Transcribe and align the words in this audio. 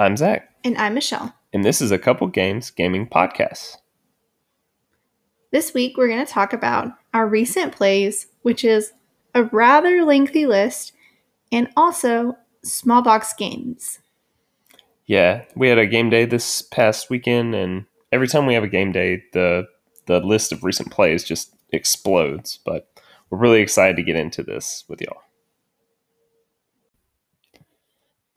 I'm 0.00 0.16
Zach, 0.16 0.48
And 0.64 0.78
I'm 0.78 0.94
Michelle. 0.94 1.34
and 1.52 1.62
this 1.62 1.82
is 1.82 1.90
a 1.90 1.98
Couple 1.98 2.26
Games 2.26 2.70
Gaming 2.70 3.06
Podcast. 3.06 3.76
This 5.52 5.74
week 5.74 5.98
we're 5.98 6.08
going 6.08 6.24
to 6.24 6.32
talk 6.32 6.54
about 6.54 6.92
our 7.12 7.26
recent 7.26 7.74
plays, 7.74 8.26
which 8.40 8.64
is 8.64 8.94
a 9.34 9.44
rather 9.44 10.02
lengthy 10.02 10.46
list, 10.46 10.92
and 11.52 11.68
also 11.76 12.38
small 12.62 13.02
box 13.02 13.34
games. 13.34 13.98
Yeah, 15.04 15.42
we 15.54 15.68
had 15.68 15.76
a 15.76 15.86
game 15.86 16.08
day 16.08 16.24
this 16.24 16.62
past 16.62 17.10
weekend, 17.10 17.54
and 17.54 17.84
every 18.10 18.26
time 18.26 18.46
we 18.46 18.54
have 18.54 18.64
a 18.64 18.68
game 18.68 18.92
day, 18.92 19.24
the 19.34 19.66
the 20.06 20.20
list 20.20 20.50
of 20.50 20.64
recent 20.64 20.90
plays 20.90 21.24
just 21.24 21.54
explodes. 21.72 22.58
But 22.64 22.88
we're 23.28 23.36
really 23.36 23.60
excited 23.60 23.96
to 23.96 24.02
get 24.02 24.16
into 24.16 24.42
this 24.42 24.82
with 24.88 25.02
y'all. 25.02 25.20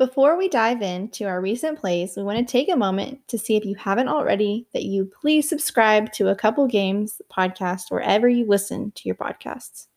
Before 0.05 0.37
we 0.37 0.49
dive 0.49 0.81
into 0.81 1.23
our 1.23 1.39
recent 1.39 1.79
plays, 1.79 2.17
we 2.17 2.23
want 2.23 2.37
to 2.37 2.51
take 2.51 2.67
a 2.67 2.75
moment 2.75 3.25
to 3.29 3.37
see 3.37 3.55
if 3.55 3.63
you 3.63 3.73
haven't 3.75 4.09
already 4.09 4.67
that 4.73 4.83
you 4.83 5.09
please 5.21 5.47
subscribe 5.47 6.11
to 6.11 6.27
a 6.27 6.35
couple 6.35 6.67
games 6.67 7.21
podcast 7.31 7.89
wherever 7.89 8.27
you 8.27 8.45
listen 8.45 8.91
to 8.95 9.07
your 9.07 9.15
podcasts. 9.15 9.87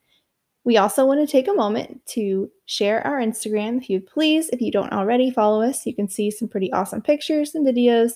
We 0.63 0.77
also 0.77 1.05
want 1.05 1.19
to 1.19 1.27
take 1.27 1.49
a 1.49 1.53
moment 1.53 2.07
to 2.11 2.49
share 2.67 3.05
our 3.05 3.19
Instagram 3.19 3.79
if 3.79 3.91
you 3.91 4.01
please. 4.01 4.49
If 4.51 4.61
you 4.61 4.71
don't 4.71 4.93
already 4.93 5.33
follow 5.33 5.61
us, 5.61 5.85
you 5.85 5.93
can 5.93 6.09
see 6.09 6.31
some 6.31 6.47
pretty 6.47 6.73
awesome 6.73 7.03
pictures 7.03 7.57
and 7.57 7.67
videos 7.67 8.13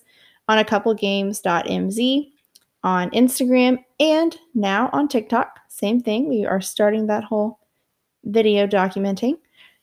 on 0.46 0.58
a 0.58 0.64
couple 0.64 0.94
couplegames.mz 0.94 2.30
on 2.84 3.10
Instagram 3.10 3.84
and 3.98 4.38
now 4.54 4.90
on 4.92 5.08
TikTok. 5.08 5.58
Same 5.66 6.00
thing. 6.00 6.28
We 6.28 6.46
are 6.46 6.60
starting 6.60 7.08
that 7.08 7.24
whole 7.24 7.58
video 8.22 8.68
documenting. 8.68 9.38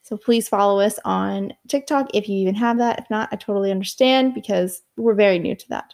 So 0.07 0.15
please 0.15 0.47
follow 0.47 0.79
us 0.79 0.97
on 1.03 1.51
TikTok 1.67 2.11
if 2.13 2.29
you 2.29 2.37
even 2.37 2.55
have 2.55 2.77
that. 2.77 2.97
If 2.97 3.09
not, 3.09 3.27
I 3.33 3.35
totally 3.35 3.71
understand 3.71 4.33
because 4.33 4.81
we're 4.95 5.13
very 5.13 5.37
new 5.37 5.53
to 5.53 5.69
that. 5.69 5.93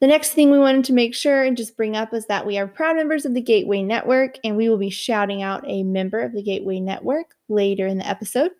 The 0.00 0.06
next 0.06 0.30
thing 0.30 0.50
we 0.50 0.58
wanted 0.58 0.86
to 0.86 0.94
make 0.94 1.14
sure 1.14 1.44
and 1.44 1.54
just 1.54 1.76
bring 1.76 1.96
up 1.96 2.14
is 2.14 2.24
that 2.26 2.46
we 2.46 2.56
are 2.56 2.66
proud 2.66 2.96
members 2.96 3.26
of 3.26 3.34
the 3.34 3.42
Gateway 3.42 3.82
Network, 3.82 4.38
and 4.42 4.56
we 4.56 4.70
will 4.70 4.78
be 4.78 4.88
shouting 4.88 5.42
out 5.42 5.62
a 5.66 5.82
member 5.82 6.20
of 6.20 6.32
the 6.32 6.42
Gateway 6.42 6.80
Network 6.80 7.34
later 7.50 7.86
in 7.86 7.98
the 7.98 8.08
episode. 8.08 8.52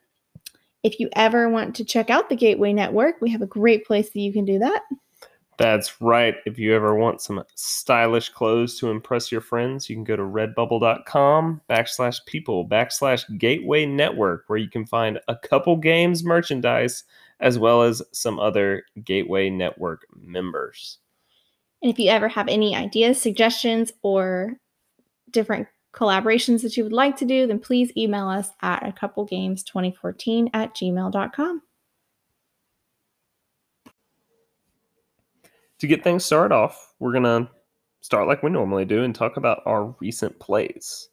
If 0.83 1.01
you 1.01 1.09
ever 1.17 1.49
want 1.49 1.75
to 1.77 1.85
check 1.85 2.11
out 2.11 2.29
the 2.29 2.37
Gateway 2.37 2.75
Network, 2.75 3.17
we 3.23 3.31
have 3.31 3.41
a 3.41 3.47
great 3.47 3.87
place 3.87 4.11
that 4.11 4.21
you 4.21 4.33
can 4.33 4.45
do 4.45 4.59
that. 4.59 4.83
That's 5.63 6.01
right. 6.01 6.35
If 6.45 6.59
you 6.59 6.75
ever 6.75 6.97
want 6.97 7.21
some 7.21 7.45
stylish 7.55 8.31
clothes 8.31 8.81
to 8.81 8.91
impress 8.91 9.31
your 9.31 9.41
friends, 9.41 9.89
you 9.89 9.95
can 9.95 10.03
go 10.03 10.17
to 10.17 10.23
redbubble.com 10.25 11.61
backslash 11.71 12.19
people 12.27 12.69
backslash 12.69 13.39
gateway 13.39 13.87
network, 13.87 14.43
where 14.49 14.59
you 14.59 14.69
can 14.69 14.85
find 14.85 15.21
a 15.29 15.37
couple 15.37 15.77
games 15.77 16.25
merchandise 16.25 17.05
as 17.39 17.61
well 17.61 17.83
as 17.83 18.03
some 18.11 18.41
other 18.41 18.83
Gateway 19.05 19.51
Network 19.51 20.05
members. 20.21 20.99
And 21.81 21.93
if 21.93 21.99
you 22.01 22.11
ever 22.11 22.27
have 22.27 22.49
any 22.49 22.75
ideas, 22.75 23.23
suggestions, 23.23 23.93
or 24.03 24.55
different 25.31 25.69
collaborations 25.95 26.63
that 26.63 26.77
you 26.77 26.83
would 26.83 26.93
like 26.93 27.17
to 27.19 27.25
do, 27.25 27.47
then 27.47 27.61
please 27.61 27.93
email 27.97 28.27
us 28.27 28.51
at 28.63 28.85
a 28.85 28.91
couple 28.91 29.25
games 29.25 29.63
2014 29.63 30.51
at 30.55 30.75
gmail.com. 30.75 31.63
To 35.83 35.89
get 35.89 36.05
things 36.05 36.25
started 36.25 36.55
off, 36.55 36.95
we're 37.01 37.11
going 37.11 37.25
to 37.25 37.51
start 38.03 38.29
like 38.29 38.45
we 38.45 38.51
normally 38.51 38.85
do 38.85 39.03
and 39.03 39.13
talk 39.13 39.37
about 39.37 39.63
our 39.67 39.87
recent 39.99 40.39
plays. 40.39 41.09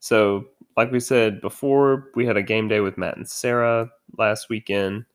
So, 0.00 0.44
like 0.76 0.92
we 0.92 1.00
said 1.00 1.40
before, 1.40 2.10
we 2.14 2.26
had 2.26 2.36
a 2.36 2.42
game 2.42 2.68
day 2.68 2.80
with 2.80 2.98
Matt 2.98 3.16
and 3.16 3.26
Sarah 3.26 3.88
last 4.18 4.50
weekend, 4.50 5.06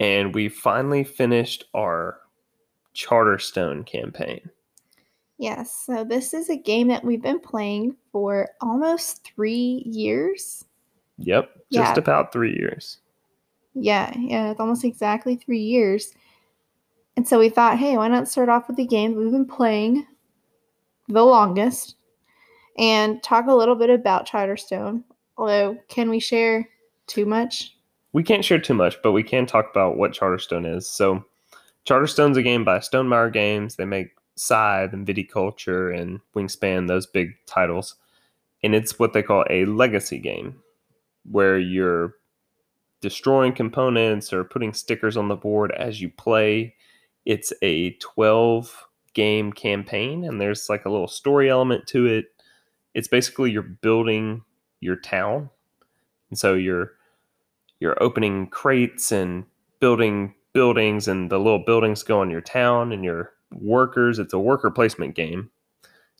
and 0.00 0.34
we 0.34 0.48
finally 0.48 1.04
finished 1.04 1.64
our 1.74 2.20
Charterstone 2.94 3.84
campaign. 3.84 4.48
Yes, 5.36 5.84
so 5.84 6.02
this 6.02 6.32
is 6.32 6.48
a 6.48 6.56
game 6.56 6.88
that 6.88 7.04
we've 7.04 7.20
been 7.20 7.38
playing 7.38 7.96
for 8.12 8.48
almost 8.62 9.24
three 9.24 9.82
years. 9.84 10.64
Yep, 11.18 11.50
just 11.70 11.96
Yeah. 11.96 11.98
about 11.98 12.32
three 12.32 12.54
years. 12.54 13.00
Yeah, 13.74 14.10
yeah, 14.16 14.52
it's 14.52 14.60
almost 14.60 14.84
exactly 14.84 15.36
three 15.36 15.60
years. 15.60 16.14
And 17.16 17.26
so 17.26 17.38
we 17.38 17.48
thought, 17.48 17.78
hey, 17.78 17.96
why 17.96 18.08
not 18.08 18.28
start 18.28 18.48
off 18.48 18.68
with 18.68 18.76
the 18.76 18.86
game 18.86 19.16
we've 19.16 19.30
been 19.30 19.46
playing 19.46 20.06
the 21.08 21.22
longest 21.22 21.96
and 22.78 23.22
talk 23.22 23.46
a 23.46 23.54
little 23.54 23.74
bit 23.74 23.90
about 23.90 24.28
Charterstone. 24.28 25.02
Although, 25.36 25.78
can 25.88 26.10
we 26.10 26.20
share 26.20 26.68
too 27.06 27.26
much? 27.26 27.76
We 28.12 28.22
can't 28.22 28.44
share 28.44 28.58
too 28.58 28.74
much, 28.74 28.96
but 29.02 29.12
we 29.12 29.22
can 29.22 29.46
talk 29.46 29.70
about 29.70 29.96
what 29.96 30.12
Charterstone 30.12 30.76
is. 30.76 30.88
So, 30.88 31.24
Charterstone's 31.84 32.36
a 32.36 32.42
game 32.42 32.64
by 32.64 32.78
Stonemaier 32.78 33.32
Games. 33.32 33.76
They 33.76 33.84
make 33.84 34.16
Scythe 34.34 34.92
and 34.92 35.06
Viticulture 35.06 35.96
and 35.96 36.20
Wingspan, 36.34 36.88
those 36.88 37.06
big 37.06 37.34
titles. 37.46 37.96
And 38.62 38.74
it's 38.74 38.98
what 38.98 39.12
they 39.12 39.22
call 39.22 39.44
a 39.50 39.66
legacy 39.66 40.18
game, 40.18 40.56
where 41.30 41.58
you're 41.58 42.14
destroying 43.02 43.52
components 43.52 44.32
or 44.32 44.42
putting 44.42 44.72
stickers 44.72 45.16
on 45.16 45.28
the 45.28 45.36
board 45.36 45.70
as 45.72 46.00
you 46.00 46.08
play. 46.08 46.74
It's 47.26 47.52
a 47.62 47.92
12 47.92 48.88
game 49.14 49.52
campaign, 49.52 50.24
and 50.24 50.40
there's 50.40 50.68
like 50.70 50.86
a 50.86 50.90
little 50.90 51.08
story 51.08 51.50
element 51.50 51.86
to 51.88 52.06
it. 52.06 52.26
It's 52.94 53.08
basically 53.08 53.50
you're 53.52 53.62
building 53.62 54.44
your 54.80 54.96
town. 54.96 55.50
And 56.30 56.38
so 56.38 56.54
you're 56.54 56.92
you're 57.80 58.02
opening 58.02 58.48
crates 58.48 59.12
and 59.12 59.44
building 59.80 60.34
buildings 60.54 61.08
and 61.08 61.30
the 61.30 61.38
little 61.38 61.64
buildings 61.64 62.02
go 62.02 62.22
in 62.22 62.30
your 62.30 62.40
town 62.40 62.92
and 62.92 63.04
your 63.04 63.32
workers 63.52 64.18
it's 64.18 64.34
a 64.34 64.38
worker 64.38 64.70
placement 64.70 65.14
game 65.14 65.50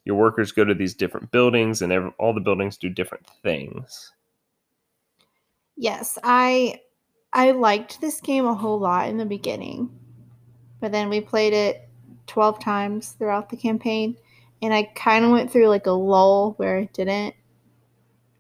your 0.05 0.17
workers 0.17 0.53
go 0.53 0.65
to 0.65 0.75
these 0.75 0.95
different 0.95 1.31
buildings 1.33 1.83
and 1.83 1.93
every, 1.93 2.13
all 2.19 2.35
the 2.35 2.41
buildings 2.41 2.77
do 2.77 2.91
different 2.91 3.27
things 3.43 4.13
Yes, 5.77 6.19
I 6.23 6.81
I 7.33 7.51
liked 7.53 8.01
this 8.01 8.21
game 8.21 8.47
a 8.47 8.55
whole 8.55 8.79
lot 8.79 9.09
in 9.09 9.19
the 9.19 9.27
beginning. 9.27 9.91
But 10.81 10.93
then 10.93 11.09
we 11.09 11.21
played 11.21 11.53
it 11.53 11.89
12 12.27 12.59
times 12.61 13.11
throughout 13.13 13.49
the 13.49 13.57
campaign 13.57 14.17
and 14.63 14.73
I 14.73 14.85
kind 14.95 15.25
of 15.25 15.31
went 15.31 15.51
through 15.51 15.69
like 15.69 15.87
a 15.87 15.93
lull 15.93 16.55
where 16.57 16.79
I 16.79 16.89
didn't 16.93 17.35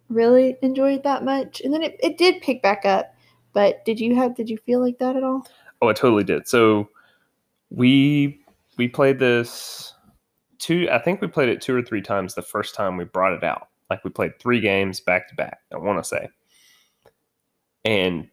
really 0.08 0.56
enjoy 0.62 0.94
it 0.94 1.04
that 1.04 1.24
much. 1.24 1.60
And 1.60 1.72
then 1.72 1.82
it, 1.82 1.96
it 2.02 2.18
did 2.18 2.42
pick 2.42 2.62
back 2.62 2.84
up. 2.84 3.14
But 3.52 3.84
did 3.84 4.00
you 4.00 4.14
have 4.16 4.34
did 4.34 4.50
you 4.50 4.58
feel 4.58 4.80
like 4.80 4.98
that 4.98 5.16
at 5.16 5.22
all? 5.22 5.46
oh 5.82 5.88
i 5.88 5.92
totally 5.92 6.24
did 6.24 6.46
so 6.48 6.88
we 7.70 8.40
we 8.76 8.88
played 8.88 9.18
this 9.18 9.94
two 10.58 10.88
i 10.90 10.98
think 10.98 11.20
we 11.20 11.26
played 11.26 11.48
it 11.48 11.60
two 11.60 11.74
or 11.74 11.82
three 11.82 12.02
times 12.02 12.34
the 12.34 12.42
first 12.42 12.74
time 12.74 12.96
we 12.96 13.04
brought 13.04 13.32
it 13.32 13.44
out 13.44 13.68
like 13.90 14.02
we 14.04 14.10
played 14.10 14.38
three 14.38 14.60
games 14.60 15.00
back 15.00 15.28
to 15.28 15.34
back 15.34 15.60
i 15.72 15.76
want 15.76 15.98
to 15.98 16.08
say 16.08 16.28
and 17.84 18.28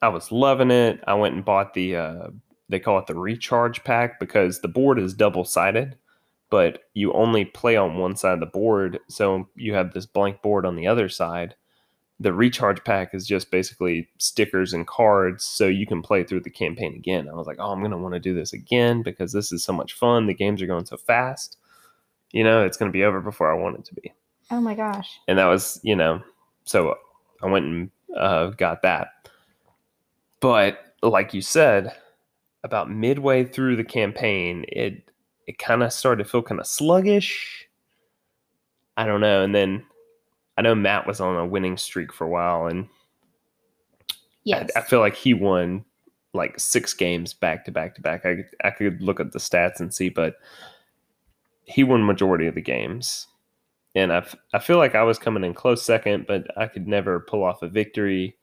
i 0.00 0.08
was 0.08 0.30
loving 0.32 0.70
it 0.70 1.02
i 1.06 1.14
went 1.14 1.34
and 1.34 1.44
bought 1.44 1.74
the 1.74 1.96
uh 1.96 2.26
they 2.72 2.80
call 2.80 2.98
it 2.98 3.06
the 3.06 3.14
recharge 3.14 3.84
pack 3.84 4.18
because 4.18 4.60
the 4.60 4.68
board 4.68 4.98
is 4.98 5.14
double 5.14 5.44
sided 5.44 5.96
but 6.50 6.82
you 6.92 7.12
only 7.14 7.46
play 7.46 7.76
on 7.76 7.96
one 7.96 8.16
side 8.16 8.34
of 8.34 8.40
the 8.40 8.46
board 8.46 8.98
so 9.08 9.48
you 9.54 9.74
have 9.74 9.92
this 9.92 10.06
blank 10.06 10.42
board 10.42 10.66
on 10.66 10.76
the 10.76 10.86
other 10.86 11.08
side 11.08 11.54
the 12.22 12.32
recharge 12.32 12.84
pack 12.84 13.14
is 13.14 13.26
just 13.26 13.50
basically 13.50 14.08
stickers 14.18 14.72
and 14.72 14.86
cards 14.86 15.44
so 15.44 15.66
you 15.66 15.86
can 15.86 16.02
play 16.02 16.22
through 16.22 16.40
the 16.40 16.50
campaign 16.50 16.94
again. 16.94 17.28
I 17.28 17.34
was 17.34 17.48
like, 17.48 17.56
oh, 17.58 17.72
I'm 17.72 17.80
going 17.80 17.90
to 17.90 17.98
want 17.98 18.14
to 18.14 18.20
do 18.20 18.32
this 18.32 18.52
again 18.52 19.02
because 19.02 19.32
this 19.32 19.50
is 19.50 19.64
so 19.64 19.72
much 19.72 19.94
fun. 19.94 20.26
The 20.26 20.34
games 20.34 20.62
are 20.62 20.66
going 20.68 20.86
so 20.86 20.96
fast. 20.96 21.56
You 22.30 22.44
know, 22.44 22.64
it's 22.64 22.76
going 22.76 22.90
to 22.90 22.96
be 22.96 23.02
over 23.02 23.20
before 23.20 23.50
I 23.50 23.60
want 23.60 23.78
it 23.78 23.84
to 23.86 23.94
be. 23.94 24.12
Oh 24.50 24.60
my 24.60 24.74
gosh. 24.74 25.18
And 25.26 25.38
that 25.38 25.46
was, 25.46 25.80
you 25.82 25.96
know, 25.96 26.22
so 26.64 26.96
I 27.42 27.46
went 27.46 27.66
and 27.66 27.90
uh, 28.16 28.50
got 28.50 28.82
that. 28.82 29.08
But 30.40 30.94
like 31.02 31.34
you 31.34 31.42
said, 31.42 31.92
about 32.64 32.90
midway 32.90 33.44
through 33.44 33.76
the 33.76 33.84
campaign, 33.84 34.64
it 34.68 35.10
it 35.46 35.58
kind 35.58 35.82
of 35.82 35.92
started 35.92 36.24
to 36.24 36.28
feel 36.30 36.42
kind 36.42 36.60
of 36.60 36.66
sluggish. 36.66 37.68
I 38.96 39.06
don't 39.06 39.20
know. 39.20 39.42
And 39.42 39.54
then 39.54 39.84
I 40.58 40.62
know 40.62 40.74
Matt 40.74 41.06
was 41.06 41.20
on 41.20 41.36
a 41.36 41.46
winning 41.46 41.76
streak 41.76 42.12
for 42.12 42.24
a 42.24 42.30
while, 42.30 42.66
and 42.66 42.88
Yes. 44.44 44.70
I, 44.76 44.80
I 44.80 44.82
feel 44.82 45.00
like 45.00 45.14
he 45.14 45.34
won 45.34 45.84
like 46.34 46.58
six 46.58 46.94
games 46.94 47.34
back 47.34 47.64
to 47.66 47.70
back 47.72 47.94
to 47.96 48.00
back. 48.02 48.24
I 48.26 48.44
I 48.64 48.70
could 48.70 49.00
look 49.02 49.20
at 49.20 49.32
the 49.32 49.38
stats 49.38 49.80
and 49.80 49.92
see, 49.94 50.08
but 50.08 50.36
he 51.64 51.84
won 51.84 52.04
majority 52.04 52.46
of 52.46 52.54
the 52.54 52.60
games, 52.60 53.28
and 53.94 54.12
I 54.12 54.18
f- 54.18 54.34
I 54.52 54.58
feel 54.58 54.78
like 54.78 54.94
I 54.94 55.02
was 55.04 55.18
coming 55.18 55.44
in 55.44 55.54
close 55.54 55.82
second, 55.82 56.26
but 56.26 56.46
I 56.56 56.66
could 56.66 56.88
never 56.88 57.20
pull 57.20 57.44
off 57.44 57.62
a 57.62 57.68
victory. 57.68 58.36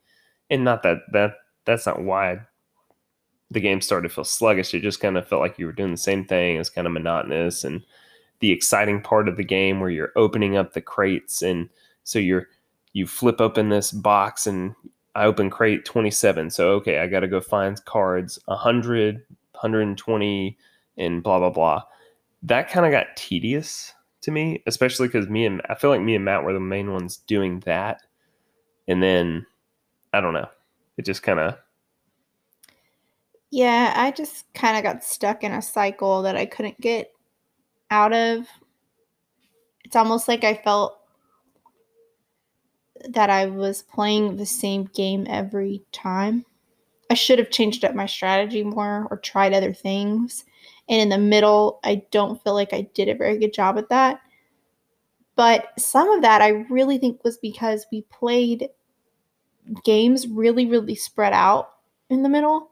And 0.50 0.64
not 0.64 0.84
that 0.84 1.00
that 1.14 1.34
that's 1.66 1.86
not 1.86 2.02
why 2.02 2.42
the 3.52 3.60
game 3.60 3.82
started 3.82 4.10
to 4.10 4.14
feel 4.14 4.24
sluggish. 4.24 4.74
It 4.74 4.82
just 4.82 5.00
kind 5.00 5.18
of 5.18 5.28
felt 5.28 5.42
like 5.42 5.58
you 5.58 5.66
were 5.66 5.72
doing 5.72 5.92
the 5.92 5.98
same 5.98 6.26
thing. 6.26 6.58
It's 6.58 6.70
kind 6.70 6.88
of 6.88 6.94
monotonous, 6.94 7.64
and 7.64 7.84
the 8.40 8.52
exciting 8.52 9.02
part 9.02 9.28
of 9.28 9.38
the 9.38 9.44
game 9.44 9.80
where 9.80 9.90
you're 9.90 10.14
opening 10.16 10.56
up 10.56 10.74
the 10.74 10.82
crates 10.82 11.42
and 11.42 11.70
so 12.06 12.20
you're 12.20 12.48
you 12.94 13.06
flip 13.06 13.40
open 13.40 13.70
this 13.70 13.92
box 13.92 14.48
and 14.48 14.74
I 15.16 15.26
open 15.26 15.50
crate 15.50 15.86
27. 15.86 16.50
So, 16.50 16.72
okay, 16.72 17.00
I 17.00 17.08
got 17.08 17.22
to 17.22 17.28
go 17.28 17.42
find 17.42 17.84
cards 17.86 18.40
100, 18.46 19.16
120, 19.52 20.58
and 20.98 21.24
blah, 21.24 21.40
blah, 21.40 21.50
blah. 21.50 21.84
That 22.44 22.70
kind 22.70 22.86
of 22.86 22.92
got 22.92 23.16
tedious 23.16 23.94
to 24.22 24.32
me, 24.32 24.64
especially 24.66 25.08
because 25.08 25.28
me 25.28 25.46
and 25.46 25.62
I 25.70 25.76
feel 25.76 25.90
like 25.90 26.02
me 26.02 26.16
and 26.16 26.26
Matt 26.26 26.44
were 26.44 26.54
the 26.54 26.60
main 26.60 26.92
ones 26.92 27.18
doing 27.18 27.60
that. 27.62 28.02
And 28.88 29.04
then, 29.04 29.46
I 30.14 30.22
don't 30.22 30.34
know, 30.34 30.48
it 30.98 31.06
just 31.06 31.24
kind 31.24 31.40
of. 31.40 31.58
Yeah, 33.52 33.94
I 33.96 34.12
just 34.12 34.52
kind 34.54 34.78
of 34.78 34.84
got 34.84 35.04
stuck 35.04 35.44
in 35.44 35.52
a 35.52 35.62
cycle 35.62 36.22
that 36.24 36.36
I 36.36 36.46
couldn't 36.46 36.80
get 36.80 37.12
out 37.92 38.14
of. 38.14 38.48
It's 39.84 39.96
almost 39.96 40.28
like 40.28 40.44
I 40.44 40.54
felt 40.54 41.00
that 43.10 43.30
I 43.30 43.46
was 43.46 43.82
playing 43.82 44.36
the 44.38 44.46
same 44.46 44.86
game 44.94 45.26
every 45.30 45.82
time. 45.92 46.46
I 47.10 47.16
should 47.16 47.40
have 47.40 47.50
changed 47.52 47.86
up 47.86 47.96
my 47.96 48.06
strategy 48.06 48.64
more 48.64 49.08
or 49.12 49.18
tried 49.18 49.54
other 49.54 49.74
things. 49.74 50.46
And 50.90 51.02
in 51.02 51.10
the 51.10 51.18
middle, 51.18 51.80
I 51.84 52.04
don't 52.12 52.44
feel 52.44 52.54
like 52.54 52.74
I 52.74 52.82
did 52.94 53.10
a 53.10 53.16
very 53.16 53.38
good 53.38 53.54
job 53.54 53.78
at 53.78 53.90
that. 53.90 54.22
But 55.36 55.70
some 55.80 56.10
of 56.10 56.22
that 56.22 56.42
I 56.42 56.50
really 56.70 56.98
think 56.98 57.24
was 57.24 57.38
because 57.38 57.88
we 57.92 58.02
played 58.04 58.70
games 59.84 60.28
really, 60.28 60.66
really 60.66 60.96
spread 60.96 61.34
out 61.34 61.72
in 62.10 62.24
the 62.24 62.30
middle. 62.30 62.69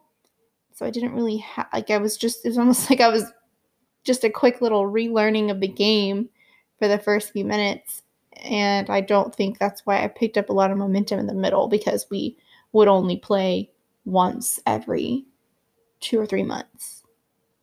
So 0.77 0.85
I 0.85 0.91
didn't 0.91 1.13
really 1.15 1.37
have, 1.37 1.67
like, 1.73 1.89
I 1.89 1.97
was 1.97 2.17
just, 2.17 2.45
it 2.45 2.49
was 2.49 2.57
almost 2.59 2.87
like 2.89 3.01
I 3.01 3.09
was 3.09 3.31
just 4.03 4.23
a 4.23 4.29
quick 4.29 4.61
little 4.61 4.83
relearning 4.83 5.49
of 5.49 5.59
the 5.59 5.67
game 5.67 6.29
for 6.77 6.87
the 6.87 6.99
first 6.99 7.33
few 7.33 7.43
minutes 7.43 8.03
and 8.43 8.87
I 8.89 9.01
don't 9.01 9.33
think 9.33 9.57
that's 9.57 9.85
why 9.85 10.03
I 10.03 10.07
picked 10.07 10.37
up 10.37 10.49
a 10.49 10.53
lot 10.53 10.71
of 10.71 10.77
momentum 10.77 11.19
in 11.19 11.27
the 11.27 11.33
middle 11.33 11.67
because 11.67 12.05
we 12.09 12.37
would 12.71 12.87
only 12.87 13.17
play 13.17 13.71
once 14.05 14.59
every 14.67 15.25
two 15.99 16.19
or 16.19 16.25
three 16.25 16.43
months. 16.43 17.03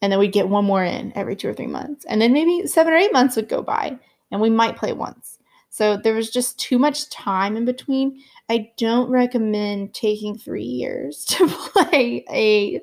And 0.03 0.11
then 0.11 0.19
we'd 0.19 0.33
get 0.33 0.49
one 0.49 0.65
more 0.65 0.85
in 0.85 1.13
every 1.17 1.37
two 1.37 1.49
or 1.49 1.55
three 1.55 1.69
months. 1.69 2.05
And 2.07 2.21
then 2.21 2.33
maybe 2.33 2.67
seven 2.67 2.93
or 2.93 2.97
eight 2.97 3.13
months 3.13 3.37
would 3.37 3.49
go 3.49 3.63
by 3.63 3.97
and 4.33 4.41
we 4.41 4.51
might 4.51 4.77
play 4.77 4.93
once. 4.93 5.39
So 5.71 5.97
there 5.97 6.15
was 6.15 6.31
just 6.31 6.59
too 6.59 6.79
much 6.79 7.09
time 7.11 7.57
in 7.57 7.65
between. 7.65 8.21
I 8.49 8.71
don't 8.77 9.11
recommend 9.11 9.95
taking 9.95 10.37
three 10.37 10.65
years 10.65 11.25
to 11.31 11.49
play 11.49 12.25
a 12.31 12.81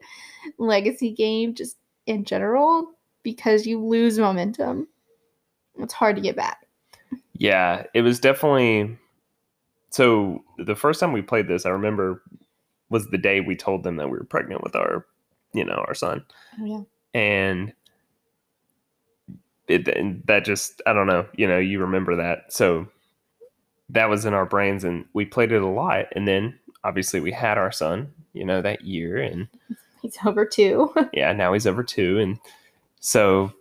legacy 0.57 1.11
game 1.11 1.53
just 1.53 1.77
in 2.05 2.25
general 2.25 2.91
because 3.23 3.65
you 3.65 3.83
lose 3.83 4.17
momentum. 4.17 4.87
It's 5.77 5.93
hard 5.93 6.15
to 6.15 6.21
get 6.21 6.35
back. 6.35 6.65
Yeah, 7.33 7.83
it 7.93 8.01
was 8.01 8.19
definitely. 8.19 8.97
So 9.89 10.43
the 10.57 10.75
first 10.75 10.99
time 10.99 11.11
we 11.11 11.21
played 11.21 11.47
this, 11.47 11.65
I 11.65 11.69
remember 11.69 12.23
was 12.89 13.07
the 13.07 13.17
day 13.17 13.41
we 13.41 13.55
told 13.55 13.83
them 13.83 13.97
that 13.97 14.09
we 14.09 14.17
were 14.17 14.25
pregnant 14.25 14.63
with 14.63 14.75
our, 14.75 15.05
you 15.53 15.65
know, 15.65 15.83
our 15.87 15.93
son. 15.93 16.23
Oh 16.59 16.65
yeah. 16.65 16.81
And 17.13 17.73
it 19.67 19.87
and 19.87 20.23
that 20.27 20.45
just 20.45 20.81
I 20.85 20.93
don't 20.93 21.07
know, 21.07 21.25
you 21.35 21.47
know, 21.47 21.57
you 21.57 21.79
remember 21.79 22.15
that. 22.17 22.51
So 22.53 22.87
that 23.91 24.09
was 24.09 24.25
in 24.25 24.33
our 24.33 24.45
brains 24.45 24.83
and 24.83 25.05
we 25.13 25.25
played 25.25 25.51
it 25.51 25.61
a 25.61 25.67
lot 25.67 26.05
and 26.13 26.27
then 26.27 26.57
obviously 26.83 27.19
we 27.19 27.31
had 27.31 27.57
our 27.57 27.71
son, 27.71 28.11
you 28.33 28.45
know, 28.45 28.61
that 28.61 28.81
year 28.81 29.17
and 29.17 29.47
he's 30.01 30.17
over 30.25 30.45
2. 30.45 30.93
yeah, 31.13 31.33
now 31.33 31.53
he's 31.53 31.67
over 31.67 31.83
2 31.83 32.19
and 32.19 32.39
so 32.99 33.51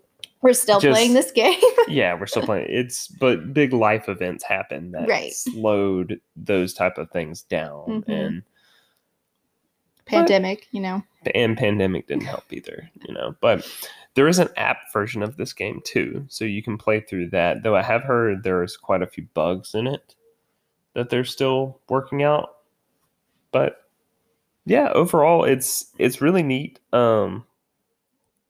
we're 0.43 0.55
still 0.55 0.81
just, 0.81 0.95
playing 0.95 1.13
this 1.13 1.33
game. 1.33 1.61
yeah, 1.89 2.19
we're 2.19 2.27
still 2.27 2.43
playing. 2.43 2.67
It's 2.71 3.09
but 3.09 3.53
big 3.53 3.73
life 3.73 4.09
events 4.09 4.43
happen 4.43 4.93
that 4.93 5.09
right. 5.09 5.33
slowed 5.33 6.19
those 6.35 6.73
type 6.73 6.97
of 6.97 7.11
things 7.11 7.43
down 7.43 7.85
mm-hmm. 7.87 8.11
and 8.11 8.43
pandemic, 10.07 10.61
but, 10.61 10.75
you 10.75 10.81
know. 10.81 11.03
And 11.35 11.59
pandemic 11.59 12.07
didn't 12.07 12.23
help 12.23 12.45
either, 12.51 12.91
you 13.07 13.13
know. 13.13 13.35
But 13.43 13.71
there 14.15 14.29
is 14.29 14.39
an 14.39 14.49
app 14.57 14.91
version 14.95 15.23
of 15.23 15.37
this 15.37 15.53
game 15.53 15.83
too, 15.85 16.25
so 16.29 16.47
you 16.47 16.63
can 16.63 16.79
play 16.79 17.01
through 17.01 17.31
that. 17.31 17.63
Though 17.63 17.77
I 17.77 17.83
have 17.83 18.03
heard 18.03 18.43
there's 18.43 18.79
quite 18.79 19.03
a 19.03 19.07
few 19.07 19.27
bugs 19.35 19.75
in 19.75 19.87
it 19.87 20.15
that 20.95 21.11
they're 21.11 21.25
still 21.25 21.81
working 21.89 22.23
out. 22.23 22.51
But 23.53 23.77
yeah, 24.67 24.91
overall 24.93 25.45
it's 25.45 25.87
it's 25.99 26.21
really 26.21 26.43
neat. 26.43 26.79
Um 26.93 27.45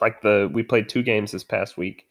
like 0.00 0.22
the 0.22 0.50
we 0.52 0.62
played 0.62 0.88
two 0.88 1.02
games 1.02 1.32
this 1.32 1.44
past 1.44 1.76
week, 1.76 2.06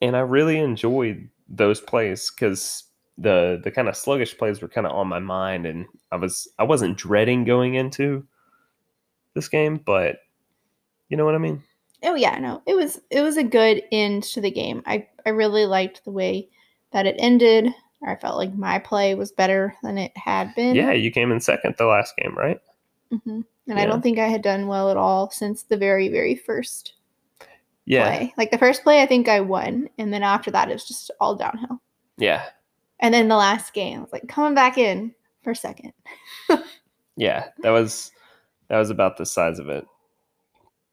and 0.00 0.16
I 0.16 0.20
really 0.20 0.58
enjoyed 0.58 1.28
those 1.48 1.80
plays 1.80 2.30
because 2.30 2.84
the 3.18 3.60
the 3.62 3.70
kind 3.70 3.88
of 3.88 3.96
sluggish 3.96 4.36
plays 4.36 4.60
were 4.60 4.68
kind 4.68 4.86
of 4.86 4.92
on 4.92 5.08
my 5.08 5.18
mind, 5.18 5.66
and 5.66 5.86
I 6.10 6.16
was 6.16 6.48
I 6.58 6.64
wasn't 6.64 6.98
dreading 6.98 7.44
going 7.44 7.74
into 7.74 8.26
this 9.34 9.48
game, 9.48 9.80
but 9.84 10.16
you 11.08 11.16
know 11.16 11.24
what 11.24 11.34
I 11.34 11.38
mean. 11.38 11.62
Oh 12.02 12.14
yeah, 12.14 12.38
no, 12.38 12.62
it 12.66 12.74
was 12.74 13.00
it 13.10 13.20
was 13.20 13.36
a 13.36 13.44
good 13.44 13.82
end 13.92 14.22
to 14.24 14.40
the 14.40 14.50
game. 14.50 14.82
I 14.86 15.06
I 15.24 15.30
really 15.30 15.66
liked 15.66 16.04
the 16.04 16.10
way 16.10 16.48
that 16.92 17.06
it 17.06 17.16
ended. 17.18 17.74
I 18.06 18.16
felt 18.16 18.36
like 18.36 18.54
my 18.54 18.78
play 18.78 19.14
was 19.14 19.32
better 19.32 19.74
than 19.82 19.98
it 19.98 20.16
had 20.16 20.54
been. 20.54 20.74
Yeah, 20.74 20.92
you 20.92 21.10
came 21.10 21.32
in 21.32 21.40
second 21.40 21.74
the 21.78 21.86
last 21.86 22.14
game, 22.16 22.36
right? 22.36 22.60
Mm-hmm. 23.12 23.30
And 23.30 23.78
yeah. 23.78 23.82
I 23.82 23.86
don't 23.86 24.02
think 24.02 24.18
I 24.18 24.28
had 24.28 24.42
done 24.42 24.66
well 24.66 24.90
at 24.90 24.96
all 24.96 25.30
since 25.30 25.62
the 25.62 25.76
very, 25.76 26.08
very 26.08 26.34
first 26.34 26.94
yeah. 27.86 28.04
play. 28.04 28.34
Like 28.36 28.50
the 28.50 28.58
first 28.58 28.82
play, 28.82 29.02
I 29.02 29.06
think 29.06 29.28
I 29.28 29.40
won. 29.40 29.88
And 29.98 30.12
then 30.12 30.22
after 30.22 30.50
that, 30.50 30.70
it 30.70 30.74
was 30.74 30.86
just 30.86 31.10
all 31.20 31.34
downhill. 31.34 31.80
Yeah. 32.18 32.44
And 33.00 33.12
then 33.12 33.28
the 33.28 33.36
last 33.36 33.72
game, 33.72 33.98
I 33.98 34.02
was 34.02 34.12
like 34.12 34.28
coming 34.28 34.54
back 34.54 34.78
in 34.78 35.14
for 35.42 35.52
a 35.52 35.56
second. 35.56 35.92
yeah, 37.16 37.46
that 37.60 37.70
was 37.70 38.12
that 38.68 38.78
was 38.78 38.90
about 38.90 39.16
the 39.16 39.26
size 39.26 39.58
of 39.58 39.68
it. 39.68 39.84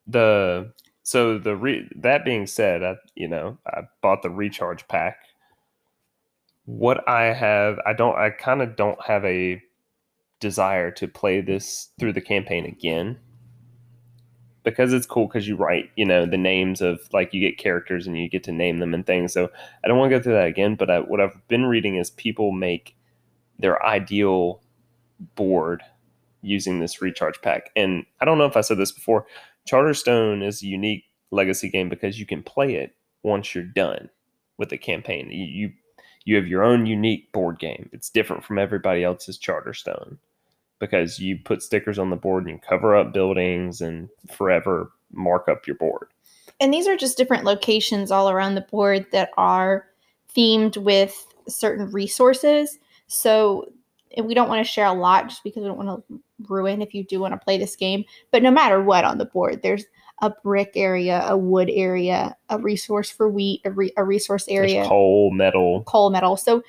The 0.07 0.71
so 1.03 1.37
the 1.37 1.55
re, 1.55 1.87
that 1.95 2.25
being 2.25 2.47
said, 2.47 2.83
I 2.83 2.95
you 3.15 3.27
know 3.27 3.57
I 3.67 3.81
bought 4.01 4.23
the 4.23 4.29
recharge 4.29 4.87
pack. 4.87 5.17
What 6.71 7.05
I 7.07 7.33
have, 7.33 7.79
I 7.85 7.91
don't, 7.91 8.17
I 8.17 8.29
kind 8.29 8.61
of 8.61 8.77
don't 8.77 9.01
have 9.05 9.25
a 9.25 9.61
desire 10.39 10.89
to 10.91 11.07
play 11.07 11.41
this 11.41 11.89
through 11.99 12.13
the 12.13 12.21
campaign 12.21 12.65
again. 12.65 13.19
Because 14.63 14.93
it's 14.93 15.05
cool 15.05 15.27
because 15.27 15.47
you 15.47 15.55
write 15.55 15.89
you 15.95 16.05
know 16.05 16.27
the 16.27 16.37
names 16.37 16.81
of 16.81 17.01
like 17.11 17.33
you 17.33 17.41
get 17.41 17.57
characters 17.57 18.05
and 18.05 18.15
you 18.17 18.29
get 18.29 18.43
to 18.43 18.51
name 18.51 18.77
them 18.77 18.93
and 18.93 19.05
things. 19.05 19.33
So 19.33 19.49
i 19.83 19.87
don't 19.87 19.97
want 19.97 20.11
to 20.11 20.17
go 20.17 20.21
through 20.21 20.33
that 20.33 20.45
again 20.45 20.75
but 20.75 20.89
I, 20.91 20.99
what 20.99 21.19
i've 21.19 21.35
been 21.47 21.65
reading 21.65 21.95
is 21.95 22.11
people 22.11 22.51
make 22.51 22.95
their 23.57 23.83
ideal 23.83 24.61
board 25.35 25.81
using 26.43 26.79
this 26.79 27.01
recharge 27.01 27.41
pack. 27.41 27.71
And 27.75 28.05
i 28.19 28.25
don't 28.25 28.37
know 28.37 28.45
if 28.45 28.55
i 28.55 28.61
said 28.61 28.77
this 28.77 28.91
before 28.91 29.25
charterstone 29.67 30.45
is 30.45 30.61
a 30.61 30.67
unique 30.67 31.05
legacy 31.31 31.67
game 31.67 31.89
because 31.89 32.19
you 32.19 32.27
can 32.27 32.43
play 32.43 32.75
it 32.75 32.95
once 33.23 33.55
you're 33.55 33.63
done 33.63 34.09
with 34.57 34.69
the 34.69 34.77
campaign. 34.77 35.29
You, 35.31 35.71
you 36.25 36.35
have 36.35 36.47
your 36.47 36.63
own 36.63 36.85
unique 36.85 37.31
board 37.31 37.59
game 37.59 37.89
it's 37.91 38.09
different 38.09 38.43
from 38.43 38.57
everybody 38.57 39.03
else's 39.03 39.39
charterstone 39.39 40.17
because 40.81 41.19
you 41.19 41.37
put 41.37 41.61
stickers 41.61 41.99
on 41.99 42.09
the 42.09 42.15
board 42.17 42.43
and 42.43 42.55
you 42.55 42.59
cover 42.67 42.95
up 42.95 43.13
buildings 43.13 43.79
and 43.79 44.09
forever 44.29 44.91
mark 45.13 45.47
up 45.47 45.67
your 45.67 45.77
board. 45.77 46.07
And 46.59 46.73
these 46.73 46.87
are 46.87 46.97
just 46.97 47.17
different 47.17 47.45
locations 47.45 48.11
all 48.11 48.29
around 48.29 48.55
the 48.55 48.61
board 48.61 49.05
that 49.11 49.29
are 49.37 49.85
themed 50.35 50.77
with 50.77 51.25
certain 51.47 51.89
resources. 51.91 52.79
So 53.07 53.71
we 54.21 54.33
don't 54.33 54.49
want 54.49 54.65
to 54.65 54.71
share 54.71 54.87
a 54.87 54.93
lot 54.93 55.29
just 55.29 55.43
because 55.43 55.61
we 55.61 55.67
don't 55.67 55.77
want 55.77 56.03
to 56.07 56.19
ruin 56.49 56.81
if 56.81 56.95
you 56.95 57.03
do 57.03 57.19
want 57.19 57.33
to 57.33 57.43
play 57.45 57.59
this 57.59 57.75
game. 57.75 58.03
But 58.31 58.41
no 58.41 58.51
matter 58.51 58.81
what 58.81 59.05
on 59.05 59.19
the 59.19 59.25
board, 59.25 59.61
there's 59.61 59.85
a 60.21 60.29
brick 60.29 60.71
area, 60.75 61.25
a 61.27 61.35
wood 61.35 61.69
area, 61.71 62.35
a 62.49 62.59
resource 62.59 63.09
for 63.09 63.27
wheat, 63.27 63.61
a, 63.65 63.71
re- 63.71 63.93
a 63.97 64.03
resource 64.03 64.45
area, 64.47 64.75
there's 64.75 64.87
coal, 64.87 65.31
metal, 65.31 65.83
coal, 65.83 66.09
metal. 66.11 66.37
So 66.37 66.63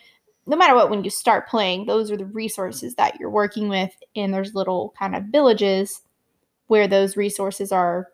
no 0.47 0.57
matter 0.57 0.75
what, 0.75 0.91
when 0.91 1.05
you 1.05 1.11
start 1.11 1.49
playing, 1.49 1.87
those 1.87 2.11
are 2.11 2.17
the 2.17 2.25
resources 2.25 2.95
that 2.97 3.21
you're 3.21 3.31
working 3.31 3.69
with. 3.69 3.93
And 4.17 4.33
there's 4.33 4.55
little 4.55 4.95
kind 4.99 5.15
of 5.15 5.25
villages 5.25 6.01
where 6.67 6.89
those 6.89 7.17
resources 7.17 7.71
are, 7.71 8.09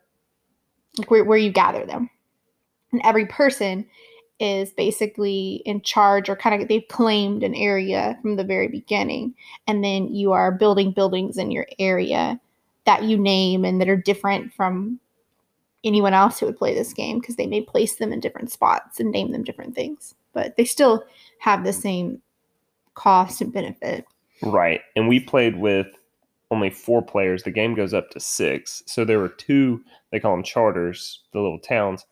like 0.98 1.10
where, 1.10 1.24
where 1.24 1.38
you 1.38 1.50
gather 1.50 1.86
them. 1.86 2.10
And 2.92 3.00
every 3.04 3.26
person 3.26 3.86
is 4.40 4.72
basically 4.72 5.62
in 5.64 5.80
charge 5.82 6.28
or 6.28 6.36
kind 6.36 6.60
of 6.60 6.68
they've 6.68 6.86
claimed 6.88 7.42
an 7.42 7.54
area 7.54 8.18
from 8.22 8.36
the 8.36 8.44
very 8.44 8.68
beginning. 8.68 9.34
And 9.66 9.82
then 9.82 10.08
you 10.08 10.32
are 10.32 10.52
building 10.52 10.92
buildings 10.92 11.38
in 11.38 11.50
your 11.50 11.66
area 11.78 12.40
that 12.84 13.04
you 13.04 13.18
name 13.18 13.64
and 13.64 13.80
that 13.80 13.88
are 13.88 13.96
different 13.96 14.52
from 14.52 15.00
anyone 15.88 16.14
else 16.14 16.38
who 16.38 16.46
would 16.46 16.56
play 16.56 16.74
this 16.74 16.92
game 16.92 17.18
because 17.18 17.36
they 17.36 17.46
may 17.46 17.60
place 17.60 17.96
them 17.96 18.12
in 18.12 18.20
different 18.20 18.52
spots 18.52 19.00
and 19.00 19.10
name 19.10 19.32
them 19.32 19.42
different 19.42 19.74
things 19.74 20.14
but 20.38 20.56
they 20.56 20.64
still 20.64 21.04
have 21.40 21.64
the 21.64 21.72
same 21.72 22.22
cost 22.94 23.40
and 23.40 23.52
benefit. 23.52 24.06
Right. 24.40 24.80
And 24.94 25.08
we 25.08 25.18
played 25.18 25.58
with 25.58 25.88
only 26.52 26.70
four 26.70 27.02
players. 27.02 27.42
The 27.42 27.50
game 27.50 27.74
goes 27.74 27.92
up 27.92 28.10
to 28.10 28.20
six. 28.20 28.84
So 28.86 29.04
there 29.04 29.18
were 29.18 29.30
two, 29.30 29.82
they 30.12 30.20
call 30.20 30.36
them 30.36 30.44
charters, 30.44 31.24
the 31.32 31.40
little 31.40 31.58
towns, 31.58 32.06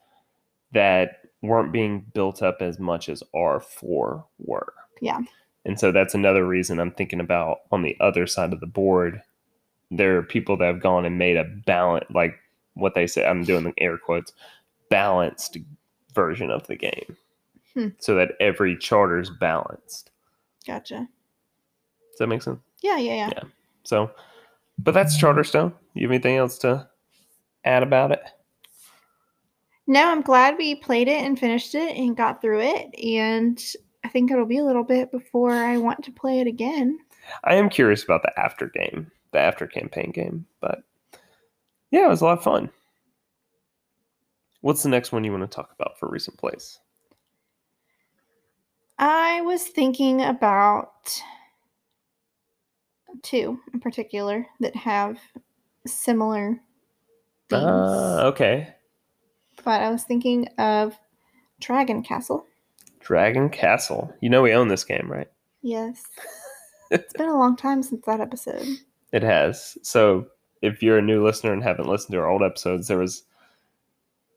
that 0.73 1.21
weren't 1.43 1.73
being 1.73 2.05
built 2.15 2.43
up 2.43 2.57
as 2.61 2.81
much 2.81 3.09
as 3.09 3.23
our 3.33 3.61
four 3.61 4.27
were. 4.39 4.73
Yeah. 5.01 5.21
And 5.65 5.79
so 5.79 5.93
that's 5.93 6.15
another 6.15 6.45
reason 6.45 6.81
I'm 6.81 6.91
thinking 6.91 7.21
about 7.21 7.59
on 7.71 7.83
the 7.83 7.97
other 8.01 8.27
side 8.27 8.53
of 8.53 8.59
the 8.59 8.67
board. 8.67 9.23
There 9.93 10.17
are 10.19 10.23
people 10.23 10.57
that 10.57 10.67
have 10.67 10.83
gone 10.83 11.05
and 11.05 11.17
made 11.17 11.37
a 11.37 11.45
balance, 11.45 12.07
like 12.13 12.35
what 12.77 12.95
they 12.95 13.07
say. 13.07 13.27
I'm 13.27 13.43
doing 13.45 13.65
the 13.65 13.75
air 13.79 13.99
quotes, 13.99 14.33
balanced 14.89 15.57
version 16.15 16.51
of 16.51 16.67
the 16.67 16.77
game, 16.77 17.17
Hmm. 17.75 17.89
so 17.99 18.15
that 18.15 18.33
every 18.41 18.77
charter 18.77 19.19
is 19.19 19.31
balanced. 19.31 20.11
Gotcha. 20.67 21.09
Does 22.11 22.19
that 22.19 22.27
make 22.29 22.43
sense? 22.43 22.61
Yeah, 22.83 22.97
yeah, 22.99 23.15
yeah. 23.15 23.31
Yeah. 23.37 23.43
So, 23.83 24.11
but 24.79 24.95
that's 24.95 25.21
Charterstone. 25.21 25.73
You 25.95 26.03
have 26.03 26.13
anything 26.13 26.37
else 26.37 26.59
to 26.59 26.89
add 27.65 27.83
about 27.83 28.13
it? 28.13 28.23
No, 29.87 30.09
I'm 30.11 30.23
glad 30.23 30.57
we 30.59 30.75
played 30.75 31.09
it 31.09 31.23
and 31.23 31.39
finished 31.39 31.75
it 31.75 31.97
and 31.97 32.17
got 32.17 32.41
through 32.41 32.61
it. 32.61 32.95
And 32.99 33.63
I 34.05 34.09
think 34.09 34.31
it'll 34.31 34.47
be 34.47 34.59
a 34.59 34.65
little 34.65 34.83
bit 34.85 35.13
before 35.13 35.53
I 35.53 35.77
want 35.77 36.03
to 36.05 36.11
play 36.13 36.41
it 36.41 36.47
again. 36.47 36.99
I 37.45 37.55
am 37.55 37.69
curious 37.69 38.03
about 38.03 38.23
the 38.23 38.39
after 38.39 38.69
game, 38.69 39.11
the 39.33 39.39
after 39.39 39.67
campaign 39.67 40.11
game, 40.13 40.47
but 40.61 40.83
yeah, 41.91 42.07
it 42.07 42.09
was 42.09 42.21
a 42.21 42.25
lot 42.25 42.39
of 42.39 42.45
fun. 42.45 42.71
What's 44.61 44.83
the 44.83 44.89
next 44.89 45.13
one 45.13 45.25
you 45.25 45.31
want 45.31 45.49
to 45.49 45.55
talk 45.55 45.71
about 45.79 45.99
for 45.99 46.09
recent 46.09 46.39
plays? 46.39 46.79
I 48.99 49.43
was 49.43 49.63
thinking 49.63 50.23
about 50.23 51.23
two 53.23 53.59
in 53.73 53.81
particular 53.81 54.47
that 54.61 54.75
have 54.75 55.19
similar 55.87 56.61
themes. 57.49 57.65
Ah, 57.65 58.25
okay. 58.25 58.75
but 59.65 59.83
I 59.83 59.91
was 59.91 60.05
thinking 60.05 60.49
of 60.59 60.99
Dragon 61.61 62.03
Castle. 62.03 62.47
Dragon 63.01 63.51
Castle. 63.51 64.13
You 64.21 64.31
know 64.31 64.43
we 64.43 64.53
own 64.53 64.69
this 64.69 64.85
game, 64.85 65.11
right? 65.11 65.29
Yes. 65.63 66.03
it's 66.91 67.13
been 67.13 67.29
a 67.29 67.39
long 67.39 67.57
time 67.57 67.83
since 67.83 68.05
that 68.07 68.21
episode. 68.21 68.67
It 69.13 69.23
has. 69.23 69.79
So 69.83 70.27
if 70.63 70.83
you're 70.83 70.99
a 70.99 71.03
new 71.03 71.25
listener 71.25 71.53
and 71.53 71.63
haven't 71.63 71.89
listened 71.89 72.13
to 72.13 72.19
our 72.19 72.29
old 72.29 72.43
episodes, 72.43 72.89
there 72.89 72.99
was 72.99 73.23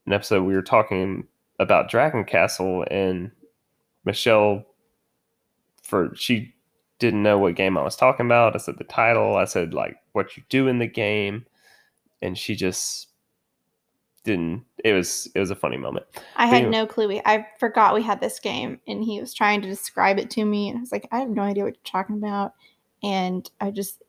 an 0.06 0.14
episode 0.14 0.44
we 0.44 0.56
were 0.56 0.62
talking 0.62 1.28
about 1.60 1.90
Dragon 1.90 2.24
Castle 2.24 2.86
and 2.90 3.32
Michelle 4.06 4.66
for 5.84 6.12
she 6.16 6.54
didn't 7.00 7.24
know 7.24 7.38
what 7.38 7.56
game 7.56 7.78
I 7.78 7.84
was 7.84 7.96
talking 7.96 8.26
about. 8.26 8.56
I 8.56 8.60
said 8.60 8.78
the 8.78 8.84
title, 8.84 9.36
I 9.36 9.46
said 9.46 9.74
like 9.74 9.98
what 10.14 10.38
you 10.38 10.44
do 10.50 10.68
in 10.68 10.80
the 10.80 10.88
game, 10.88 11.46
and 12.22 12.38
she 12.38 12.56
just 12.56 13.08
didn't 14.24 14.66
it 14.84 14.94
was 14.94 15.30
it 15.34 15.40
was 15.40 15.50
a 15.50 15.56
funny 15.56 15.78
moment. 15.78 16.06
I 16.36 16.46
had 16.48 16.64
Damn. 16.64 16.72
no 16.72 16.86
clue. 16.86 17.08
We, 17.08 17.22
I 17.26 17.48
forgot 17.60 17.96
we 17.96 18.04
had 18.04 18.22
this 18.22 18.40
game, 18.40 18.80
and 18.88 19.04
he 19.04 19.20
was 19.20 19.34
trying 19.34 19.62
to 19.62 19.68
describe 19.68 20.20
it 20.20 20.30
to 20.32 20.46
me, 20.46 20.70
and 20.70 20.78
I 20.78 20.82
was 20.82 20.92
like, 20.92 21.08
I 21.12 21.20
have 21.20 21.30
no 21.30 21.42
idea 21.42 21.64
what 21.64 21.76
you're 21.76 21.92
talking 21.92 22.18
about, 22.18 22.54
and 23.02 23.50
I 23.60 23.72
just 23.72 24.04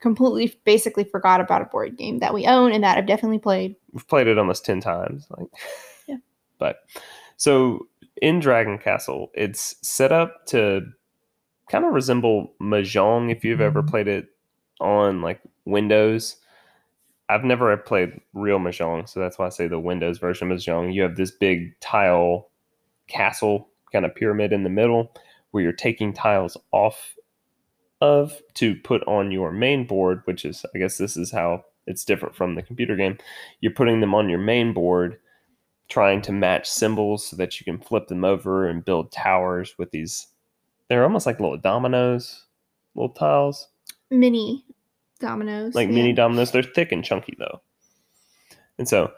completely, 0.00 0.58
basically 0.64 1.04
forgot 1.04 1.40
about 1.40 1.62
a 1.62 1.66
board 1.66 1.96
game 1.96 2.18
that 2.18 2.34
we 2.34 2.46
own 2.46 2.72
and 2.72 2.82
that 2.82 2.98
I've 2.98 3.06
definitely 3.06 3.38
played. 3.38 3.76
we've 3.92 4.08
played 4.08 4.26
it 4.26 4.38
almost 4.38 4.64
10 4.64 4.80
times 4.80 5.26
like 5.36 5.48
Yeah. 6.06 6.16
but 6.58 6.78
so 7.36 7.86
in 8.20 8.40
dragon 8.40 8.78
castle 8.78 9.30
it's 9.34 9.76
set 9.82 10.12
up 10.12 10.46
to 10.46 10.82
kind 11.70 11.84
of 11.84 11.92
resemble 11.92 12.52
mahjong 12.60 13.30
if 13.30 13.44
you've 13.44 13.60
ever 13.60 13.80
mm-hmm. 13.80 13.90
played 13.90 14.08
it 14.08 14.28
on 14.80 15.22
like 15.22 15.40
windows 15.66 16.36
i've 17.28 17.44
never 17.44 17.74
played 17.76 18.20
real 18.32 18.58
mahjong 18.58 19.08
so 19.08 19.20
that's 19.20 19.38
why 19.38 19.46
i 19.46 19.50
say 19.50 19.68
the 19.68 19.78
windows 19.78 20.18
version 20.18 20.50
of 20.50 20.58
mahjong 20.58 20.92
you 20.92 21.02
have 21.02 21.16
this 21.16 21.30
big 21.30 21.78
tile 21.80 22.48
castle 23.06 23.68
kind 23.92 24.04
of 24.04 24.14
pyramid 24.14 24.52
in 24.52 24.64
the 24.64 24.70
middle 24.70 25.12
where 25.50 25.62
you're 25.62 25.72
taking 25.72 26.12
tiles 26.12 26.56
off 26.72 27.14
of 28.00 28.40
to 28.54 28.74
put 28.76 29.02
on 29.06 29.30
your 29.30 29.52
main 29.52 29.86
board 29.86 30.22
which 30.24 30.44
is 30.44 30.64
i 30.74 30.78
guess 30.78 30.98
this 30.98 31.16
is 31.16 31.30
how 31.30 31.62
it's 31.86 32.04
different 32.04 32.34
from 32.34 32.54
the 32.54 32.62
computer 32.62 32.96
game 32.96 33.18
you're 33.60 33.72
putting 33.72 34.00
them 34.00 34.14
on 34.14 34.28
your 34.28 34.38
main 34.38 34.72
board 34.72 35.18
trying 35.88 36.22
to 36.22 36.32
match 36.32 36.68
symbols 36.68 37.26
so 37.26 37.36
that 37.36 37.60
you 37.60 37.64
can 37.64 37.78
flip 37.78 38.06
them 38.08 38.24
over 38.24 38.66
and 38.68 38.84
build 38.84 39.10
towers 39.12 39.74
with 39.78 39.90
these 39.90 40.28
they're 40.88 41.04
almost 41.04 41.26
like 41.26 41.40
little 41.40 41.58
dominoes 41.58 42.46
little 42.94 43.10
tiles 43.10 43.68
Mini 44.10 44.64
dominoes. 45.20 45.74
like 45.74 45.88
yeah. 45.88 45.94
mini 45.94 46.12
dominoes 46.12 46.50
they're 46.50 46.62
thick 46.62 46.92
and 46.92 47.04
chunky 47.04 47.34
though 47.38 47.60
and 48.78 48.88
so 48.88 49.12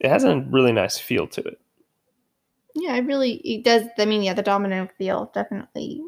it 0.00 0.08
has 0.08 0.24
a 0.24 0.40
really 0.50 0.72
nice 0.72 0.98
feel 0.98 1.26
to 1.26 1.40
it 1.42 1.60
Yeah, 2.74 2.94
it 2.94 3.06
really 3.06 3.34
it 3.44 3.64
does. 3.64 3.84
I 3.98 4.04
mean, 4.04 4.22
yeah, 4.22 4.34
the 4.34 4.42
domino 4.42 4.88
feel 4.98 5.30
definitely 5.34 6.00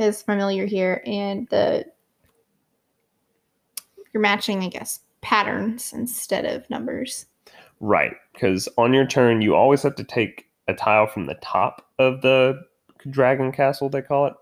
is 0.00 0.22
familiar 0.22 0.66
here, 0.66 1.02
and 1.06 1.46
the 1.50 1.84
you're 4.12 4.20
matching, 4.20 4.62
I 4.64 4.68
guess, 4.68 5.00
patterns 5.20 5.92
instead 5.92 6.44
of 6.44 6.68
numbers. 6.70 7.26
right 7.80 8.12
because 8.32 8.68
on 8.76 8.92
your 8.92 9.06
turn 9.06 9.40
you 9.42 9.54
always 9.54 9.82
have 9.82 9.94
to 9.96 10.04
take 10.04 10.46
a 10.68 10.74
tile 10.74 11.06
from 11.06 11.26
the 11.26 11.34
top 11.36 11.90
of 11.98 12.20
the 12.22 12.60
dragon 13.10 13.50
castle 13.52 13.88
they 13.88 14.02
call 14.02 14.26
it 14.26 14.34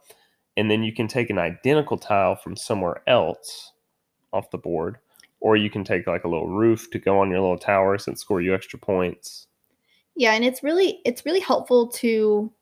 and 0.57 0.71
then 0.71 0.83
you 0.83 0.93
can 0.93 1.07
take 1.07 1.31
an 1.31 1.39
identical 1.39 1.97
tile 1.97 2.35
from 2.35 2.57
somewhere 2.57 3.03
else 3.07 3.73
off 4.33 4.51
the 4.51 4.59
board 4.59 4.99
or 5.41 5.57
you 5.57 5.71
can 5.71 5.85
take 5.85 6.07
like 6.07 6.25
a 6.25 6.29
little 6.29 6.49
roof 6.49 6.91
to 6.91 6.99
go 6.99 7.21
on 7.21 7.31
your 7.31 7.41
little 7.41 7.59
towers 7.59 8.07
and 8.09 8.19
score 8.19 8.41
you 8.41 8.55
extra 8.55 8.79
points 8.79 9.47
Yeah, 10.17 10.33
and 10.33 10.45
it's 10.45 10.63
really 10.63 11.01
it's 11.05 11.25
really 11.25 11.41
helpful 11.41 11.89
to 11.89 12.53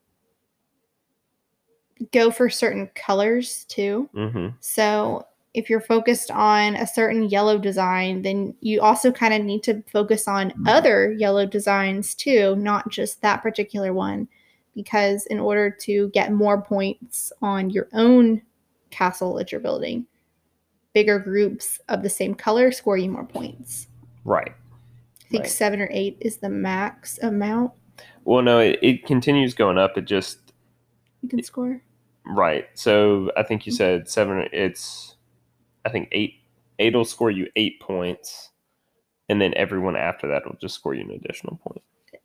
go 2.12 2.30
for 2.30 2.48
certain 2.50 2.88
colors 2.94 3.64
too. 3.68 4.08
hmm 4.14 4.48
So 4.60 5.26
if 5.54 5.70
you're 5.70 5.80
focused 5.80 6.30
on 6.30 6.76
a 6.76 6.86
certain 6.86 7.30
yellow 7.30 7.58
design, 7.58 8.20
then 8.22 8.54
you 8.60 8.82
also 8.82 9.10
kind 9.10 9.32
of 9.32 9.42
need 9.42 9.62
to 9.62 9.82
focus 9.90 10.28
on 10.28 10.52
other 10.66 11.12
yellow 11.12 11.46
designs 11.46 12.14
too, 12.14 12.54
not 12.56 12.90
just 12.90 13.22
that 13.22 13.42
particular 13.42 13.92
one. 13.94 14.28
Because 14.74 15.24
in 15.26 15.40
order 15.40 15.70
to 15.70 16.10
get 16.10 16.32
more 16.32 16.60
points 16.60 17.32
on 17.40 17.70
your 17.70 17.88
own 17.94 18.42
castle 18.90 19.32
that 19.36 19.50
you're 19.50 19.60
building, 19.62 20.06
bigger 20.92 21.18
groups 21.18 21.80
of 21.88 22.02
the 22.02 22.10
same 22.10 22.34
color 22.34 22.70
score 22.70 22.98
you 22.98 23.10
more 23.10 23.24
points. 23.26 23.88
right 24.24 24.52
I 25.24 25.28
think 25.30 25.44
Right. 25.44 25.50
seven 25.50 25.80
or 25.80 25.88
eight 25.90 26.18
is 26.20 26.36
the 26.36 26.48
max 26.48 27.18
amount 27.22 27.72
well 28.24 28.42
no 28.42 28.60
it, 28.60 28.78
it 28.80 29.06
continues 29.06 29.54
going 29.54 29.76
up 29.76 29.98
it 29.98 30.04
just 30.04 30.52
you 31.22 31.28
can 31.28 31.42
score. 31.42 31.82
Right 32.28 32.66
so 32.74 33.30
i 33.36 33.42
think 33.42 33.66
you 33.66 33.72
mm-hmm. 33.72 33.76
said 33.76 34.08
seven 34.08 34.48
it's 34.52 35.16
i 35.84 35.88
think 35.88 36.08
eight 36.12 36.34
eight 36.78 36.94
will 36.94 37.04
score 37.04 37.30
you 37.30 37.46
eight 37.56 37.80
points 37.80 38.50
and 39.28 39.40
then 39.40 39.52
everyone 39.56 39.96
after 39.96 40.26
that 40.28 40.44
will 40.44 40.56
just 40.60 40.74
score 40.74 40.94
you 40.94 41.02
an 41.02 41.10
additional 41.10 41.56
point 41.56 41.82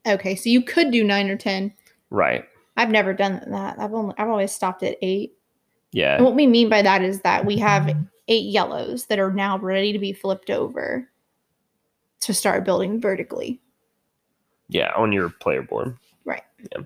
Okay, 0.08 0.36
so 0.36 0.50
you 0.50 0.64
could 0.64 0.92
do 0.92 1.04
nine 1.04 1.30
or 1.30 1.38
ten. 1.38 1.74
right 2.10 2.46
I've 2.78 2.90
never 2.90 3.14
done 3.14 3.44
that. 3.48 3.78
I've 3.80 3.94
only 3.94 4.16
I've 4.18 4.30
always 4.30 4.52
stopped 4.52 4.82
at 4.82 4.98
eight. 5.02 5.34
yeah 5.92 6.16
And 6.16 6.26
what 6.26 6.36
we 6.36 6.48
mean 6.48 6.70
by 6.70 6.82
that 6.82 7.04
is 7.04 7.22
that 7.22 7.46
we 7.46 7.58
have 7.58 7.96
eight 8.28 8.46
yellows 8.46 9.06
that 9.08 9.20
are 9.20 9.32
now 9.32 9.60
ready 9.60 9.92
to 9.94 10.00
be 10.00 10.14
flipped 10.14 10.50
over 10.50 11.08
to 12.22 12.34
start 12.34 12.64
building 12.66 13.00
vertically. 13.00 13.60
Yeah, 14.70 14.92
on 14.96 15.12
your 15.12 15.30
player 15.30 15.62
board. 15.62 15.98
Right. 16.24 16.44
Yeah. 16.72 16.84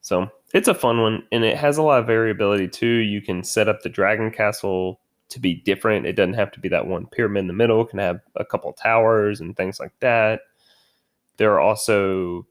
So 0.00 0.30
it's 0.52 0.68
a 0.68 0.74
fun 0.74 1.00
one, 1.00 1.22
and 1.32 1.44
it 1.44 1.56
has 1.56 1.76
a 1.76 1.82
lot 1.82 2.00
of 2.00 2.06
variability 2.06 2.68
too. 2.68 2.86
You 2.86 3.20
can 3.20 3.44
set 3.44 3.68
up 3.68 3.82
the 3.82 3.88
dragon 3.88 4.30
castle 4.30 5.00
to 5.28 5.40
be 5.40 5.54
different. 5.54 6.06
It 6.06 6.16
doesn't 6.16 6.34
have 6.34 6.50
to 6.52 6.60
be 6.60 6.68
that 6.68 6.86
one 6.86 7.06
pyramid 7.06 7.42
in 7.42 7.46
the 7.46 7.52
middle. 7.52 7.82
It 7.82 7.90
can 7.90 7.98
have 8.00 8.20
a 8.36 8.44
couple 8.44 8.72
towers 8.72 9.40
and 9.40 9.56
things 9.56 9.78
like 9.78 9.92
that. 10.00 10.40
There 11.36 11.52
are 11.52 11.60
also 11.60 12.46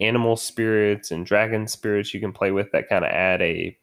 animal 0.00 0.36
spirits 0.36 1.10
and 1.10 1.24
dragon 1.26 1.68
spirits 1.68 2.12
you 2.12 2.20
can 2.20 2.32
play 2.32 2.50
with 2.50 2.72
that 2.72 2.88
kind 2.88 3.04
of 3.04 3.10
add 3.10 3.40
a 3.42 3.76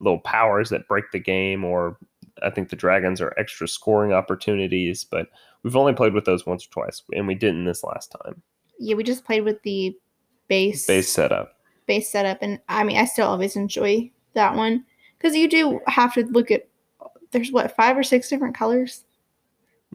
little 0.00 0.18
powers 0.20 0.68
that 0.70 0.88
break 0.88 1.04
the 1.12 1.18
game 1.18 1.64
or 1.64 1.96
I 2.42 2.50
think 2.50 2.68
the 2.68 2.76
dragons 2.76 3.20
are 3.20 3.32
extra 3.38 3.68
scoring 3.68 4.12
opportunities, 4.12 5.04
but 5.04 5.28
we've 5.62 5.76
only 5.76 5.94
played 5.94 6.12
with 6.12 6.24
those 6.24 6.44
once 6.44 6.66
or 6.66 6.70
twice, 6.70 7.02
and 7.14 7.26
we 7.26 7.34
didn't 7.34 7.64
this 7.64 7.84
last 7.84 8.14
time. 8.22 8.42
Yeah, 8.78 8.96
we 8.96 9.04
just 9.04 9.24
played 9.24 9.44
with 9.44 9.62
the 9.62 9.96
base 10.48 10.86
Base 10.86 11.10
setup. 11.10 11.53
Base 11.86 12.10
setup, 12.10 12.38
and 12.40 12.60
I 12.68 12.84
mean, 12.84 12.96
I 12.96 13.04
still 13.04 13.28
always 13.28 13.56
enjoy 13.56 14.10
that 14.34 14.54
one 14.54 14.84
because 15.18 15.36
you 15.36 15.48
do 15.48 15.80
have 15.86 16.14
to 16.14 16.24
look 16.26 16.50
at. 16.50 16.68
There's 17.30 17.50
what 17.52 17.74
five 17.74 17.96
or 17.98 18.02
six 18.02 18.28
different 18.28 18.56
colors. 18.56 19.04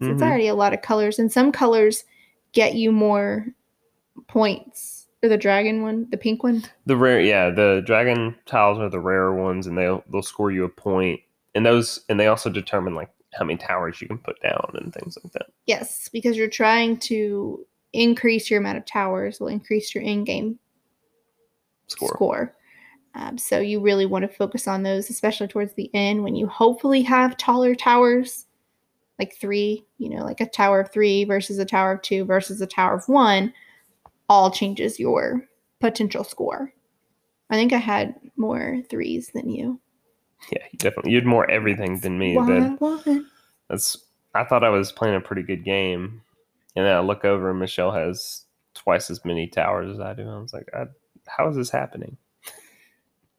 So 0.02 0.12
it's 0.12 0.22
Mhm. 0.22 0.28
already 0.28 0.48
a 0.48 0.56
lot 0.56 0.74
of 0.74 0.82
colors, 0.82 1.20
and 1.20 1.32
some 1.32 1.52
colors 1.52 2.04
get 2.54 2.76
you 2.76 2.92
more 2.92 3.48
points. 4.28 5.08
Or 5.22 5.28
the 5.28 5.38
dragon 5.38 5.82
one, 5.82 6.08
the 6.12 6.18
pink 6.18 6.44
one. 6.44 6.64
The 6.86 6.96
rare, 6.96 7.20
yeah, 7.20 7.50
the 7.50 7.84
dragon 7.86 8.36
tiles 8.46 8.80
are 8.80 8.90
the 8.90 9.02
rare 9.02 9.34
ones, 9.34 9.68
and 9.68 9.78
they'll 9.78 10.04
they'll 10.10 10.22
score 10.22 10.52
you 10.52 10.64
a 10.64 10.70
point, 10.70 11.20
and 11.56 11.66
those 11.66 12.06
and 12.08 12.18
they 12.18 12.28
also 12.28 12.50
determine 12.50 12.96
like 12.96 13.10
how 13.34 13.44
many 13.44 13.58
towers 13.58 14.02
you 14.02 14.08
can 14.08 14.18
put 14.18 14.42
down 14.42 14.72
and 14.76 14.94
things 14.94 15.18
like 15.22 15.34
that. 15.34 15.48
Yes, 15.66 16.10
because 16.10 16.38
you're 16.38 16.48
trying 16.48 16.98
to 17.00 17.66
increase 17.92 18.50
your 18.50 18.60
amount 18.60 18.78
of 18.78 18.86
towers 18.86 19.40
will 19.40 19.50
increase 19.50 19.94
your 19.94 20.04
in-game 20.04 20.58
Score. 21.90 22.10
score. 22.10 22.56
Um, 23.16 23.38
so 23.38 23.60
you 23.60 23.82
really 23.82 24.06
want 24.06 24.24
to 24.24 24.36
focus 24.36 24.68
on 24.68 24.84
those, 24.84 25.10
especially 25.10 25.48
towards 25.48 25.74
the 25.74 25.90
end 25.94 26.24
when 26.24 26.36
you 26.36 26.48
hopefully 26.48 27.02
have 27.02 27.38
taller 27.38 27.76
towers, 27.76 28.46
like 29.18 29.36
three, 29.36 29.86
you 29.98 30.10
know, 30.10 30.24
like 30.24 30.40
a 30.40 30.50
tower 30.50 30.80
of 30.80 30.92
three 30.92 31.24
versus 31.24 31.58
a 31.60 31.66
tower 31.66 31.94
of 31.94 32.02
two 32.02 32.24
versus 32.24 32.62
a 32.62 32.68
tower 32.68 32.96
of 32.96 33.10
one, 33.10 33.54
all 34.30 34.52
changes 34.52 35.00
your 35.00 35.44
potential 35.80 36.24
score. 36.24 36.74
I 37.50 37.56
think 37.56 37.74
I 37.74 37.78
had 37.78 38.16
more 38.38 38.82
threes 38.90 39.32
than 39.34 39.50
you. 39.50 39.80
Yeah, 40.52 40.64
you 40.72 40.78
definitely. 40.78 41.12
You 41.12 41.18
had 41.18 41.26
more 41.26 41.50
everything 41.50 42.00
than 42.00 42.18
me. 42.18 42.38
Why? 42.38 43.22
that's. 43.70 43.98
I 44.36 44.44
thought 44.44 44.64
I 44.64 44.70
was 44.70 44.92
playing 44.92 45.16
a 45.16 45.22
pretty 45.22 45.42
good 45.42 45.66
game, 45.66 46.22
and 46.76 46.86
then 46.86 46.96
I 46.96 47.00
look 47.00 47.26
over 47.26 47.50
and 47.50 47.60
Michelle 47.60 47.92
has 47.92 48.46
twice 48.76 49.10
as 49.10 49.26
many 49.26 49.48
towers 49.48 49.96
as 49.96 50.00
I 50.00 50.14
do. 50.14 50.30
I 50.30 50.38
was 50.38 50.54
like, 50.54 50.70
I, 50.74 50.86
how 51.30 51.50
is 51.50 51.56
this 51.56 51.70
happening? 51.70 52.18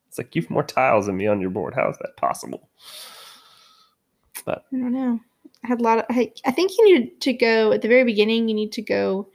It's 0.08 0.18
like 0.18 0.34
you've 0.34 0.50
more 0.50 0.64
tiles 0.64 1.06
than 1.06 1.16
me 1.16 1.26
on 1.26 1.40
your 1.40 1.50
board. 1.50 1.74
How 1.74 1.88
is 1.88 1.96
that 1.98 2.16
possible? 2.16 2.68
But 4.44 4.64
I 4.72 4.76
don't 4.76 4.92
know. 4.92 5.20
I 5.64 5.68
had 5.68 5.80
a 5.80 5.84
lot 5.84 5.98
of. 5.98 6.06
I, 6.10 6.32
I 6.46 6.50
think 6.50 6.72
you 6.76 6.98
need 6.98 7.20
to 7.20 7.32
go 7.32 7.72
at 7.72 7.82
the 7.82 7.88
very 7.88 8.04
beginning. 8.04 8.48
You 8.48 8.54
need 8.54 8.72
to 8.72 8.82
go 8.82 9.28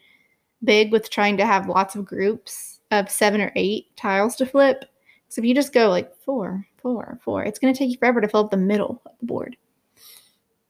big 0.63 0.91
with 0.91 1.09
trying 1.09 1.37
to 1.37 1.45
have 1.45 1.69
lots 1.69 1.95
of 1.95 2.05
groups 2.05 2.79
of 2.91 3.09
seven 3.09 3.41
or 3.41 3.51
eight 3.55 3.95
tiles 3.95 4.35
to 4.37 4.45
flip. 4.45 4.85
So 5.29 5.41
if 5.41 5.45
you 5.45 5.55
just 5.55 5.73
go 5.73 5.89
like 5.89 6.15
four, 6.17 6.65
four, 6.77 7.19
four, 7.23 7.43
it's 7.43 7.59
going 7.59 7.73
to 7.73 7.77
take 7.77 7.91
you 7.91 7.97
forever 7.97 8.21
to 8.21 8.27
fill 8.27 8.41
up 8.41 8.51
the 8.51 8.57
middle 8.57 9.01
of 9.05 9.11
the 9.19 9.25
board. 9.25 9.57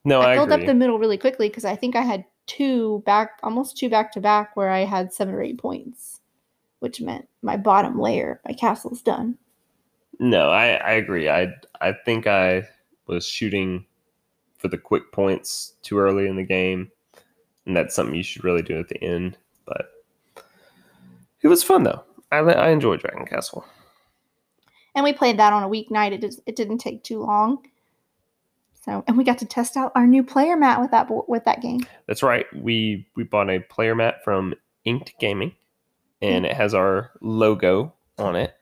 No, 0.03 0.21
I, 0.21 0.33
I 0.33 0.35
filled 0.35 0.51
agree. 0.51 0.63
up 0.63 0.67
the 0.67 0.73
middle 0.75 0.99
really 0.99 1.17
quickly 1.17 1.49
because 1.49 1.65
I 1.65 1.75
think 1.75 1.95
I 1.95 2.01
had 2.01 2.25
two 2.47 3.01
back, 3.05 3.39
almost 3.43 3.77
two 3.77 3.89
back 3.89 4.11
to 4.13 4.21
back, 4.21 4.55
where 4.55 4.69
I 4.69 4.81
had 4.81 5.11
seven 5.11 5.33
or 5.33 5.41
eight 5.41 5.57
points, 5.57 6.21
which 6.85 7.01
meant 7.01 7.27
my 7.41 7.57
bottom 7.57 7.99
layer, 7.99 8.39
my 8.45 8.53
castle's 8.53 9.01
done. 9.01 9.39
No, 10.19 10.51
I, 10.51 10.73
I 10.73 10.91
agree. 10.91 11.27
I 11.27 11.47
I 11.81 11.93
think 12.05 12.27
I 12.27 12.69
was 13.07 13.27
shooting 13.27 13.87
for 14.59 14.67
the 14.67 14.77
quick 14.77 15.11
points 15.11 15.73
too 15.81 15.97
early 15.97 16.27
in 16.27 16.35
the 16.35 16.43
game, 16.43 16.91
and 17.65 17.75
that's 17.75 17.95
something 17.95 18.13
you 18.13 18.21
should 18.21 18.43
really 18.43 18.61
do 18.61 18.79
at 18.79 18.87
the 18.87 19.03
end. 19.03 19.35
But 19.65 19.93
it 21.41 21.47
was 21.47 21.63
fun 21.63 21.81
though. 21.81 22.03
I 22.31 22.37
I 22.37 22.69
enjoyed 22.69 22.99
Dragon 22.99 23.25
Castle. 23.25 23.65
And 24.93 25.03
we 25.03 25.11
played 25.11 25.39
that 25.39 25.53
on 25.53 25.63
a 25.63 25.67
weeknight. 25.67 26.11
It 26.11 26.21
just, 26.21 26.39
it 26.45 26.55
didn't 26.55 26.77
take 26.77 27.03
too 27.03 27.23
long. 27.23 27.65
So 28.83 29.03
and 29.07 29.17
we 29.17 29.23
got 29.23 29.39
to 29.39 29.45
test 29.45 29.75
out 29.75 29.91
our 29.95 30.05
new 30.05 30.23
player 30.23 30.55
mat 30.55 30.79
with 30.79 30.91
that 30.91 31.09
with 31.27 31.45
that 31.45 31.63
game. 31.63 31.87
That's 32.05 32.21
right. 32.21 32.45
We 32.53 33.07
we 33.15 33.23
bought 33.23 33.49
a 33.49 33.59
player 33.59 33.95
mat 33.95 34.23
from 34.23 34.53
Inked 34.85 35.15
Gaming, 35.19 35.53
and 36.25 36.45
it 36.45 36.53
has 36.53 36.73
our 36.73 37.11
logo 37.21 37.93
on 38.17 38.35
it. 38.35 38.53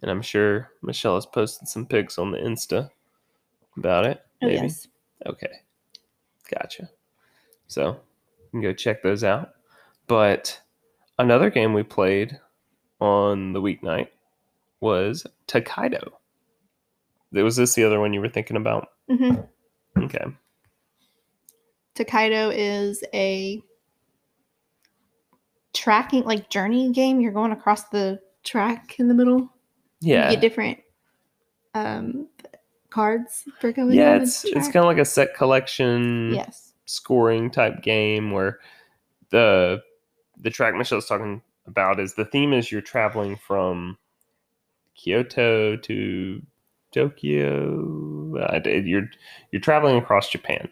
And 0.00 0.10
I'm 0.10 0.22
sure 0.22 0.70
Michelle 0.82 1.14
has 1.14 1.26
posted 1.26 1.68
some 1.68 1.86
pics 1.86 2.18
on 2.18 2.32
the 2.32 2.38
Insta 2.38 2.90
about 3.76 4.04
it. 4.06 4.20
Oh 4.42 4.46
Maybe. 4.46 4.56
yes. 4.62 4.88
Okay. 5.26 5.60
Gotcha. 6.50 6.90
So 7.68 8.00
you 8.42 8.50
can 8.50 8.60
go 8.62 8.72
check 8.72 9.02
those 9.02 9.22
out. 9.24 9.50
But 10.08 10.60
another 11.18 11.50
game 11.50 11.72
we 11.72 11.84
played 11.84 12.38
on 13.00 13.52
the 13.52 13.62
weeknight 13.62 14.08
was 14.80 15.26
Tokaido. 15.46 16.18
Was 17.32 17.56
this 17.56 17.74
the 17.74 17.84
other 17.84 18.00
one 18.00 18.12
you 18.12 18.20
were 18.20 18.28
thinking 18.28 18.56
about? 18.56 18.88
hmm 19.08 19.34
Okay. 19.96 20.24
Tokaido 21.94 22.50
is 22.50 23.04
a 23.14 23.62
tracking 25.72 26.24
like 26.24 26.50
journey 26.50 26.90
game. 26.92 27.20
You're 27.20 27.32
going 27.32 27.52
across 27.52 27.84
the 27.84 28.20
track 28.44 28.96
in 28.98 29.08
the 29.08 29.14
middle. 29.14 29.52
Yeah. 30.00 30.30
You 30.30 30.36
get 30.36 30.40
different 30.40 30.78
um 31.74 32.28
cards 32.90 33.44
for 33.60 33.72
going. 33.72 33.92
Yeah, 33.92 34.16
it's 34.16 34.44
it's 34.44 34.68
kind 34.68 34.84
of 34.84 34.84
like 34.84 34.98
a 34.98 35.04
set 35.04 35.34
collection 35.34 36.34
yes. 36.34 36.72
scoring 36.86 37.50
type 37.50 37.82
game 37.82 38.30
where 38.30 38.60
the 39.30 39.82
the 40.38 40.50
track 40.50 40.74
Michelle's 40.74 41.06
talking 41.06 41.42
about 41.66 41.98
is 41.98 42.14
the 42.14 42.24
theme 42.24 42.52
is 42.52 42.70
you're 42.70 42.80
traveling 42.80 43.36
from 43.36 43.96
Kyoto 44.94 45.76
to 45.76 46.42
Tokyo. 46.92 48.36
Uh, 48.38 48.60
you're 48.64 49.08
you're 49.50 49.62
traveling 49.62 49.96
across 49.96 50.28
Japan, 50.28 50.68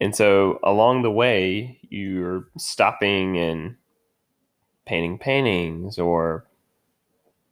and 0.00 0.16
so 0.16 0.58
along 0.64 1.02
the 1.02 1.10
way 1.10 1.78
you're 1.90 2.48
stopping 2.56 3.36
and 3.38 3.76
painting 4.90 5.16
paintings 5.18 6.00
or 6.00 6.44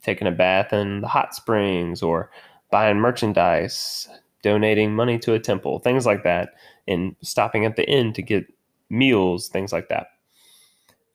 taking 0.02 0.26
a 0.26 0.32
bath 0.32 0.72
in 0.72 1.02
the 1.02 1.06
hot 1.06 1.36
springs 1.36 2.02
or 2.02 2.32
buying 2.72 2.96
merchandise, 2.98 4.08
donating 4.42 4.92
money 4.92 5.20
to 5.20 5.34
a 5.34 5.38
temple, 5.38 5.78
things 5.78 6.04
like 6.04 6.24
that, 6.24 6.54
and 6.88 7.14
stopping 7.22 7.64
at 7.64 7.76
the 7.76 7.88
inn 7.88 8.12
to 8.12 8.22
get 8.22 8.44
meals, 8.90 9.46
things 9.48 9.72
like 9.72 9.88
that. 9.88 10.08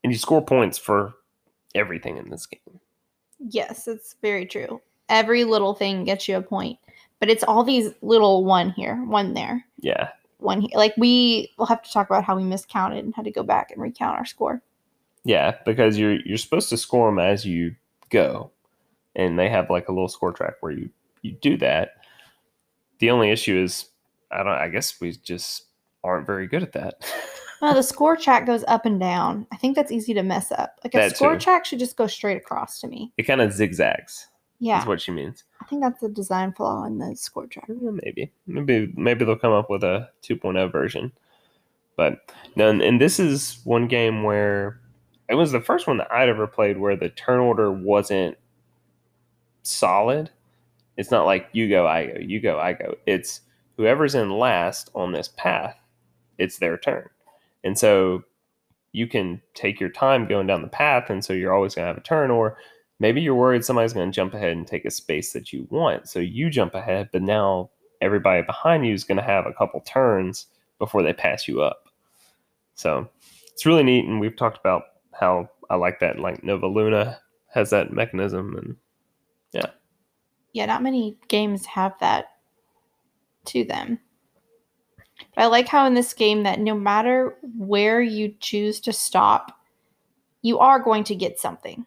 And 0.02 0.14
you 0.14 0.18
score 0.18 0.42
points 0.42 0.78
for 0.78 1.14
everything 1.76 2.16
in 2.16 2.30
this 2.30 2.46
game. 2.46 2.80
Yes, 3.40 3.90
it's 3.90 4.16
very 4.22 4.46
true. 4.46 4.82
Every 5.10 5.44
little 5.44 5.74
thing 5.74 6.06
gets 6.06 6.30
you 6.30 6.38
a 6.38 6.42
point, 6.42 6.80
but 7.20 7.30
it's 7.30 7.44
all 7.44 7.66
these 7.66 7.90
little 8.02 8.46
one 8.46 8.70
here, 8.70 9.04
one 9.04 9.34
there, 9.34 9.66
Yeah. 9.82 10.08
one 10.38 10.62
here. 10.62 10.72
Like 10.74 10.94
we 10.98 11.52
will 11.58 11.66
have 11.66 11.84
to 11.84 11.92
talk 11.92 12.10
about 12.10 12.24
how 12.24 12.38
we 12.38 12.44
miscounted 12.44 13.04
and 13.04 13.14
had 13.14 13.26
to 13.26 13.32
go 13.32 13.44
back 13.44 13.72
and 13.72 13.82
recount 13.82 14.18
our 14.18 14.26
score. 14.26 14.62
Yeah, 15.26 15.56
because 15.66 15.98
you're 15.98 16.20
you're 16.26 16.38
supposed 16.38 16.70
to 16.70 16.78
score 16.78 17.10
them 17.10 17.20
as 17.20 17.46
you 17.46 17.76
go, 18.10 18.52
and 19.16 19.38
they 19.40 19.50
have 19.50 19.70
like 19.70 19.88
a 19.88 19.92
little 19.92 20.08
score 20.10 20.34
track 20.34 20.56
where 20.62 20.72
you 20.72 20.90
you 21.22 21.32
do 21.34 21.58
that. 21.58 21.92
The 23.00 23.10
only 23.10 23.32
issue 23.32 23.58
is, 23.62 23.90
I 24.32 24.38
don't. 24.44 24.48
I 24.50 24.68
guess 24.70 25.00
we 25.00 25.12
just 25.12 25.64
aren't 26.04 26.28
very 26.28 26.48
good 26.48 26.64
at 26.64 26.74
that. 26.74 26.96
Well, 27.62 27.76
the 27.76 27.82
score 27.82 28.18
track 28.18 28.46
goes 28.46 28.66
up 28.68 28.86
and 28.86 29.00
down. 29.00 29.48
I 29.54 29.56
think 29.56 29.78
that's 29.78 29.90
easy 29.90 30.14
to 30.16 30.22
mess 30.22 30.52
up. 30.52 30.82
Like 30.84 30.94
a 30.96 30.98
That 30.98 31.16
score 31.16 31.36
too. 31.36 31.40
track 31.40 31.64
should 31.64 31.80
just 31.80 31.96
go 31.96 32.08
straight 32.08 32.36
across 32.36 32.82
to 32.82 32.90
me. 32.90 33.14
it 33.18 33.24
kind 33.24 33.40
of 33.40 33.54
zigzags. 33.54 34.28
Yeah, 34.60 34.82
Is 34.82 34.86
what 34.86 35.00
she 35.00 35.12
means. 35.14 35.46
I 35.62 35.66
think 35.68 35.82
that's 35.82 36.04
a 36.04 36.10
design 36.10 36.52
flaw 36.52 36.84
in 36.84 36.98
the 36.98 37.16
score 37.16 37.48
track. 37.48 37.70
Maybe, 37.70 38.34
maybe, 38.48 38.92
maybe 38.98 39.24
they'll 39.24 39.38
come 39.38 39.54
up 39.54 39.70
with 39.70 39.82
a 39.86 40.10
2.0 40.24 40.74
version. 40.74 41.14
But 41.96 42.30
no, 42.58 42.68
and 42.68 43.00
this 43.00 43.18
is 43.18 43.60
one 43.64 43.88
game 43.88 44.24
where 44.24 44.82
it 45.30 45.36
was 45.36 45.52
the 45.52 45.62
first 45.62 45.88
one 45.88 45.98
that 45.98 46.12
I'd 46.12 46.30
ever 46.30 46.48
played 46.48 46.78
where 46.78 46.96
the 46.96 47.10
turn 47.10 47.40
order 47.40 47.72
wasn't 47.72 48.38
solid. 49.64 50.30
It's 50.98 51.12
not 51.12 51.26
like 51.26 51.50
you 51.54 51.70
go, 51.70 51.88
I 51.88 52.06
go, 52.08 52.20
you 52.20 52.40
go, 52.40 52.60
I 52.60 52.74
go. 52.74 52.96
It's 53.06 53.42
whoever's 53.78 54.16
in 54.16 54.30
last 54.30 54.92
on 54.94 55.12
this 55.12 55.30
path, 55.30 55.78
it's 56.38 56.60
their 56.60 56.78
turn. 56.78 57.10
And 57.64 57.78
so 57.78 58.24
you 58.92 59.08
can 59.08 59.42
take 59.56 59.80
your 59.80 59.90
time 59.90 60.28
going 60.28 60.46
down 60.48 60.62
the 60.62 60.68
path, 60.68 61.10
and 61.10 61.24
so 61.26 61.34
you're 61.34 61.54
always 61.54 61.74
going 61.74 61.84
to 61.84 61.88
have 61.88 61.98
a 61.98 62.02
turn, 62.02 62.30
or 62.30 62.58
maybe 63.00 63.22
you're 63.22 63.34
worried 63.34 63.66
somebody's 63.66 63.94
going 63.94 64.10
to 64.10 64.16
jump 64.16 64.34
ahead 64.34 64.52
and 64.52 64.68
take 64.68 64.86
a 64.86 64.92
space 64.92 65.34
that 65.34 65.52
you 65.52 65.68
want. 65.72 66.08
So 66.08 66.20
you 66.20 66.50
jump 66.50 66.76
ahead, 66.76 67.10
but 67.12 67.24
now 67.24 67.72
everybody 68.02 68.44
behind 68.44 68.86
you 68.86 68.94
is 68.94 69.04
going 69.04 69.18
to 69.18 69.24
have 69.24 69.46
a 69.48 69.54
couple 69.54 69.80
turns 69.82 70.48
before 70.78 71.02
they 71.02 71.14
pass 71.14 71.48
you 71.48 71.62
up. 71.62 71.88
So 72.76 73.10
it's 73.52 73.66
really 73.66 73.84
neat. 73.84 74.06
And 74.06 74.20
we've 74.20 74.36
talked 74.36 74.60
about 74.60 74.84
how 75.20 75.50
I 75.70 75.76
like 75.76 76.00
that. 76.00 76.20
Like 76.20 76.44
Nova 76.44 76.68
Luna 76.68 77.20
has 77.54 77.70
that 77.72 77.94
mechanism. 77.94 78.56
And 78.58 78.76
Yeah, 79.52 79.72
yeah. 80.54 80.66
not 80.66 80.84
many 80.84 81.18
games 81.28 81.66
have 81.68 81.94
that 82.00 82.32
to 83.46 83.64
them. 83.64 84.00
But 85.36 85.44
I 85.44 85.46
like 85.48 85.68
how 85.68 85.86
in 85.86 85.94
this 85.94 86.14
game 86.14 86.44
that 86.44 86.60
no 86.60 86.76
matter 86.76 87.38
where 87.58 88.02
you 88.02 88.34
choose 88.40 88.80
to 88.82 88.94
stop, 88.94 89.58
you 90.42 90.60
are 90.60 90.80
going 90.80 91.04
to 91.06 91.16
get 91.16 91.40
something. 91.40 91.86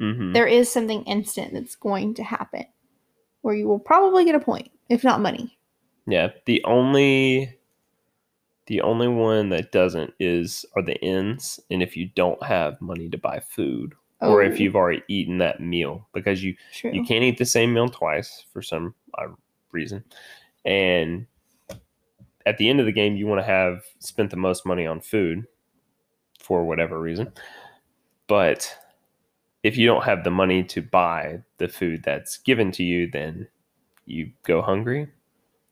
mhm. 0.00 0.32
There 0.34 0.46
is 0.46 0.70
something 0.70 1.02
instant 1.04 1.52
that's 1.54 1.74
going 1.74 2.14
to 2.14 2.22
happen 2.22 2.64
where 3.42 3.54
you 3.54 3.66
will 3.66 3.78
probably 3.78 4.24
get 4.24 4.34
a 4.34 4.40
point, 4.40 4.70
if 4.88 5.02
not 5.02 5.20
money. 5.20 5.58
yeah, 6.06 6.28
the 6.46 6.62
only. 6.64 7.56
The 8.70 8.82
only 8.82 9.08
one 9.08 9.48
that 9.48 9.72
doesn't 9.72 10.14
is 10.20 10.64
are 10.76 10.82
the 10.82 10.96
ends, 11.04 11.58
and 11.72 11.82
if 11.82 11.96
you 11.96 12.08
don't 12.14 12.40
have 12.44 12.80
money 12.80 13.08
to 13.08 13.18
buy 13.18 13.40
food, 13.40 13.94
or 14.20 14.44
if 14.44 14.52
Oh, 14.52 14.56
you've 14.58 14.76
already 14.76 15.02
eaten 15.08 15.38
that 15.38 15.60
meal, 15.60 16.06
because 16.12 16.44
you 16.44 16.54
true. 16.72 16.92
you 16.92 17.02
can't 17.02 17.24
eat 17.24 17.36
the 17.36 17.44
same 17.44 17.74
meal 17.74 17.88
twice 17.88 18.46
for 18.52 18.62
some 18.62 18.94
uh, 19.18 19.26
reason. 19.72 20.04
And 20.64 21.26
at 22.46 22.58
the 22.58 22.68
end 22.68 22.78
of 22.78 22.86
the 22.86 22.92
game 22.92 23.16
you 23.16 23.26
want 23.26 23.40
to 23.40 23.44
have 23.44 23.82
spent 23.98 24.30
the 24.30 24.36
most 24.36 24.64
money 24.64 24.86
on 24.86 25.00
food 25.00 25.48
for 26.38 26.64
whatever 26.64 27.00
reason. 27.00 27.32
But 28.28 28.72
if 29.64 29.76
you 29.76 29.88
don't 29.88 30.04
have 30.04 30.22
the 30.22 30.30
money 30.30 30.62
to 30.62 30.80
buy 30.80 31.42
the 31.58 31.66
food 31.66 32.04
that's 32.04 32.38
given 32.38 32.70
to 32.72 32.84
you 32.84 33.10
then 33.10 33.48
you 34.06 34.30
go 34.44 34.62
hungry. 34.62 35.08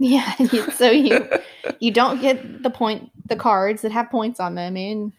Yeah, 0.01 0.35
so 0.75 0.91
you 0.91 1.29
you 1.81 1.91
don't 1.91 2.21
get 2.21 2.63
the 2.63 2.71
point 2.71 3.11
the 3.27 3.37
cards 3.37 3.83
that 3.83 3.93
have 3.93 4.11
points 4.11 4.41
on 4.41 4.55
them 4.55 4.77
and 4.77 5.13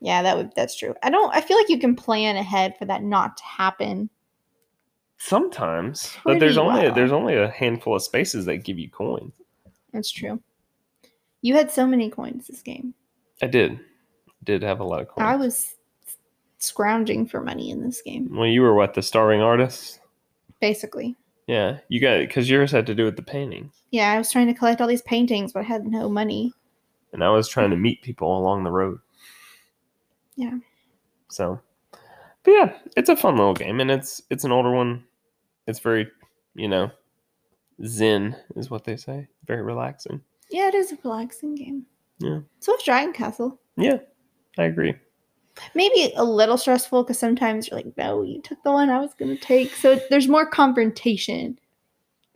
yeah, 0.00 0.22
that 0.22 0.36
would 0.36 0.54
that's 0.54 0.76
true. 0.76 0.94
I 1.02 1.10
don't 1.10 1.34
I 1.34 1.40
feel 1.40 1.56
like 1.56 1.68
you 1.68 1.78
can 1.78 1.94
plan 1.96 2.36
ahead 2.36 2.76
for 2.78 2.84
that 2.86 3.02
not 3.02 3.36
to 3.38 3.44
happen 3.44 4.10
Sometimes, 5.16 6.16
but 6.24 6.38
there's 6.40 6.56
Pretty 6.56 6.68
only 6.68 6.82
well. 6.82 6.94
there's 6.94 7.12
only 7.12 7.36
a 7.36 7.48
handful 7.48 7.94
of 7.94 8.02
spaces 8.02 8.44
that 8.46 8.58
give 8.58 8.78
you 8.78 8.90
coins. 8.90 9.32
That's 9.92 10.10
true. 10.10 10.40
You 11.40 11.54
had 11.54 11.70
so 11.70 11.86
many 11.86 12.10
coins 12.10 12.46
this 12.48 12.62
game. 12.62 12.92
I 13.40 13.46
did, 13.46 13.78
did 14.42 14.62
have 14.62 14.80
a 14.80 14.84
lot 14.84 15.00
of 15.00 15.08
coins. 15.08 15.24
I 15.24 15.36
was 15.36 15.74
scrounging 16.58 17.26
for 17.26 17.40
money 17.40 17.70
in 17.70 17.82
this 17.82 18.02
game, 18.02 18.28
Well, 18.36 18.46
you 18.48 18.60
were 18.62 18.74
what 18.74 18.94
the 18.94 19.02
starving 19.02 19.40
artist? 19.40 20.00
basically. 20.60 21.14
Yeah, 21.46 21.78
you 21.88 22.00
got 22.00 22.18
because 22.20 22.48
yours 22.48 22.70
had 22.72 22.86
to 22.86 22.94
do 22.94 23.04
with 23.04 23.16
the 23.16 23.22
paintings, 23.22 23.82
Yeah, 23.90 24.12
I 24.12 24.18
was 24.18 24.32
trying 24.32 24.46
to 24.46 24.54
collect 24.54 24.80
all 24.80 24.86
these 24.88 25.02
paintings, 25.02 25.52
but 25.52 25.60
I 25.60 25.64
had 25.64 25.86
no 25.86 26.08
money. 26.08 26.52
and 27.12 27.22
I 27.22 27.28
was 27.30 27.48
trying 27.48 27.70
to 27.70 27.76
meet 27.76 28.02
people 28.02 28.36
along 28.38 28.64
the 28.64 28.70
road. 28.70 28.98
Yeah. 30.36 30.58
So, 31.28 31.60
but 32.42 32.50
yeah, 32.50 32.72
it's 32.96 33.08
a 33.08 33.16
fun 33.16 33.36
little 33.36 33.54
game, 33.54 33.80
and 33.80 33.90
it's 33.90 34.22
it's 34.30 34.44
an 34.44 34.52
older 34.52 34.70
one. 34.72 35.04
It's 35.66 35.78
very, 35.80 36.10
you 36.54 36.68
know, 36.68 36.90
zen 37.86 38.36
is 38.56 38.70
what 38.70 38.84
they 38.84 38.96
say. 38.96 39.28
Very 39.46 39.62
relaxing. 39.62 40.20
Yeah, 40.50 40.68
it 40.68 40.74
is 40.74 40.92
a 40.92 40.98
relaxing 41.04 41.54
game. 41.54 41.86
Yeah. 42.18 42.40
So 42.60 42.74
is 42.74 42.82
Dragon 42.84 43.12
Castle. 43.12 43.60
Yeah, 43.76 43.98
I 44.58 44.64
agree. 44.64 44.94
Maybe 45.74 46.12
a 46.16 46.24
little 46.24 46.58
stressful 46.58 47.04
because 47.04 47.18
sometimes 47.18 47.68
you're 47.68 47.78
like, 47.78 47.96
no, 47.96 48.22
you 48.22 48.40
took 48.42 48.62
the 48.62 48.72
one 48.72 48.90
I 48.90 48.98
was 49.00 49.14
going 49.14 49.36
to 49.36 49.42
take. 49.42 49.72
So 49.74 50.00
there's 50.10 50.28
more 50.28 50.46
confrontation 50.46 51.58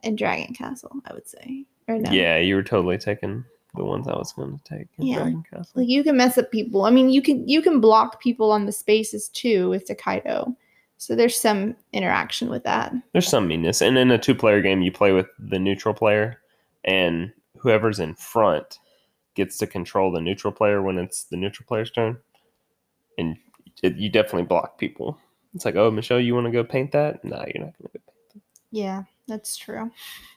in 0.03 0.17
Dragon 0.17 0.55
Castle, 0.55 0.93
I 1.05 1.15
would 1.15 1.29
say. 1.29 1.65
Or 1.89 1.99
no? 1.99 2.11
Yeah, 2.11 2.39
you 2.39 2.55
were 2.55 2.63
totally 2.63 2.99
taking 2.99 3.45
the 3.75 3.85
ones 3.85 4.09
I 4.09 4.13
was 4.17 4.33
going 4.33 4.59
to 4.59 4.65
take. 4.65 4.89
in 4.99 5.07
Yeah. 5.07 5.17
Dragon 5.17 5.45
Castle. 5.51 5.73
Like 5.83 5.89
you 5.89 6.05
can 6.05 6.17
mess 6.17 6.39
up 6.39 6.51
people. 6.51 6.85
I 6.85 6.91
mean, 6.91 7.11
you 7.11 7.23
can 7.23 7.49
you 7.49 7.63
can 7.63 7.81
block 7.81 8.21
people 8.21 8.51
on 8.53 8.67
the 8.67 8.73
spaces 8.73 9.29
too 9.29 9.69
with 9.71 9.87
Tokaido. 9.87 10.57
So 10.97 11.15
there's 11.15 11.39
some 11.39 11.77
interaction 11.93 12.51
with 12.51 12.65
that. 12.65 12.93
There's 13.13 13.29
some 13.29 13.47
meanness, 13.47 13.81
and 13.81 13.97
in 13.97 14.11
a 14.11 14.19
two-player 14.19 14.61
game, 14.61 14.83
you 14.83 14.91
play 14.91 15.13
with 15.13 15.29
the 15.39 15.59
neutral 15.59 15.95
player, 15.95 16.41
and 16.85 17.33
whoever's 17.57 18.01
in 18.01 18.17
front 18.17 18.81
gets 19.35 19.59
to 19.59 19.67
control 19.69 20.11
the 20.11 20.21
neutral 20.21 20.53
player 20.53 20.83
when 20.83 20.99
it's 20.99 21.25
the 21.25 21.37
neutral 21.37 21.67
player's 21.69 21.93
turn, 21.93 22.19
and 23.19 23.37
it, 23.83 23.97
you 23.97 24.09
definitely 24.09 24.45
block 24.45 24.79
people. 24.79 25.19
It's 25.55 25.65
like, 25.65 25.77
oh, 25.77 25.91
Michelle, 25.91 26.21
you 26.21 26.35
want 26.35 26.47
to 26.47 26.51
go 26.53 26.65
paint 26.65 26.93
that? 26.93 27.25
No, 27.25 27.37
you're 27.37 27.65
not 27.65 27.77
going 27.79 27.91
to 27.93 27.99
go 27.99 28.01
paint. 28.07 28.33
That. 28.35 28.41
Yeah, 28.71 29.03
that's 29.27 29.57
true. 29.57 29.91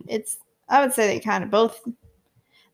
It's 0.08 0.38
I 0.70 0.82
would 0.82 0.94
say 0.94 1.08
they 1.08 1.20
kind 1.20 1.44
of 1.44 1.50
both 1.50 1.82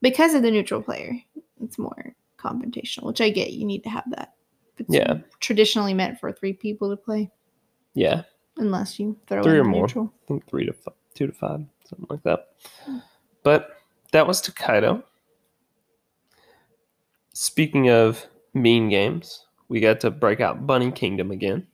because 0.02 0.34
of 0.34 0.42
the 0.44 0.52
neutral 0.52 0.82
player. 0.82 1.14
It's 1.62 1.78
more 1.80 2.16
confrontational, 2.38 3.04
which 3.06 3.22
I 3.22 3.30
get. 3.30 3.54
You 3.54 3.66
need 3.66 3.84
to 3.84 3.90
have 3.90 4.04
that. 4.12 4.34
It's 4.78 4.94
Yeah. 4.94 5.18
traditionally 5.40 5.94
meant 5.96 6.20
for 6.20 6.32
three 6.32 6.54
people 6.54 6.90
to 6.92 6.96
play, 6.98 7.32
Yeah, 7.96 8.22
unless 8.58 9.00
you 9.00 9.18
throw 9.26 9.42
Three 9.42 9.58
or 9.58 9.64
more. 9.64 9.88
neutral. 9.88 10.14
I 10.24 10.26
think 10.28 10.48
three 10.48 10.68
to 10.68 10.74
five, 10.74 10.94
two 11.16 11.26
to 11.26 11.34
five, 11.34 11.66
something 11.86 12.06
like 12.12 12.22
that. 12.24 12.50
But 13.42 13.78
that 14.12 14.28
was 14.28 14.40
Tokaido. 14.40 15.04
Speaking 17.34 17.90
of 17.90 18.28
mean 18.54 18.90
games, 18.90 19.47
we 19.70 19.80
got 19.80 20.00
to 20.02 20.12
break 20.12 20.40
out 20.40 20.66
Bunny 20.66 20.92
Kingdom 20.92 21.32
again. 21.32 21.66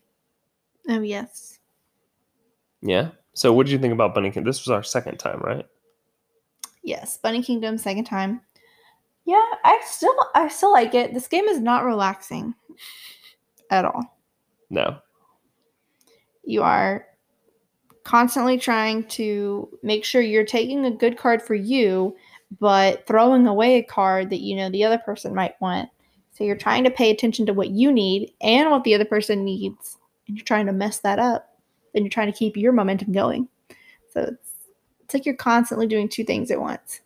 Oh 0.90 1.02
yes, 1.02 1.60
Yeah. 2.82 3.12
So, 3.36 3.52
what 3.54 3.66
did 3.66 3.72
you 3.72 3.80
think 3.80 3.94
about 3.94 4.14
Bunny 4.14 4.30
Kingdom? 4.30 4.50
This 4.50 4.66
was 4.66 4.72
our 4.72 4.84
second 4.84 5.18
time, 5.18 5.40
right? 5.40 5.66
yes. 6.84 7.18
Bunny 7.18 7.42
Kingdom, 7.42 7.78
second 7.78 8.04
time. 8.06 8.42
Yeah, 9.26 9.44
I 9.64 9.82
still 9.86 10.14
I 10.36 10.50
still 10.50 10.72
like 10.74 10.94
it. 10.94 11.14
This 11.14 11.28
game 11.28 11.46
is 11.46 11.60
not 11.62 11.86
relaxing 11.86 12.54
at 13.70 13.86
all. 13.86 14.20
No. 14.70 14.98
you 16.44 16.62
are 16.64 17.06
constantly 18.04 18.58
trying 18.58 19.06
to 19.06 19.70
make 19.82 20.04
sure 20.04 20.22
you're 20.22 20.44
taking 20.44 20.86
a 20.86 20.92
good 20.92 21.18
card 21.18 21.42
for 21.42 21.56
you, 21.56 22.16
but 22.60 23.08
throwing 23.08 23.48
away 23.48 23.76
a 23.78 23.84
card 23.84 24.30
that 24.30 24.42
you 24.42 24.56
know 24.58 24.70
the 24.70 24.84
other 24.84 24.98
person 24.98 25.34
might 25.34 25.60
want. 25.62 25.90
So 26.34 26.44
you're 26.44 26.56
trying 26.58 26.84
to 26.84 26.92
pay 26.92 27.12
attention 27.12 27.46
to 27.46 27.54
what 27.54 27.70
you 27.70 27.92
need 27.92 28.32
and 28.42 28.72
what 28.72 28.84
the 28.84 28.96
other 28.96 29.06
person 29.06 29.46
needs, 29.46 29.98
and 30.28 30.36
you're 30.36 30.46
trying 30.46 30.66
to 30.66 30.74
mess 30.74 31.00
that 31.00 31.20
up, 31.20 31.58
and 31.94 32.04
you're 32.04 32.10
trying 32.10 32.32
to 32.32 32.38
keep 32.38 32.58
your 32.58 32.72
momentum 32.74 33.12
going. 33.12 33.48
So 34.12 34.22
it's 34.22 34.50
it's 35.02 35.14
like 35.14 35.26
you're 35.26 35.36
constantly 35.36 35.86
doing 35.88 36.10
two 36.10 36.24
things 36.24 36.50
at 36.50 36.60
once. 36.60 37.02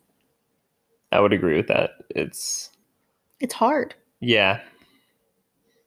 I 1.12 1.20
would 1.20 1.32
agree 1.32 1.56
with 1.56 1.68
that. 1.68 1.90
It's, 2.10 2.70
It's 3.40 3.54
hard. 3.54 3.94
yeah. 4.20 4.60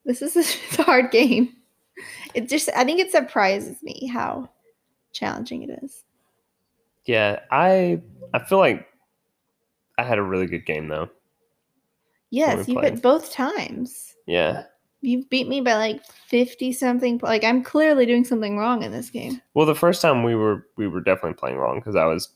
This 0.06 0.22
is 0.22 0.36
it's 0.36 0.58
a 0.80 0.84
hard 0.84 1.12
game. 1.12 1.56
It 2.34 2.50
just 2.50 2.70
I 2.76 2.84
think 2.84 3.00
it 3.00 3.12
surprises 3.12 3.82
me 3.84 4.08
how 4.08 4.50
challenging 5.14 5.62
it 5.64 5.80
is. 5.84 6.04
Yeah. 7.06 7.40
I, 7.52 8.02
I 8.34 8.40
feel 8.40 8.58
like 8.58 8.88
I 9.98 10.04
had 10.04 10.18
a 10.18 10.24
really 10.24 10.48
good 10.48 10.66
game, 10.66 10.88
though. 10.88 11.10
Yes, 12.32 12.68
you 12.68 12.76
played. 12.76 12.94
hit 12.94 13.02
both 13.04 13.32
times. 13.32 14.16
Yeah. 14.26 14.64
You've 15.02 15.30
beat 15.30 15.48
me 15.48 15.62
by 15.62 15.76
like 15.76 16.06
50 16.06 16.72
something. 16.74 17.20
Like, 17.22 17.44
I'm 17.44 17.64
clearly 17.64 18.06
doing 18.06 18.24
something 18.24 18.58
wrong 18.58 18.84
in 18.84 18.92
this 18.92 19.10
game. 19.10 19.42
Well, 19.54 19.66
the 19.66 19.76
first 19.76 20.02
time 20.02 20.24
we 20.24 20.36
were, 20.36 20.68
we 20.78 20.88
were 20.88 21.02
definitely 21.02 21.34
playing 21.34 21.58
wrong 21.58 21.80
because 21.80 21.96
I 21.96 22.06
was 22.06 22.30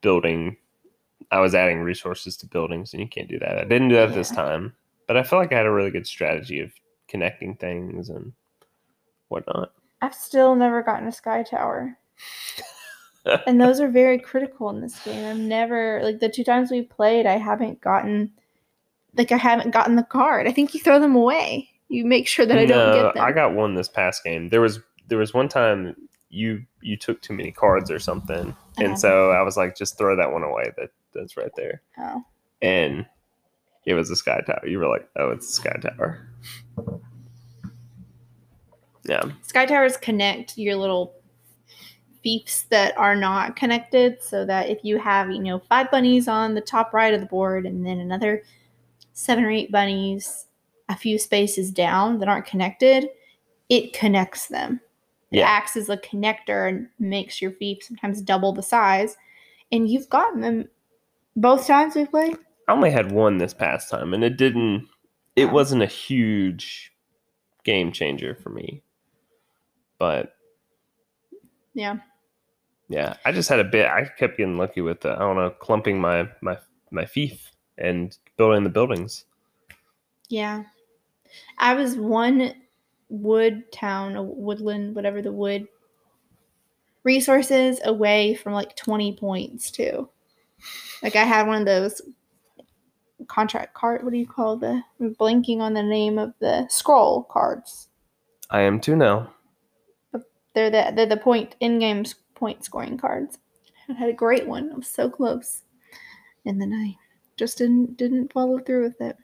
building, 0.00 0.56
I 1.30 1.40
was 1.40 1.54
adding 1.54 1.80
resources 1.80 2.36
to 2.38 2.46
buildings, 2.46 2.92
and 2.92 3.00
you 3.02 3.08
can't 3.08 3.28
do 3.28 3.38
that. 3.40 3.58
I 3.58 3.64
didn't 3.64 3.88
do 3.88 3.96
that 3.96 4.14
this 4.14 4.30
time, 4.30 4.74
but 5.06 5.16
I 5.16 5.22
feel 5.22 5.38
like 5.38 5.52
I 5.52 5.56
had 5.56 5.66
a 5.66 5.72
really 5.72 5.90
good 5.90 6.06
strategy 6.06 6.60
of 6.60 6.72
connecting 7.08 7.56
things 7.56 8.08
and 8.08 8.32
whatnot. 9.28 9.72
I've 10.00 10.14
still 10.14 10.54
never 10.54 10.82
gotten 10.82 11.08
a 11.08 11.12
sky 11.12 11.42
tower. 11.42 11.98
and 13.46 13.60
those 13.60 13.80
are 13.80 13.88
very 13.88 14.18
critical 14.18 14.70
in 14.70 14.80
this 14.80 14.98
game. 15.04 15.24
I've 15.24 15.36
never, 15.36 16.00
like, 16.02 16.20
the 16.20 16.28
two 16.28 16.44
times 16.44 16.70
we've 16.70 16.88
played, 16.88 17.26
I 17.26 17.36
haven't 17.36 17.80
gotten, 17.80 18.32
like, 19.16 19.32
I 19.32 19.36
haven't 19.36 19.70
gotten 19.72 19.96
the 19.96 20.02
card. 20.02 20.46
I 20.46 20.52
think 20.52 20.74
you 20.74 20.80
throw 20.80 20.98
them 20.98 21.14
away. 21.14 21.68
You 21.88 22.04
make 22.06 22.26
sure 22.26 22.46
that 22.46 22.56
I 22.58 22.64
don't 22.64 22.94
get 22.94 23.14
them. 23.14 23.22
I 23.24 23.32
got 23.32 23.54
one 23.54 23.74
this 23.74 23.88
past 23.88 24.24
game. 24.24 24.48
There 24.48 24.60
was 24.62 24.80
there 25.08 25.18
was 25.18 25.34
one 25.34 25.48
time 25.48 25.94
you 26.30 26.64
you 26.80 26.96
took 26.96 27.20
too 27.20 27.34
many 27.34 27.52
cards 27.52 27.90
or 27.90 27.98
something, 27.98 28.48
Uh-huh. 28.50 28.84
and 28.84 28.98
so 28.98 29.30
I 29.30 29.42
was 29.42 29.56
like, 29.58 29.76
just 29.76 29.98
throw 29.98 30.16
that 30.16 30.32
one 30.32 30.42
away. 30.42 30.72
That 30.78 30.90
that's 31.14 31.36
right 31.36 31.50
there, 31.54 31.82
oh. 31.98 32.24
and 32.62 33.04
it 33.84 33.92
was 33.94 34.08
a 34.10 34.16
sky 34.16 34.40
tower. 34.46 34.66
You 34.66 34.78
were 34.78 34.88
like, 34.88 35.06
oh, 35.16 35.30
it's 35.32 35.48
a 35.48 35.52
sky 35.52 35.76
tower. 35.82 36.26
Yeah, 39.04 39.24
Sky 39.42 39.66
towers 39.66 39.96
connect 39.96 40.56
your 40.56 40.76
little 40.76 41.14
fiefs 42.22 42.62
that 42.70 42.96
are 42.96 43.16
not 43.16 43.56
connected 43.56 44.22
so 44.22 44.44
that 44.46 44.70
if 44.70 44.78
you 44.84 44.96
have, 44.98 45.30
you 45.32 45.40
know, 45.40 45.58
five 45.58 45.90
bunnies 45.90 46.28
on 46.28 46.54
the 46.54 46.60
top 46.60 46.94
right 46.94 47.12
of 47.12 47.20
the 47.20 47.26
board 47.26 47.66
and 47.66 47.84
then 47.84 47.98
another 47.98 48.44
seven 49.12 49.44
or 49.44 49.50
eight 49.50 49.70
bunnies 49.72 50.46
a 50.88 50.96
few 50.96 51.18
spaces 51.18 51.70
down 51.70 52.18
that 52.18 52.28
aren't 52.28 52.46
connected, 52.46 53.08
it 53.68 53.92
connects 53.92 54.48
them. 54.48 54.80
It 55.30 55.40
acts 55.40 55.76
as 55.76 55.88
a 55.88 55.96
connector 55.96 56.68
and 56.68 56.88
makes 56.98 57.40
your 57.40 57.52
fief 57.52 57.82
sometimes 57.82 58.20
double 58.20 58.52
the 58.52 58.62
size. 58.62 59.16
And 59.70 59.88
you've 59.88 60.10
gotten 60.10 60.42
them 60.42 60.68
both 61.36 61.66
times 61.66 61.94
we 61.94 62.04
played. 62.04 62.36
I 62.68 62.72
only 62.72 62.90
had 62.90 63.12
one 63.12 63.38
this 63.38 63.54
past 63.54 63.88
time, 63.88 64.12
and 64.12 64.22
it 64.22 64.36
didn't. 64.36 64.86
It 65.34 65.50
wasn't 65.50 65.82
a 65.82 65.86
huge 65.86 66.92
game 67.64 67.92
changer 67.92 68.34
for 68.34 68.50
me, 68.50 68.82
but 69.98 70.34
Yeah. 71.72 71.96
yeah, 72.88 73.14
I 73.24 73.32
just 73.32 73.48
had 73.48 73.60
a 73.60 73.64
bit. 73.64 73.86
I 73.86 74.04
kept 74.04 74.36
getting 74.36 74.58
lucky 74.58 74.82
with 74.82 75.00
the, 75.00 75.12
I 75.12 75.18
don't 75.20 75.36
know, 75.36 75.50
clumping 75.50 75.98
my 75.98 76.28
my 76.42 76.58
my 76.90 77.06
fief 77.06 77.50
and 77.78 78.16
building 78.36 78.64
the 78.64 78.70
buildings. 78.70 79.24
Yeah. 80.28 80.64
I 81.58 81.74
was 81.74 81.96
one 81.96 82.54
wood 83.08 83.70
town, 83.72 84.16
a 84.16 84.22
woodland, 84.22 84.94
whatever 84.94 85.22
the 85.22 85.32
wood 85.32 85.66
resources 87.04 87.80
away 87.84 88.34
from 88.34 88.52
like 88.52 88.76
20 88.76 89.16
points 89.16 89.70
too. 89.70 90.08
Like 91.02 91.16
I 91.16 91.24
had 91.24 91.46
one 91.46 91.60
of 91.60 91.66
those 91.66 92.00
contract 93.26 93.74
card, 93.74 94.02
what 94.02 94.12
do 94.12 94.18
you 94.18 94.26
call 94.26 94.56
the 94.56 94.82
I'm 95.00 95.14
blanking 95.14 95.58
on 95.58 95.74
the 95.74 95.82
name 95.82 96.18
of 96.18 96.32
the 96.38 96.66
scroll 96.68 97.24
cards. 97.24 97.88
I 98.50 98.62
am 98.62 98.80
too 98.80 98.96
now. 98.96 99.32
They're 100.54 100.70
the 100.70 100.92
they're 100.94 101.06
the 101.06 101.16
point 101.16 101.56
in-game 101.60 102.04
point 102.34 102.64
scoring 102.64 102.98
cards. 102.98 103.38
I 103.88 103.94
had 103.94 104.10
a 104.10 104.14
great 104.14 104.46
one. 104.46 104.70
I 104.70 104.76
was 104.76 104.88
so 104.88 105.08
close. 105.08 105.62
And 106.44 106.60
then 106.60 106.72
I 106.72 106.96
just 107.36 107.58
didn't 107.58 107.96
didn't 107.96 108.32
follow 108.32 108.58
through 108.58 108.84
with 108.84 109.00
it. 109.00 109.16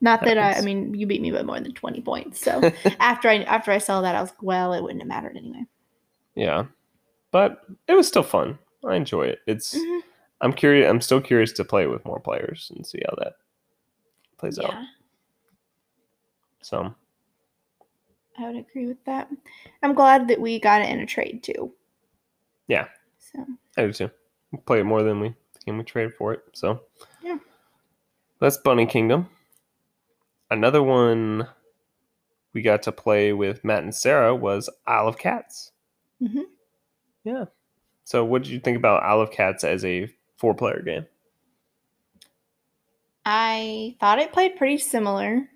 Not 0.00 0.24
that 0.24 0.38
I 0.38 0.52
I 0.52 0.60
mean 0.60 0.94
you 0.94 1.06
beat 1.06 1.20
me 1.22 1.30
by 1.30 1.42
more 1.42 1.60
than 1.60 1.72
20 1.72 2.00
points. 2.02 2.40
So 2.40 2.70
after 3.00 3.28
I 3.28 3.42
after 3.42 3.72
I 3.72 3.78
saw 3.78 4.00
that 4.00 4.14
I 4.14 4.20
was 4.20 4.30
like, 4.30 4.42
well, 4.42 4.72
it 4.72 4.82
wouldn't 4.82 5.00
have 5.00 5.08
mattered 5.08 5.36
anyway. 5.36 5.66
Yeah, 6.34 6.66
but 7.30 7.62
it 7.88 7.94
was 7.94 8.06
still 8.06 8.22
fun. 8.22 8.58
I 8.86 8.94
enjoy 8.94 9.22
it. 9.22 9.40
It's. 9.46 9.74
Mhm. 9.74 10.00
I'm 10.40 10.52
curious. 10.52 10.88
I'm 10.88 11.00
still 11.00 11.20
curious 11.20 11.52
to 11.54 11.64
play 11.64 11.88
with 11.88 12.04
more 12.04 12.20
players 12.20 12.70
and 12.76 12.86
see 12.86 13.02
how 13.04 13.16
that 13.18 13.34
plays 14.38 14.58
out. 14.60 14.72
So 16.62 16.94
I 18.38 18.46
would 18.46 18.56
agree 18.56 18.86
with 18.86 19.04
that. 19.04 19.28
I'm 19.82 19.94
glad 19.94 20.28
that 20.28 20.40
we 20.40 20.60
got 20.60 20.82
it 20.82 20.90
in 20.90 21.00
a 21.00 21.06
trade 21.06 21.42
too. 21.42 21.72
Yeah. 22.68 22.86
So 23.18 23.44
I 23.76 23.86
do 23.86 23.92
too. 23.92 24.10
We 24.52 24.58
play 24.58 24.78
it 24.80 24.84
more 24.84 25.02
than 25.02 25.18
we 25.18 25.34
and 25.68 25.78
we 25.78 25.84
traded 25.84 26.14
for 26.14 26.32
it. 26.32 26.42
So 26.52 26.82
Yeah. 27.22 27.38
That's 28.40 28.56
Bunny 28.58 28.86
Kingdom. 28.86 29.28
Another 30.50 30.82
one 30.82 31.48
we 32.52 32.62
got 32.62 32.82
to 32.84 32.92
play 32.92 33.32
with 33.32 33.64
Matt 33.64 33.82
and 33.82 33.94
Sarah 33.94 34.34
was 34.34 34.70
Isle 34.86 35.08
of 35.08 35.18
Cats. 35.18 35.72
Mhm. 36.22 36.44
Yeah. 37.24 37.44
So 38.04 38.24
what 38.24 38.42
did 38.42 38.50
you 38.50 38.60
think 38.60 38.76
about 38.76 39.02
Isle 39.02 39.20
of 39.20 39.30
Cats 39.30 39.64
as 39.64 39.84
a 39.84 40.08
four 40.36 40.54
player 40.54 40.80
game? 40.82 41.06
I 43.26 43.96
thought 44.00 44.18
it 44.18 44.32
played 44.32 44.56
pretty 44.56 44.78
similar. 44.78 45.48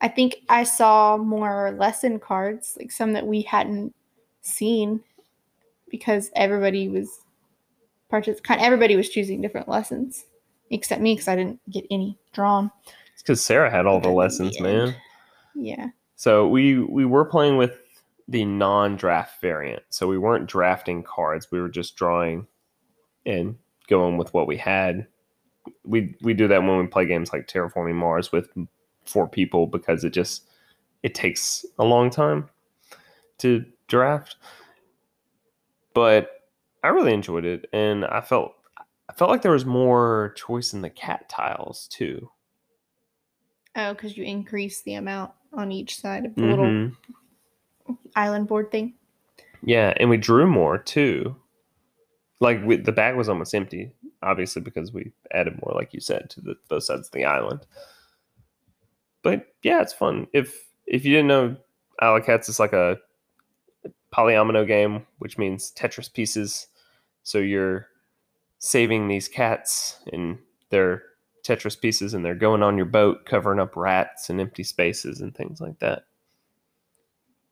I 0.00 0.08
think 0.08 0.36
I 0.48 0.62
saw 0.62 1.16
more 1.16 1.72
lesson 1.76 2.18
cards, 2.20 2.76
like 2.78 2.90
some 2.90 3.12
that 3.12 3.26
we 3.26 3.42
hadn't 3.42 3.94
seen, 4.40 5.02
because 5.90 6.30
everybody 6.34 6.88
was 6.88 7.20
kind. 8.10 8.60
Everybody 8.60 8.96
was 8.96 9.08
choosing 9.08 9.40
different 9.40 9.68
lessons, 9.68 10.24
except 10.70 11.00
me, 11.00 11.14
because 11.14 11.28
I 11.28 11.36
didn't 11.36 11.60
get 11.70 11.86
any 11.90 12.18
drawn. 12.32 12.70
It's 13.12 13.22
because 13.22 13.42
Sarah 13.42 13.70
had 13.70 13.86
all 13.86 14.00
the 14.00 14.10
lessons, 14.10 14.56
the 14.56 14.62
man. 14.62 14.94
Yeah. 15.54 15.88
So 16.16 16.48
we 16.48 16.78
we 16.78 17.04
were 17.04 17.24
playing 17.24 17.56
with 17.56 17.78
the 18.26 18.44
non-draft 18.44 19.40
variant. 19.40 19.82
So 19.88 20.06
we 20.06 20.18
weren't 20.18 20.46
drafting 20.46 21.02
cards. 21.02 21.48
We 21.50 21.60
were 21.60 21.68
just 21.68 21.96
drawing 21.96 22.46
and 23.24 23.56
going 23.88 24.18
with 24.18 24.32
what 24.34 24.46
we 24.46 24.56
had. 24.56 25.06
We 25.84 26.14
we 26.22 26.34
do 26.34 26.48
that 26.48 26.62
when 26.62 26.78
we 26.78 26.86
play 26.86 27.06
games 27.06 27.32
like 27.32 27.46
Terraforming 27.46 27.94
Mars 27.94 28.32
with 28.32 28.50
four 29.04 29.28
people 29.28 29.66
because 29.66 30.04
it 30.04 30.10
just 30.10 30.48
it 31.02 31.14
takes 31.14 31.64
a 31.78 31.84
long 31.84 32.10
time 32.10 32.48
to 33.38 33.64
draft. 33.86 34.36
But 35.94 36.37
I 36.82 36.88
really 36.88 37.12
enjoyed 37.12 37.44
it 37.44 37.68
and 37.72 38.04
I 38.04 38.20
felt 38.20 38.54
I 39.08 39.12
felt 39.14 39.30
like 39.30 39.42
there 39.42 39.52
was 39.52 39.64
more 39.66 40.32
choice 40.36 40.72
in 40.74 40.82
the 40.82 40.90
cat 40.90 41.28
tiles 41.28 41.88
too. 41.88 42.30
Oh, 43.76 43.94
because 43.94 44.16
you 44.16 44.24
increase 44.24 44.82
the 44.82 44.94
amount 44.94 45.32
on 45.52 45.72
each 45.72 45.96
side 45.98 46.26
of 46.26 46.34
the 46.34 46.42
little 46.42 46.66
Mhm. 46.66 46.96
island 48.16 48.48
board 48.48 48.70
thing. 48.70 48.94
Yeah, 49.62 49.94
and 49.98 50.08
we 50.10 50.16
drew 50.16 50.46
more 50.46 50.78
too. 50.78 51.36
Like 52.40 52.62
we, 52.64 52.76
the 52.76 52.92
bag 52.92 53.16
was 53.16 53.28
almost 53.28 53.54
empty, 53.54 53.92
obviously 54.22 54.62
because 54.62 54.92
we 54.92 55.12
added 55.32 55.58
more, 55.62 55.74
like 55.74 55.92
you 55.92 56.00
said, 56.00 56.30
to 56.30 56.40
the 56.40 56.56
both 56.68 56.84
sides 56.84 57.08
of 57.08 57.12
the 57.12 57.24
island. 57.24 57.66
But 59.22 59.46
yeah, 59.62 59.80
it's 59.82 59.92
fun. 59.92 60.28
If 60.32 60.68
if 60.86 61.04
you 61.04 61.12
didn't 61.14 61.28
know, 61.28 61.56
Isle 62.00 62.16
of 62.16 62.26
Cats 62.26 62.48
is 62.48 62.60
like 62.60 62.72
a 62.72 62.98
polyomino 64.14 64.66
game, 64.66 65.06
which 65.18 65.38
means 65.38 65.72
Tetris 65.76 66.12
pieces. 66.12 66.68
So 67.22 67.38
you're 67.38 67.88
saving 68.58 69.08
these 69.08 69.28
cats 69.28 70.00
and 70.12 70.38
their 70.70 71.02
Tetris 71.44 71.80
pieces, 71.80 72.14
and 72.14 72.24
they're 72.24 72.34
going 72.34 72.62
on 72.62 72.76
your 72.76 72.86
boat, 72.86 73.24
covering 73.24 73.60
up 73.60 73.76
rats 73.76 74.30
and 74.30 74.40
empty 74.40 74.64
spaces 74.64 75.20
and 75.20 75.34
things 75.34 75.60
like 75.60 75.78
that. 75.78 76.04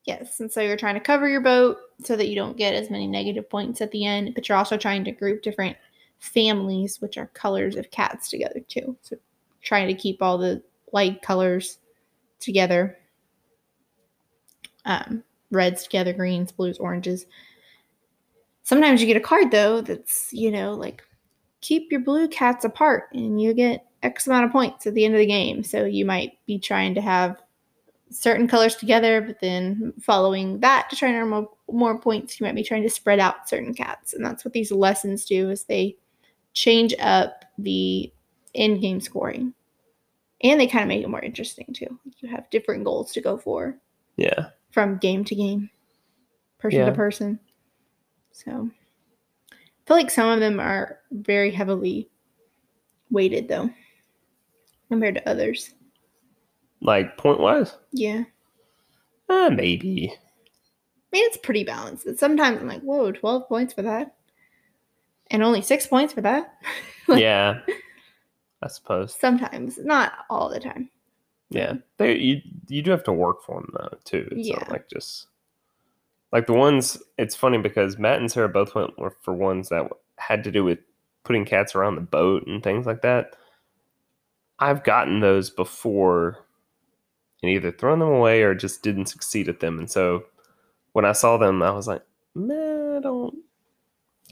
Yes, 0.05 0.39
and 0.39 0.51
so 0.51 0.61
you're 0.61 0.77
trying 0.77 0.95
to 0.95 1.01
cover 1.01 1.29
your 1.29 1.41
boat 1.41 1.79
so 2.05 2.15
that 2.15 2.29
you 2.29 2.37
don't 2.37 2.57
get 2.57 2.75
as 2.75 2.91
many 2.91 3.07
negative 3.09 3.51
points 3.51 3.81
at 3.81 3.91
the 3.91 4.05
end, 4.05 4.35
but 4.35 4.49
you're 4.49 4.59
also 4.59 4.77
trying 4.77 5.05
to 5.05 5.13
group 5.13 5.43
different 5.43 5.77
families, 6.19 7.01
which 7.01 7.19
are 7.19 7.27
colors 7.29 7.77
of 7.77 7.91
cats, 7.91 8.29
together 8.29 8.61
too. 8.69 8.97
So 9.03 9.17
trying 9.63 9.89
to 9.89 9.95
keep 9.95 10.23
all 10.23 10.39
the 10.39 10.63
light 10.93 11.23
colors 11.23 11.79
together. 12.39 12.97
Um, 14.85 15.25
reds 15.51 15.83
together, 15.83 16.13
greens, 16.13 16.53
blues, 16.53 16.79
oranges. 16.79 17.27
Sometimes 18.63 19.01
you 19.01 19.07
get 19.07 19.17
a 19.17 19.21
card 19.21 19.51
though 19.51 19.81
that's, 19.81 20.33
you 20.33 20.51
know, 20.51 20.73
like 20.73 21.03
keep 21.61 21.91
your 21.91 22.01
blue 22.01 22.29
cats 22.29 22.65
apart 22.65 23.05
and 23.13 23.41
you 23.41 23.55
get 23.55 23.87
X 24.03 24.27
amount 24.27 24.45
of 24.45 24.53
points 24.53 24.87
at 24.87 24.95
the 24.95 25.05
end 25.05 25.15
of 25.15 25.21
the 25.21 25.27
game. 25.27 25.63
So 25.63 25.85
you 25.85 26.05
might 26.05 26.39
be 26.47 26.59
trying 26.59 26.95
to 26.95 27.01
have 27.01 27.41
certain 28.11 28.47
colors 28.47 28.77
together, 28.77 29.21
but 29.21 29.41
then 29.41 29.93
following 30.01 30.61
that 30.61 30.89
to 30.91 30.97
try 30.97 31.09
and 31.09 31.17
earn 31.17 31.29
more, 31.29 31.51
more 31.71 31.99
points, 31.99 32.39
you 32.39 32.47
might 32.47 32.55
be 32.55 32.63
trying 32.63 32.83
to 32.83 32.91
spread 32.91 33.19
out 33.19 33.49
certain 33.49 33.75
cats. 33.75 34.15
And 34.15 34.25
that's 34.25 34.45
what 34.45 34.53
these 34.53 34.71
lessons 34.71 35.25
do 35.25 35.51
is 35.51 35.65
they 35.65 35.97
change 36.53 36.95
up 37.01 37.45
the 37.59 38.13
end 38.55 38.81
game 38.81 39.01
scoring. 39.01 39.55
And 40.43 40.61
they 40.61 40.67
kind 40.67 40.83
of 40.83 40.89
make 40.89 41.03
it 41.03 41.09
more 41.09 41.21
interesting 41.21 41.67
too. 41.75 41.99
You 42.19 42.29
have 42.29 42.51
different 42.51 42.85
goals 42.85 43.13
to 43.13 43.21
go 43.21 43.39
for 43.39 43.79
Yeah. 44.17 44.51
From 44.77 44.99
game 44.99 45.25
to 45.25 45.35
game, 45.35 45.71
person 46.59 46.81
Yeah. 46.81 46.85
to 46.91 46.93
person. 46.93 47.41
So 48.33 48.69
I 49.51 49.57
feel 49.87 49.97
like 49.97 50.11
some 50.11 50.29
of 50.29 50.39
them 50.39 50.61
are 50.61 50.99
very 51.11 51.51
heavily 51.51 52.11
weighted 53.11 53.49
though, 53.49 53.71
compared 54.91 55.15
to 55.15 55.27
others. 55.27 55.73
Like 56.83 57.17
point 57.17 57.41
wise? 57.41 57.75
Yeah. 57.91 58.25
Uh, 59.31 59.49
maybe. 59.49 60.13
I 60.13 61.09
mean, 61.11 61.25
it's 61.27 61.39
pretty 61.39 61.65
balanced, 61.65 62.05
but 62.05 62.19
sometimes 62.19 62.61
I'm 62.61 62.69
like, 62.69 62.83
whoa, 62.83 63.13
12 63.13 63.49
points 63.49 63.73
for 63.73 63.81
that. 63.81 64.15
And 65.31 65.43
only 65.43 65.63
six 65.63 65.87
points 65.87 66.13
for 66.13 66.21
that. 66.21 66.53
Like- 67.09 67.23
yeah. 67.23 67.61
I 68.63 68.69
suppose. 68.69 69.15
Sometimes, 69.19 69.79
not 69.79 70.13
all 70.29 70.51
the 70.51 70.61
time. 70.61 70.91
Yeah. 71.51 71.75
They 71.99 72.17
you 72.17 72.41
you 72.69 72.83
do 72.83 72.91
have 72.91 73.05
to 73.05 73.13
work 73.13 73.43
for 73.45 73.61
them 73.61 73.71
though 73.79 73.99
too. 74.05 74.29
It's 74.33 74.49
not 74.51 74.63
Yeah. 74.67 74.73
like 74.73 74.89
just 74.89 75.27
like 76.33 76.47
the 76.47 76.53
ones. 76.55 76.99
It's 77.19 77.37
funny 77.37 77.59
because 77.59 77.99
Matt 77.99 78.19
and 78.19 78.31
Sarah 78.31 78.49
both 78.49 78.75
went 78.75 78.93
for 79.23 79.33
ones 79.35 79.69
that 79.69 79.89
had 80.17 80.43
to 80.45 80.51
do 80.51 80.65
with 80.65 80.79
putting 81.25 81.45
cats 81.45 81.75
around 81.75 81.95
the 81.95 82.01
boat 82.01 82.47
and 82.47 82.63
things 82.63 82.87
like 82.87 83.03
that. 83.03 83.37
I've 84.59 84.83
gotten 84.85 85.21
those 85.21 85.51
before 85.51 86.39
and 87.43 87.51
either 87.51 87.71
thrown 87.71 87.99
them 87.99 88.09
away 88.09 88.43
or 88.43 88.55
just 88.55 88.83
didn't 88.83 89.07
succeed 89.07 89.49
at 89.49 89.61
them. 89.61 89.79
And 89.79 89.91
so 89.91 90.25
when 90.93 91.05
I 91.05 91.13
saw 91.13 91.37
them, 91.37 91.63
I 91.63 91.71
was 91.73 91.87
like, 91.87 92.03
man, 92.35 92.97
I 92.97 93.01
don't. 93.01 93.35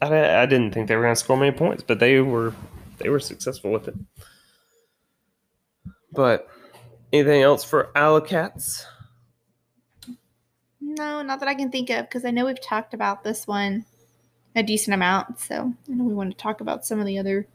I, 0.03 0.43
I 0.43 0.47
didn't 0.47 0.73
think 0.73 0.89
they 0.89 0.97
were 0.97 1.03
going 1.03 1.15
to 1.15 1.21
score 1.21 1.37
many 1.37 1.53
points, 1.57 1.85
but 1.87 2.01
they 2.01 2.21
were 2.21 2.55
they 2.99 3.09
were 3.11 3.21
successful 3.21 3.71
with 3.71 3.87
it. 3.87 3.95
But 6.13 6.49
anything 7.15 7.43
else 7.43 7.63
for 7.63 7.97
Isle 7.97 8.17
of 8.17 8.27
Cats? 8.27 8.85
No, 10.81 11.23
not 11.23 11.39
that 11.41 11.49
I 11.49 11.55
can 11.55 11.71
think 11.71 11.89
of, 11.91 12.07
because 12.07 12.25
I 12.25 12.31
know 12.31 12.45
we've 12.47 12.61
talked 12.61 12.93
about 12.93 13.23
this 13.23 13.47
one 13.47 13.87
a 14.57 14.63
decent 14.63 14.95
amount. 14.95 15.41
So 15.41 15.73
I 15.89 15.95
know 15.95 16.05
we 16.05 16.15
want 16.15 16.31
to 16.31 16.37
talk 16.37 16.61
about 16.61 16.85
some 16.85 17.01
of 17.01 17.07
the 17.07 17.19
other 17.19 17.47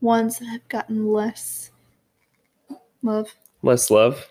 ones 0.00 0.38
that 0.38 0.46
have 0.46 0.68
gotten 0.68 1.12
less 1.12 1.70
love. 3.02 3.34
Less 3.62 3.90
love. 3.90 4.28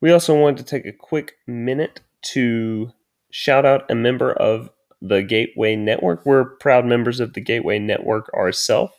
We 0.00 0.12
also 0.12 0.40
wanted 0.40 0.58
to 0.58 0.64
take 0.64 0.86
a 0.86 0.92
quick 0.92 1.34
minute 1.46 2.00
to 2.22 2.92
shout 3.30 3.64
out 3.66 3.90
a 3.90 3.94
member 3.96 4.32
of 4.32 4.70
the 5.00 5.22
Gateway 5.22 5.76
Network. 5.76 6.24
We're 6.26 6.56
proud 6.56 6.86
members 6.86 7.20
of 7.20 7.34
the 7.34 7.40
Gateway 7.40 7.78
Network 7.78 8.32
ourselves, 8.34 8.92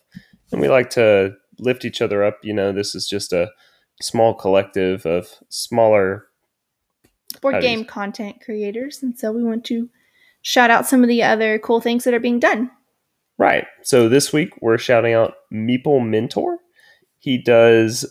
and 0.51 0.62
we 0.62 0.67
like 0.69 0.89
to 0.91 1.35
lift 1.59 1.85
each 1.85 2.01
other 2.01 2.23
up. 2.23 2.38
You 2.43 2.53
know, 2.53 2.71
this 2.71 2.95
is 2.95 3.07
just 3.07 3.33
a 3.33 3.49
small 4.01 4.33
collective 4.33 5.05
of 5.05 5.29
smaller 5.49 6.27
board 7.41 7.62
game 7.62 7.85
content 7.85 8.41
creators. 8.43 9.03
And 9.03 9.17
so 9.17 9.31
we 9.31 9.43
want 9.43 9.65
to 9.65 9.89
shout 10.41 10.71
out 10.71 10.88
some 10.88 11.03
of 11.03 11.09
the 11.09 11.23
other 11.23 11.59
cool 11.59 11.81
things 11.81 12.03
that 12.03 12.13
are 12.13 12.19
being 12.19 12.39
done. 12.39 12.71
Right. 13.38 13.65
So 13.83 14.09
this 14.09 14.33
week 14.33 14.53
we're 14.62 14.77
shouting 14.77 15.13
out 15.13 15.33
Meeple 15.53 16.05
Mentor. 16.07 16.59
He 17.19 17.38
does 17.38 18.05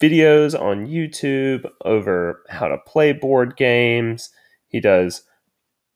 videos 0.00 0.58
on 0.58 0.86
YouTube 0.86 1.68
over 1.84 2.42
how 2.48 2.68
to 2.68 2.78
play 2.78 3.12
board 3.12 3.56
games. 3.56 4.30
He 4.68 4.80
does 4.80 5.22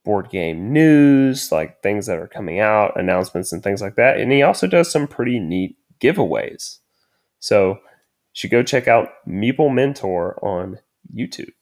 board 0.04 0.28
game 0.30 0.72
news, 0.72 1.50
like 1.50 1.82
things 1.82 2.06
that 2.06 2.18
are 2.18 2.28
coming 2.28 2.60
out, 2.60 2.98
announcements, 2.98 3.52
and 3.52 3.62
things 3.62 3.80
like 3.80 3.96
that. 3.96 4.18
And 4.18 4.30
he 4.30 4.42
also 4.42 4.66
does 4.66 4.90
some 4.90 5.06
pretty 5.06 5.38
neat 5.38 5.76
giveaways. 6.00 6.78
So 7.40 7.70
you 7.70 7.78
should 8.32 8.50
go 8.50 8.62
check 8.62 8.86
out 8.86 9.08
Meeple 9.26 9.72
Mentor 9.72 10.38
on 10.44 10.78
YouTube. 11.14 11.52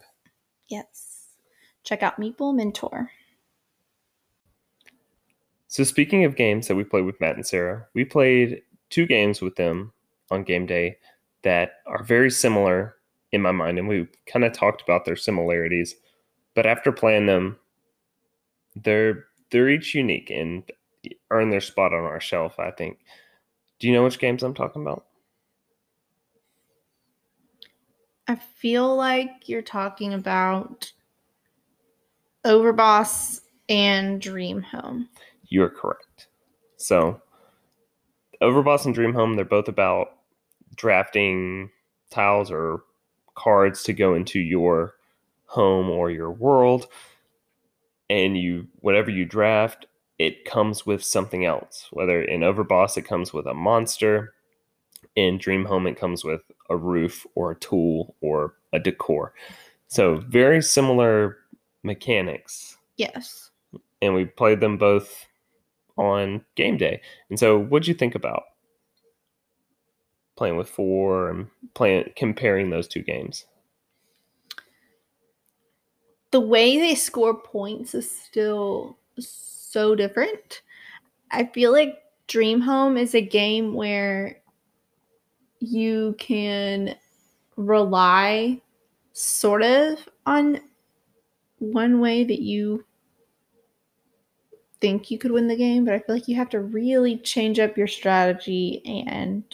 Yes. 0.69 1.29
Check 1.85 2.03
out 2.03 2.21
Meeple 2.21 2.55
Mentor. 2.55 3.11
So 5.69 5.85
speaking 5.85 6.25
of 6.25 6.37
games 6.37 6.69
that 6.69 6.75
we 6.75 6.85
played 6.85 7.05
with 7.05 7.21
Matt 7.21 7.37
and 7.37 7.47
Sarah, 7.47 7.87
we 7.95 8.05
played 8.05 8.63
two 8.91 9.07
games 9.07 9.41
with 9.41 9.57
them 9.57 9.93
on 10.31 10.45
game 10.45 10.67
day 10.67 10.99
that 11.43 11.77
are 11.87 12.03
very 12.03 12.31
similar 12.31 12.97
in 13.33 13.41
my 13.41 13.53
mind, 13.53 13.79
and 13.79 13.89
we 13.89 14.07
kind 14.27 14.45
of 14.45 14.53
talked 14.53 14.83
about 14.83 15.05
their 15.05 15.17
similarities. 15.17 15.95
But 16.55 16.67
after 16.67 16.93
playing 16.93 17.27
them, 17.27 17.59
they're 18.77 19.27
they're 19.51 19.69
each 19.69 19.95
unique 19.95 20.31
and 20.31 20.65
earn 21.31 21.51
their 21.51 21.61
spot 21.61 21.93
on 21.93 22.05
our 22.05 22.21
shelf. 22.21 22.59
I 22.59 22.71
think. 22.71 22.99
Do 23.79 23.89
you 23.89 23.95
know 23.95 24.05
which 24.05 24.19
games 24.19 24.43
I'm 24.43 24.55
talking 24.55 24.83
about? 24.83 25.07
I 28.29 28.37
feel 28.37 28.95
like 28.95 29.49
you're 29.49 29.63
talking 29.63 30.15
about 30.15 30.93
Overboss 32.47 33.41
and 33.69 34.21
Dream 34.21 34.63
Home. 34.63 35.09
You 35.49 35.63
are 35.65 35.71
correct. 35.71 36.29
So, 36.77 37.21
Overboss 38.41 38.87
and 38.87 38.95
Dream 38.95 39.13
Home, 39.15 39.35
they're 39.35 39.45
both 39.45 39.69
about 39.69 40.19
drafting 40.77 41.71
tiles 42.11 42.51
or 42.51 42.85
cards 43.35 43.83
to 43.85 43.93
go 43.93 44.15
into 44.15 44.39
your 44.39 44.95
home 45.47 45.91
or 45.91 46.11
your 46.11 46.31
world. 46.31 46.87
And 48.13 48.37
you, 48.37 48.69
whatever 48.81 49.11
you 49.11 49.25
draft, 49.25 49.87
it 50.19 50.45
comes 50.45 50.85
with 50.85 51.03
something 51.03 51.47
else. 51.47 51.89
Whether 51.93 52.23
in 52.23 52.41
Overboss, 52.43 52.99
it 52.99 53.07
comes 53.07 53.33
with 53.33 53.47
a 53.47 53.55
monster. 53.55 54.35
In 55.17 55.39
Dream 55.39 55.65
Home, 55.65 55.87
it 55.87 55.99
comes 55.99 56.23
with 56.23 56.43
a 56.69 56.77
roof 56.77 57.27
or 57.35 57.53
a 57.53 57.59
tool 57.59 58.15
or 58.21 58.55
a 58.75 58.79
decor. 58.79 59.33
So, 59.89 60.17
very 60.17 60.63
similar 60.63 61.39
mechanics. 61.83 62.77
Yes. 62.99 63.51
And 64.03 64.15
we 64.15 64.27
played 64.27 64.61
them 64.61 64.77
both 64.77 65.27
on 65.97 66.45
game 66.55 66.77
day. 66.77 67.01
And 67.31 67.39
so, 67.39 67.59
what'd 67.59 67.89
you 67.89 67.95
think 67.95 68.15
about 68.15 68.43
playing 70.37 70.59
with 70.59 70.69
four 70.69 71.31
and 71.31 71.49
playing 71.73 72.13
comparing 72.15 72.69
those 72.69 72.89
two 72.89 73.03
games? 73.03 73.47
The 76.33 76.41
way 76.41 76.79
they 76.79 76.95
score 76.95 77.35
points 77.35 77.95
is 77.95 78.11
still 78.11 78.99
so 79.19 79.95
different. 79.95 80.63
I 81.31 81.45
feel 81.45 81.73
like 81.73 82.03
Dream 82.27 82.61
Home 82.61 82.97
is 82.97 83.15
a 83.15 83.21
game 83.21 83.75
where 83.75 84.39
you 85.61 86.17
can 86.19 86.97
rely 87.57 88.61
sort 89.13 89.63
of 89.63 90.09
on 90.27 90.61
one 91.59 92.01
way 92.01 92.25
that 92.25 92.41
you 92.41 92.85
think 94.81 95.11
you 95.11 95.19
could 95.19 95.31
win 95.31 95.47
the 95.47 95.57
game, 95.57 95.85
but 95.85 95.95
I 95.95 95.99
feel 96.01 96.17
like 96.17 96.29
you 96.29 96.37
have 96.37 96.49
to 96.51 96.61
really 96.61 97.19
change 97.19 97.61
up 97.61 97.77
your 97.77 97.87
strategy 97.87 98.83
and 98.85 99.45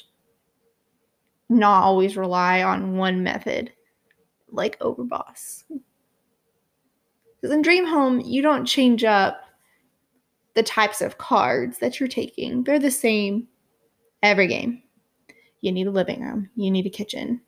not 1.49 1.83
always 1.83 2.17
rely 2.17 2.63
on 2.63 2.97
one 2.97 3.23
method 3.23 3.73
like 4.51 4.79
Overboss. 4.81 5.65
Because 7.41 7.55
in 7.55 7.63
Dream 7.63 7.87
Home, 7.87 8.21
you 8.21 8.43
don't 8.43 8.65
change 8.65 9.05
up 9.05 9.43
the 10.55 10.63
types 10.63 11.01
of 11.01 11.19
cards 11.19 11.79
that 11.79 12.01
you're 12.01 12.09
taking. 12.09 12.65
They're 12.65 12.79
the 12.79 12.91
same 12.91 13.49
every 14.23 14.49
game. 14.49 14.83
You 15.61 15.73
need 15.73 15.87
a 15.87 15.93
living 15.93 16.23
room, 16.23 16.51
you 16.57 16.71
need 16.71 16.87
a 16.87 16.91
kitchen, 16.91 17.41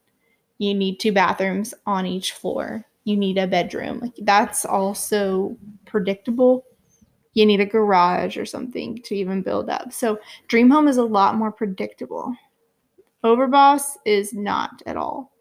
you 0.58 0.74
need 0.74 0.98
two 0.98 1.12
bathrooms 1.12 1.74
on 1.86 2.06
each 2.06 2.32
floor, 2.32 2.84
you 3.04 3.16
need 3.16 3.38
a 3.38 3.46
bedroom. 3.46 4.00
Like 4.00 4.14
that's 4.18 4.64
also 4.64 5.56
predictable 5.86 6.64
you 7.34 7.46
need 7.46 7.60
a 7.60 7.66
garage 7.66 8.36
or 8.36 8.44
something 8.44 8.98
to 9.02 9.14
even 9.14 9.42
build 9.42 9.70
up. 9.70 9.92
So 9.92 10.18
Dream 10.48 10.70
Home 10.70 10.88
is 10.88 10.96
a 10.96 11.04
lot 11.04 11.36
more 11.36 11.52
predictable. 11.52 12.34
Overboss 13.24 13.98
is 14.04 14.32
not 14.32 14.82
at 14.86 14.96
all 14.96 15.32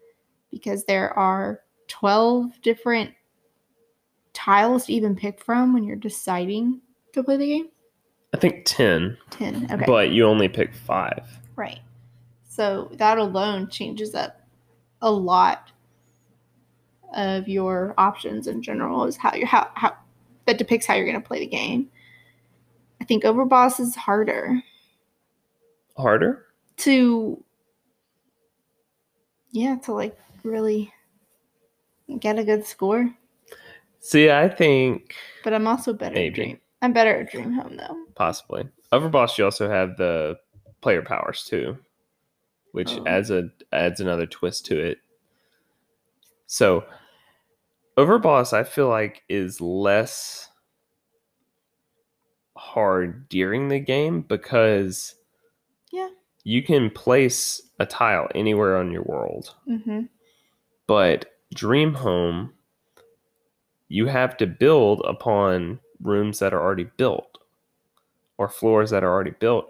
because 0.50 0.84
there 0.84 1.16
are 1.18 1.60
12 1.88 2.60
different 2.62 3.10
tiles 4.32 4.86
to 4.86 4.92
even 4.92 5.16
pick 5.16 5.42
from 5.42 5.72
when 5.72 5.84
you're 5.84 5.96
deciding 5.96 6.80
to 7.12 7.22
play 7.22 7.36
the 7.36 7.46
game. 7.46 7.68
I 8.32 8.36
think 8.36 8.62
10. 8.64 9.16
10. 9.30 9.68
Okay. 9.70 9.84
But 9.86 10.10
you 10.10 10.24
only 10.26 10.48
pick 10.48 10.74
5. 10.74 11.40
Right. 11.56 11.80
So 12.48 12.90
that 12.92 13.18
alone 13.18 13.68
changes 13.68 14.14
up 14.14 14.40
a 15.02 15.10
lot 15.10 15.72
of 17.14 17.48
your 17.48 17.94
options 17.98 18.46
in 18.46 18.62
general 18.62 19.04
is 19.04 19.16
how 19.16 19.34
you 19.34 19.46
how 19.46 19.68
how 19.74 19.96
that 20.46 20.58
depicts 20.58 20.86
how 20.86 20.94
you're 20.94 21.06
going 21.06 21.20
to 21.20 21.26
play 21.26 21.40
the 21.40 21.46
game. 21.46 21.90
I 23.00 23.04
think 23.04 23.24
Overboss 23.24 23.80
is 23.80 23.94
harder. 23.96 24.62
Harder? 25.96 26.46
To, 26.78 27.42
yeah, 29.52 29.76
to 29.84 29.92
like 29.92 30.18
really 30.42 30.92
get 32.18 32.38
a 32.38 32.44
good 32.44 32.66
score. 32.66 33.14
See, 34.00 34.30
I 34.30 34.48
think. 34.48 35.14
But 35.44 35.54
I'm 35.54 35.66
also 35.66 35.92
better 35.92 36.14
maybe. 36.14 36.28
at 36.28 36.34
Dream. 36.34 36.60
I'm 36.82 36.92
better 36.92 37.20
at 37.20 37.30
Dream 37.30 37.52
Home 37.52 37.76
though. 37.76 37.96
Possibly. 38.14 38.68
Overboss, 38.92 39.38
you 39.38 39.44
also 39.44 39.68
have 39.68 39.96
the 39.96 40.36
player 40.80 41.02
powers 41.02 41.44
too, 41.44 41.78
which 42.72 42.92
oh. 42.92 43.04
adds 43.06 43.30
a 43.30 43.50
adds 43.72 44.00
another 44.00 44.26
twist 44.26 44.66
to 44.66 44.78
it. 44.78 44.98
So 46.46 46.84
Overboss, 47.96 48.52
I 48.52 48.64
feel 48.64 48.88
like, 48.88 49.22
is 49.28 49.60
less 49.60 50.48
hard 52.56 53.28
during 53.28 53.68
the 53.68 53.80
game 53.80 54.22
because 54.22 55.14
yeah, 55.92 56.08
you 56.44 56.62
can 56.62 56.90
place 56.90 57.60
a 57.78 57.86
tile 57.86 58.28
anywhere 58.34 58.78
on 58.78 58.90
your 58.90 59.02
world. 59.02 59.54
Mm-hmm. 59.68 60.02
But 60.86 61.26
Dream 61.54 61.94
Home, 61.94 62.54
you 63.90 64.06
have 64.06 64.36
to 64.36 64.46
build 64.46 65.02
upon 65.04 65.80
rooms 66.00 66.38
that 66.38 66.54
are 66.54 66.62
already 66.62 66.88
built 66.96 67.38
or 68.38 68.48
floors 68.48 68.88
that 68.90 69.04
are 69.04 69.12
already 69.12 69.32
built, 69.32 69.68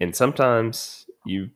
and 0.00 0.16
sometimes 0.16 1.06
you 1.26 1.50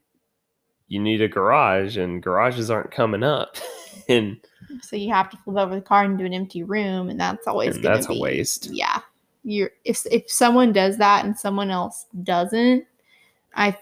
you 0.87 0.99
need 0.99 1.21
a 1.21 1.27
garage, 1.27 1.97
and 1.97 2.21
garages 2.21 2.69
aren't 2.69 2.91
coming 2.91 3.23
up, 3.23 3.55
and 4.09 4.37
so 4.81 4.97
you 4.97 5.11
have 5.11 5.29
to 5.31 5.37
flip 5.37 5.57
over 5.57 5.73
the 5.73 5.81
car 5.81 6.03
and 6.03 6.17
do 6.19 6.25
an 6.25 6.33
empty 6.33 6.63
room, 6.63 7.09
and 7.09 7.19
that's 7.19 7.47
always 7.47 7.77
and 7.77 7.83
that's 7.83 8.07
be, 8.07 8.17
a 8.17 8.21
waste. 8.21 8.67
Yeah, 8.71 8.99
you're 9.43 9.71
if 9.85 10.05
if 10.11 10.29
someone 10.29 10.73
does 10.73 10.97
that 10.97 11.23
and 11.23 11.39
someone 11.39 11.71
else 11.71 12.07
doesn't, 12.23 12.85
I 13.55 13.77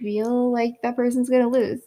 feel 0.00 0.50
like 0.50 0.82
that 0.82 0.96
person's 0.96 1.30
gonna 1.30 1.48
lose. 1.48 1.80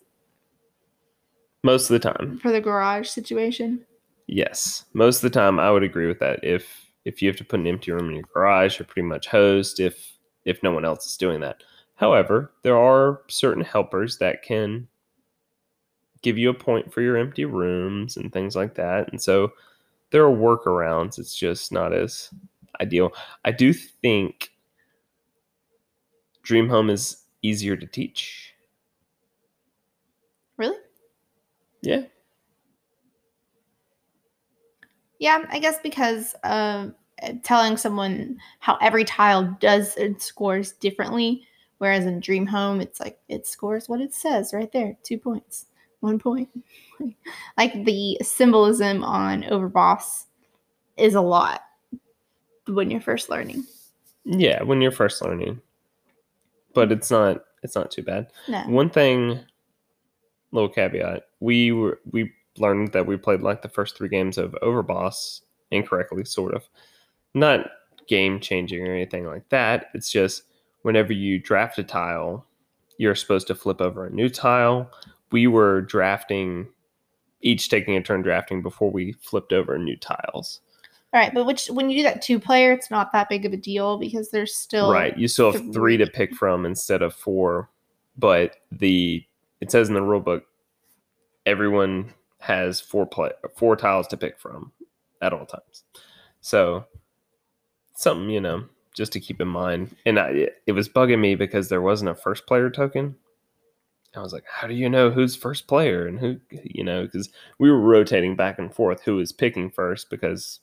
Most 1.63 1.89
of 1.89 1.99
the 1.99 2.11
time. 2.11 2.39
For 2.41 2.51
the 2.51 2.61
garage 2.61 3.09
situation. 3.09 3.85
Yes, 4.27 4.85
most 4.93 5.17
of 5.17 5.21
the 5.23 5.29
time 5.39 5.59
I 5.59 5.71
would 5.71 5.83
agree 5.83 6.07
with 6.07 6.19
that. 6.19 6.43
If 6.43 6.91
if 7.05 7.21
you 7.21 7.29
have 7.29 7.38
to 7.38 7.43
put 7.45 7.59
an 7.59 7.67
empty 7.67 7.91
room 7.91 8.09
in 8.09 8.15
your 8.15 8.25
garage, 8.33 8.79
you're 8.79 8.85
pretty 8.88 9.07
much 9.07 9.27
hosed. 9.27 9.79
If 9.79 10.17
if 10.45 10.61
no 10.63 10.71
one 10.71 10.85
else 10.85 11.05
is 11.07 11.17
doing 11.17 11.41
that. 11.41 11.63
However, 11.95 12.51
there 12.63 12.77
are 12.77 13.21
certain 13.29 13.63
helpers 13.63 14.17
that 14.17 14.43
can 14.43 14.88
give 16.21 16.38
you 16.38 16.49
a 16.49 16.53
point 16.53 16.91
for 16.93 17.01
your 17.01 17.17
empty 17.17 17.45
rooms 17.45 18.17
and 18.17 18.31
things 18.31 18.55
like 18.55 18.75
that. 18.75 19.11
And 19.11 19.21
so 19.21 19.51
there 20.11 20.25
are 20.25 20.35
workarounds. 20.35 21.19
It's 21.19 21.35
just 21.35 21.71
not 21.71 21.93
as 21.93 22.31
ideal. 22.81 23.11
I 23.45 23.51
do 23.51 23.73
think 23.73 24.51
Dream 26.43 26.69
Home 26.69 26.89
is 26.89 27.25
easier 27.41 27.75
to 27.75 27.85
teach. 27.85 28.55
Really? 30.57 30.77
Yeah. 31.81 32.05
Yeah, 35.19 35.45
I 35.49 35.60
guess 35.60 35.80
because 35.82 36.36
uh, 36.43 36.89
telling 37.43 37.78
someone 37.78 38.38
how 38.60 38.78
every 38.78 39.06
tile 39.06 39.56
does 39.60 39.95
and 39.95 40.21
scores 40.21 40.73
differently, 40.73 41.47
whereas 41.78 42.06
in 42.06 42.19
Dream 42.19 42.45
Home, 42.47 42.82
it's 42.82 42.99
like 42.99 43.19
it 43.30 43.47
scores 43.47 43.88
what 43.88 44.01
it 44.01 44.13
says 44.13 44.54
right 44.54 44.71
there, 44.71 44.97
two 45.04 45.17
points 45.17 45.67
one 46.06 46.19
point. 46.19 46.49
like 47.58 47.84
the 47.84 48.17
symbolism 48.21 49.04
on 49.04 49.43
Overboss 49.43 50.25
is 50.95 51.15
a 51.15 51.21
lot 51.21 51.62
when 52.68 52.89
you're 52.89 53.01
first 53.01 53.30
learning. 53.30 53.66
Yeah, 54.24 54.63
when 54.63 54.82
you're 54.82 54.91
first 54.91 55.22
learning. 55.22 55.61
But 56.74 56.91
it's 56.91 57.11
not 57.11 57.43
it's 57.63 57.76
not 57.76 57.91
too 57.91 58.03
bad. 58.03 58.28
No. 58.47 58.61
One 58.68 58.89
thing 58.89 59.39
little 60.51 60.70
caveat. 60.70 61.24
We 61.39 61.72
were 61.72 61.99
we 62.11 62.32
learned 62.58 62.91
that 62.93 63.06
we 63.06 63.18
played 63.18 63.41
like 63.41 63.62
the 63.62 63.70
first 63.70 63.97
three 63.97 64.10
games 64.10 64.38
of 64.38 64.56
Overboss 64.62 65.41
incorrectly, 65.72 66.26
sort 66.26 66.53
of. 66.53 66.68
Not 67.34 67.68
game 68.08 68.39
changing 68.39 68.88
or 68.88 68.93
anything 68.93 69.26
like 69.26 69.49
that. 69.49 69.88
It's 69.93 70.12
just 70.12 70.43
whenever 70.84 71.14
you 71.14 71.39
draft 71.39 71.80
a 71.80 71.84
tile, 71.84 72.45
you're 72.97 73.16
supposed 73.16 73.47
to 73.47 73.56
flip 73.56 73.82
over 73.82 74.06
a 74.06 74.10
new 74.10 74.30
tile 74.30 74.89
we 75.32 75.47
were 75.47 75.82
drafting, 75.82 76.68
each 77.41 77.70
taking 77.70 77.95
a 77.95 78.01
turn 78.01 78.22
drafting 78.22 78.62
before 78.62 78.91
we 78.91 79.14
flipped 79.22 79.53
over 79.53 79.78
new 79.78 79.97
tiles. 79.97 80.62
All 81.14 81.20
right, 81.20 81.34
but 81.34 81.45
which 81.45 81.68
when 81.68 81.89
you 81.89 81.97
do 81.97 82.03
that 82.03 82.22
two 82.22 82.39
player, 82.39 82.72
it's 82.72 82.91
not 82.91 83.12
that 83.14 83.30
big 83.30 83.45
of 83.45 83.53
a 83.53 83.58
deal 83.58 83.97
because 83.97 84.32
there's 84.32 84.56
still 84.56 84.91
right. 84.91 85.18
You 85.18 85.28
still 85.28 85.51
have 85.51 85.62
three, 85.62 85.74
three 85.74 85.97
to 85.97 86.08
pick 86.08 86.34
from 86.36 86.66
instead 86.66 87.01
of 87.01 87.14
four, 87.14 87.70
but 88.18 88.58
the 88.72 89.24
it 89.62 89.72
says 89.72 89.88
in 89.88 89.93
the 89.93 90.01
rule 90.01 90.20
book 90.20 90.45
everyone 91.45 92.14
has 92.46 92.80
four 92.80 93.06
play 93.06 93.32
four 93.56 93.76
tiles 93.76 94.08
to 94.08 94.18
pick 94.18 94.39
from 94.39 94.72
at 95.22 95.34
all 95.34 95.46
times. 95.46 95.84
So 96.41 96.86
something 97.96 98.30
you 98.30 98.41
know 98.41 98.66
just 98.96 99.12
to 99.12 99.20
keep 99.20 99.41
in 99.41 99.48
mind. 99.48 99.96
And 100.06 100.18
I, 100.18 100.48
it 100.66 100.72
was 100.72 100.89
bugging 100.89 101.20
me 101.20 101.36
because 101.36 101.70
there 101.70 101.82
wasn't 101.82 102.10
a 102.10 102.16
first 102.16 102.48
player 102.48 102.70
token. 102.70 103.16
I 104.16 104.22
was 104.22 104.32
like, 104.32 104.46
how 104.50 104.68
do 104.68 104.74
you 104.74 104.89
know 104.89 105.12
who's 105.12 105.36
first 105.36 105.68
player 105.68 106.08
and 106.08 106.18
who, 106.18 106.39
you 106.50 106.86
know, 106.86 107.04
because 107.04 107.30
we 107.60 107.70
were 107.70 107.80
rotating 107.80 108.38
back 108.38 108.58
and 108.58 108.74
forth 108.74 109.04
who 109.04 109.18
was 109.18 109.34
picking 109.34 109.70
first 109.70 110.10
because 110.10 110.62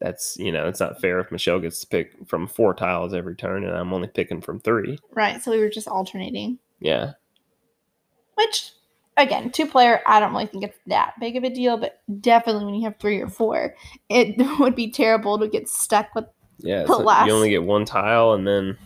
that's, 0.00 0.36
you 0.38 0.52
know, 0.52 0.68
it's 0.68 0.78
not 0.78 1.00
fair 1.00 1.18
if 1.18 1.32
Michelle 1.32 1.58
gets 1.58 1.80
to 1.80 1.88
pick 1.88 2.12
from 2.28 2.46
four 2.46 2.72
tiles 2.72 3.12
every 3.12 3.34
turn 3.34 3.64
and 3.64 3.76
I'm 3.76 3.92
only 3.92 4.06
picking 4.06 4.40
from 4.40 4.60
three. 4.60 5.00
Right. 5.12 5.42
So 5.42 5.50
we 5.50 5.58
were 5.58 5.68
just 5.68 5.88
alternating. 5.88 6.60
Yeah. 6.78 7.14
Which, 8.36 8.70
again, 9.16 9.50
two 9.50 9.66
player, 9.66 10.00
I 10.06 10.20
don't 10.20 10.32
really 10.32 10.46
think 10.46 10.64
it's 10.64 10.78
that 10.86 11.14
big 11.20 11.36
of 11.36 11.44
a 11.44 11.50
deal, 11.50 11.76
but 11.76 12.00
definitely 12.20 12.64
when 12.64 12.74
you 12.74 12.84
have 12.84 12.98
three 12.98 13.20
or 13.20 13.28
four, 13.28 13.74
it 14.08 14.36
would 14.60 14.74
be 14.74 14.90
terrible 14.90 15.38
to 15.38 15.48
get 15.48 15.68
stuck 15.68 16.14
with. 16.14 16.26
Yeah. 16.58 16.82
The 16.82 16.88
so 16.88 16.98
last- 16.98 17.26
You 17.26 17.32
only 17.34 17.50
get 17.50 17.62
one 17.62 17.84
tile 17.84 18.32
and 18.32 18.46
then 18.46 18.76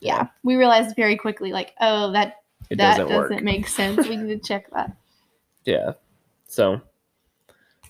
Yeah. 0.00 0.28
We 0.42 0.56
realized 0.56 0.96
very 0.96 1.16
quickly, 1.16 1.52
like, 1.52 1.74
oh, 1.80 2.12
that 2.12 2.36
it 2.70 2.78
that 2.78 2.98
doesn't 2.98 3.08
doesn't, 3.08 3.44
make 3.44 3.66
sense. 3.66 4.06
We 4.08 4.16
need 4.16 4.42
to 4.42 4.48
check 4.48 4.70
that. 4.72 4.96
Yeah. 5.66 5.92
So 6.46 6.80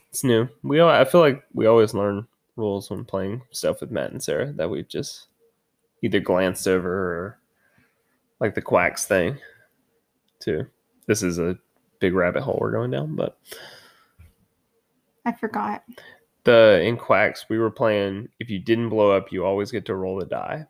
it's 0.09 0.25
new. 0.25 0.49
We 0.65 0.81
all, 0.81 0.91
I 0.91 1.05
feel 1.05 1.21
like 1.21 1.45
we 1.55 1.67
always 1.67 1.95
learn 1.95 2.27
rules 2.57 2.91
when 2.91 3.05
playing 3.05 3.43
stuff 3.53 3.81
with 3.81 3.93
Matt 3.93 4.11
and 4.11 4.21
Sarah 4.23 4.53
that 4.55 4.69
we've 4.69 4.89
just 4.89 5.29
either 6.03 6.19
glanced 6.19 6.67
over 6.67 6.91
or 6.91 7.39
like 8.41 8.57
the 8.57 8.61
quacks 8.61 9.07
thing 9.07 9.39
too. 10.41 10.67
This 11.11 11.25
is 11.25 11.41
a 11.41 11.59
big 11.99 12.15
rabbit 12.15 12.43
hole 12.45 12.57
we're 12.61 12.71
going 12.71 12.93
down, 12.93 13.17
but 13.17 13.37
I 15.27 15.33
forgot. 15.33 15.83
the 16.45 16.81
in 16.83 16.97
quacks 16.97 17.47
we 17.49 17.59
were 17.59 17.69
playing 17.71 18.29
if 18.39 18.49
you 18.49 18.61
didn't 18.61 18.91
blow 18.91 19.11
up 19.11 19.33
you 19.33 19.45
always 19.45 19.73
get 19.73 19.85
to 19.87 19.95
roll 19.97 20.19
the 20.21 20.25
die 20.25 20.65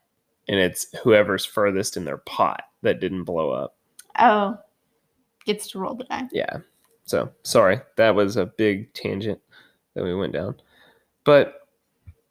and 0.48 0.58
it's 0.58 0.86
whoever's 1.04 1.44
furthest 1.44 1.98
in 1.98 2.04
their 2.06 2.16
pot 2.16 2.62
that 2.82 3.00
didn't 3.00 3.24
blow 3.24 3.50
up 3.50 3.76
Oh, 4.18 4.56
gets 5.44 5.68
to 5.72 5.78
roll 5.78 5.94
the 5.94 6.04
die. 6.04 6.28
yeah. 6.32 6.56
So 7.04 7.30
sorry, 7.42 7.78
that 7.96 8.14
was 8.14 8.36
a 8.38 8.46
big 8.46 8.92
tangent 8.94 9.40
that 9.94 10.04
we 10.04 10.14
went 10.14 10.32
down. 10.32 10.56
But 11.24 11.68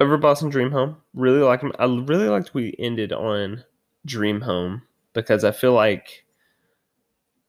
Overboss 0.02 0.42
and 0.42 0.52
Dream 0.52 0.72
Home, 0.72 0.98
really 1.14 1.42
like 1.42 1.62
I 1.78 1.86
really 1.86 2.28
liked 2.28 2.56
we 2.56 2.76
ended 2.80 3.14
on 3.14 3.64
Dream 4.06 4.42
Home 4.42 4.82
because 5.14 5.44
I 5.44 5.52
feel 5.52 5.74
like 5.74 6.26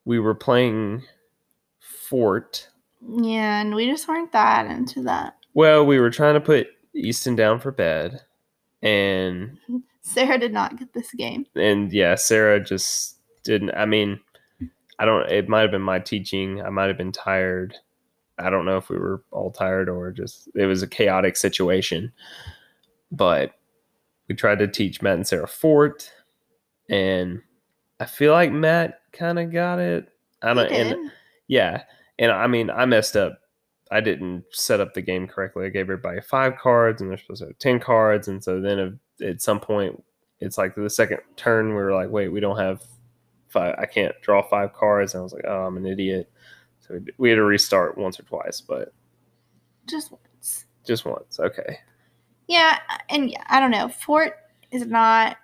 we 0.04 0.18
were 0.18 0.34
playing 0.34 1.02
Fort. 1.80 2.68
Yeah, 3.06 3.60
and 3.60 3.74
we 3.74 3.86
just 3.86 4.08
weren't 4.08 4.32
that 4.32 4.66
into 4.66 5.02
that. 5.04 5.36
Well, 5.54 5.84
we 5.86 5.98
were 5.98 6.10
trying 6.10 6.34
to 6.34 6.40
put 6.40 6.68
Easton 6.94 7.36
down 7.36 7.60
for 7.60 7.70
bed, 7.70 8.20
and 8.82 9.58
Sarah 10.02 10.38
did 10.38 10.52
not 10.52 10.78
get 10.78 10.92
this 10.92 11.12
game. 11.12 11.46
and 11.54 11.92
yeah, 11.92 12.14
Sarah 12.14 12.62
just 12.62 13.16
didn't. 13.44 13.70
I 13.70 13.86
mean, 13.86 14.20
I 14.98 15.04
don't. 15.04 15.28
It 15.30 15.48
might 15.48 15.62
have 15.62 15.70
been 15.70 15.82
my 15.82 15.98
teaching. 15.98 16.60
I 16.62 16.70
might 16.70 16.88
have 16.88 16.98
been 16.98 17.12
tired. 17.12 17.74
I 18.38 18.48
don't 18.50 18.64
know 18.64 18.78
if 18.78 18.88
we 18.88 18.96
were 18.96 19.22
all 19.30 19.50
tired 19.50 19.88
or 19.88 20.10
just 20.12 20.48
it 20.54 20.66
was 20.66 20.82
a 20.82 20.88
chaotic 20.88 21.36
situation. 21.36 22.12
But 23.12 23.52
we 24.28 24.34
tried 24.34 24.60
to 24.60 24.68
teach 24.68 25.02
Matt 25.02 25.14
and 25.14 25.26
Sarah 25.26 25.48
Fort, 25.48 26.12
and 26.88 27.42
I 27.98 28.06
feel 28.06 28.32
like 28.32 28.52
Matt 28.52 28.99
kind 29.12 29.38
of 29.38 29.52
got 29.52 29.78
it. 29.78 30.08
I 30.42 30.54
don't. 30.54 30.70
And 30.72 31.10
yeah, 31.48 31.82
and 32.18 32.30
I 32.32 32.46
mean, 32.46 32.70
I 32.70 32.86
messed 32.86 33.16
up. 33.16 33.38
I 33.90 34.00
didn't 34.00 34.44
set 34.52 34.80
up 34.80 34.94
the 34.94 35.02
game 35.02 35.26
correctly. 35.26 35.66
I 35.66 35.68
gave 35.68 35.82
everybody 35.82 36.20
five 36.20 36.56
cards, 36.56 37.00
and 37.02 37.10
they're 37.10 37.18
supposed 37.18 37.40
to 37.42 37.48
have 37.48 37.58
ten 37.58 37.80
cards, 37.80 38.28
and 38.28 38.42
so 38.42 38.60
then 38.60 38.78
at- 38.78 39.26
at 39.26 39.42
some 39.42 39.60
point, 39.60 40.02
it's 40.40 40.56
like 40.56 40.74
the 40.74 40.88
second 40.88 41.18
turn, 41.36 41.68
we 41.70 41.74
were 41.74 41.92
like, 41.92 42.08
"Wait, 42.08 42.28
we 42.28 42.40
don't 42.40 42.56
have 42.58 42.82
five. 43.48 43.74
I 43.78 43.84
can't 43.86 44.14
draw 44.22 44.42
five 44.42 44.72
cards." 44.72 45.12
And 45.14 45.20
I 45.20 45.22
was 45.24 45.32
like, 45.32 45.44
"Oh, 45.46 45.66
I'm 45.66 45.76
an 45.76 45.86
idiot." 45.86 46.30
So 46.80 46.94
we- 46.94 47.12
we 47.18 47.28
had 47.30 47.36
to 47.36 47.42
restart 47.44 47.98
once 47.98 48.18
or 48.18 48.22
twice, 48.22 48.60
but 48.60 48.92
just 49.86 50.10
once. 50.12 50.66
just 50.86 51.04
once. 51.04 51.38
Okay. 51.38 51.80
Yeah, 52.46 52.78
and 53.10 53.36
I 53.48 53.60
don't 53.60 53.70
know. 53.72 53.88
Fort 53.88 54.34
is 54.70 54.86
not 54.86 55.36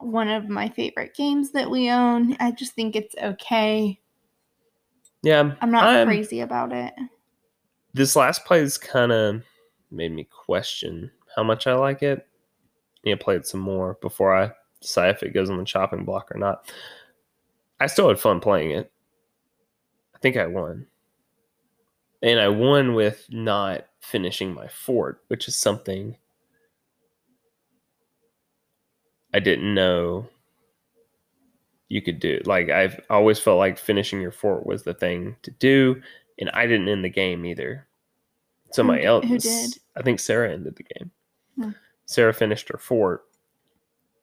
one 0.00 0.28
of 0.28 0.48
my 0.48 0.68
favorite 0.68 1.14
games 1.14 1.52
that 1.52 1.70
we 1.70 1.90
own. 1.90 2.36
I 2.40 2.50
just 2.52 2.72
think 2.74 2.96
it's 2.96 3.14
okay. 3.22 4.00
Yeah, 5.22 5.54
I'm 5.60 5.70
not 5.70 5.84
I'm- 5.84 6.06
crazy 6.06 6.40
about 6.40 6.72
it. 6.72 6.94
this 7.92 8.16
last 8.16 8.44
plays 8.44 8.78
kind 8.78 9.12
of 9.12 9.42
made 9.90 10.12
me 10.12 10.24
question 10.24 11.10
how 11.36 11.42
much 11.42 11.66
I 11.66 11.74
like 11.74 12.02
it. 12.02 12.26
Yeah, 13.04 13.16
play 13.18 13.36
it 13.36 13.46
some 13.46 13.60
more 13.60 13.98
before 14.00 14.34
I 14.34 14.52
decide 14.80 15.10
if 15.14 15.22
it 15.22 15.34
goes 15.34 15.50
on 15.50 15.58
the 15.58 15.64
chopping 15.64 16.04
block 16.04 16.30
or 16.34 16.38
not. 16.38 16.70
I 17.78 17.86
still 17.86 18.08
had 18.08 18.18
fun 18.20 18.40
playing 18.40 18.70
it. 18.72 18.90
I 20.14 20.18
think 20.18 20.36
I 20.36 20.46
won. 20.46 20.86
And 22.22 22.38
I 22.38 22.48
won 22.48 22.94
with 22.94 23.26
not 23.30 23.86
finishing 24.00 24.52
my 24.52 24.68
fort, 24.68 25.22
which 25.28 25.48
is 25.48 25.56
something 25.56 26.16
I 29.34 29.40
didn't 29.40 29.74
know 29.74 30.28
you 31.88 32.02
could 32.02 32.20
do. 32.20 32.40
Like 32.44 32.70
I've 32.70 33.00
always 33.10 33.38
felt 33.38 33.58
like 33.58 33.78
finishing 33.78 34.20
your 34.20 34.32
fort 34.32 34.66
was 34.66 34.82
the 34.82 34.94
thing 34.94 35.36
to 35.42 35.50
do, 35.52 36.00
and 36.38 36.50
I 36.50 36.66
didn't 36.66 36.88
end 36.88 37.04
the 37.04 37.08
game 37.10 37.44
either. 37.44 37.86
Somebody 38.72 39.02
Who- 39.02 39.08
else. 39.08 39.24
who 39.26 39.38
did? 39.38 39.70
I 39.96 40.02
think 40.02 40.20
Sarah 40.20 40.52
ended 40.52 40.76
the 40.76 40.84
game. 40.84 41.10
Hmm. 41.56 41.70
Sarah 42.06 42.32
finished 42.34 42.68
her 42.68 42.78
fort, 42.78 43.24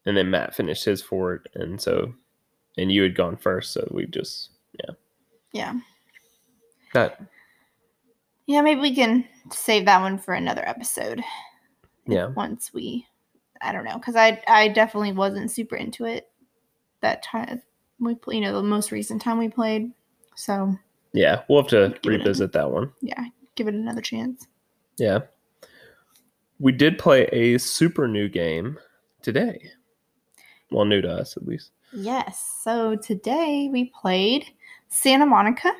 and 0.06 0.16
then 0.16 0.30
Matt 0.30 0.56
finished 0.56 0.86
his 0.86 1.02
fort, 1.02 1.50
and 1.56 1.80
so, 1.82 2.14
and 2.78 2.92
you 2.92 3.04
had 3.04 3.16
gone 3.16 3.36
first, 3.38 3.74
so 3.74 3.88
we 3.92 4.06
just 4.06 4.52
Yeah. 4.84 4.94
Yeah, 5.54 5.74
that 6.94 7.22
Yeah, 8.46 8.62
maybe 8.62 8.80
we 8.82 8.94
can 8.96 9.28
save 9.52 9.86
that 9.86 10.02
one 10.02 10.18
for 10.18 10.34
another 10.34 10.66
episode. 10.68 11.22
yeah 12.06 12.28
Once 12.28 12.74
we 12.74 13.08
I 13.62 13.72
don't 13.72 13.86
know, 13.86 13.98
because 13.98 14.16
I 14.16 14.42
I 14.48 14.68
definitely 14.70 15.12
wasn't 15.14 15.52
super 15.52 15.76
into 15.76 16.06
it 16.06 16.30
that 17.02 17.24
time 17.24 17.62
we 18.00 18.16
play, 18.16 18.36
you 18.36 18.42
know, 18.42 18.54
the 18.54 18.64
most 18.64 18.92
recent 18.92 19.22
time 19.22 19.38
we 19.38 19.50
played. 19.50 19.92
So 20.36 20.76
yeah 21.14 21.44
we'll 21.50 21.62
have 21.62 21.70
to 21.72 21.90
Give 22.02 22.14
it 22.14 22.16
a- 22.16 22.20
revisit 22.20 22.52
that 22.54 22.70
one. 22.72 22.92
yeah, 23.02 23.24
give 23.56 23.68
it 23.68 23.74
another 23.74 24.02
chance. 24.02 24.48
Yeah, 24.98 25.20
we 26.60 26.72
did 26.72 26.98
play 26.98 27.26
a 27.32 27.58
super 27.58 28.08
new 28.08 28.30
game 28.30 28.78
today. 29.22 29.72
Well, 30.72 30.86
new 30.86 31.02
to 31.02 31.10
us 31.12 31.38
at 31.38 31.46
least. 31.48 31.72
Yes. 31.94 32.60
So 32.64 32.96
today 32.98 33.70
we 33.72 33.86
played 33.86 34.46
Santa 34.90 35.26
Monica, 35.26 35.72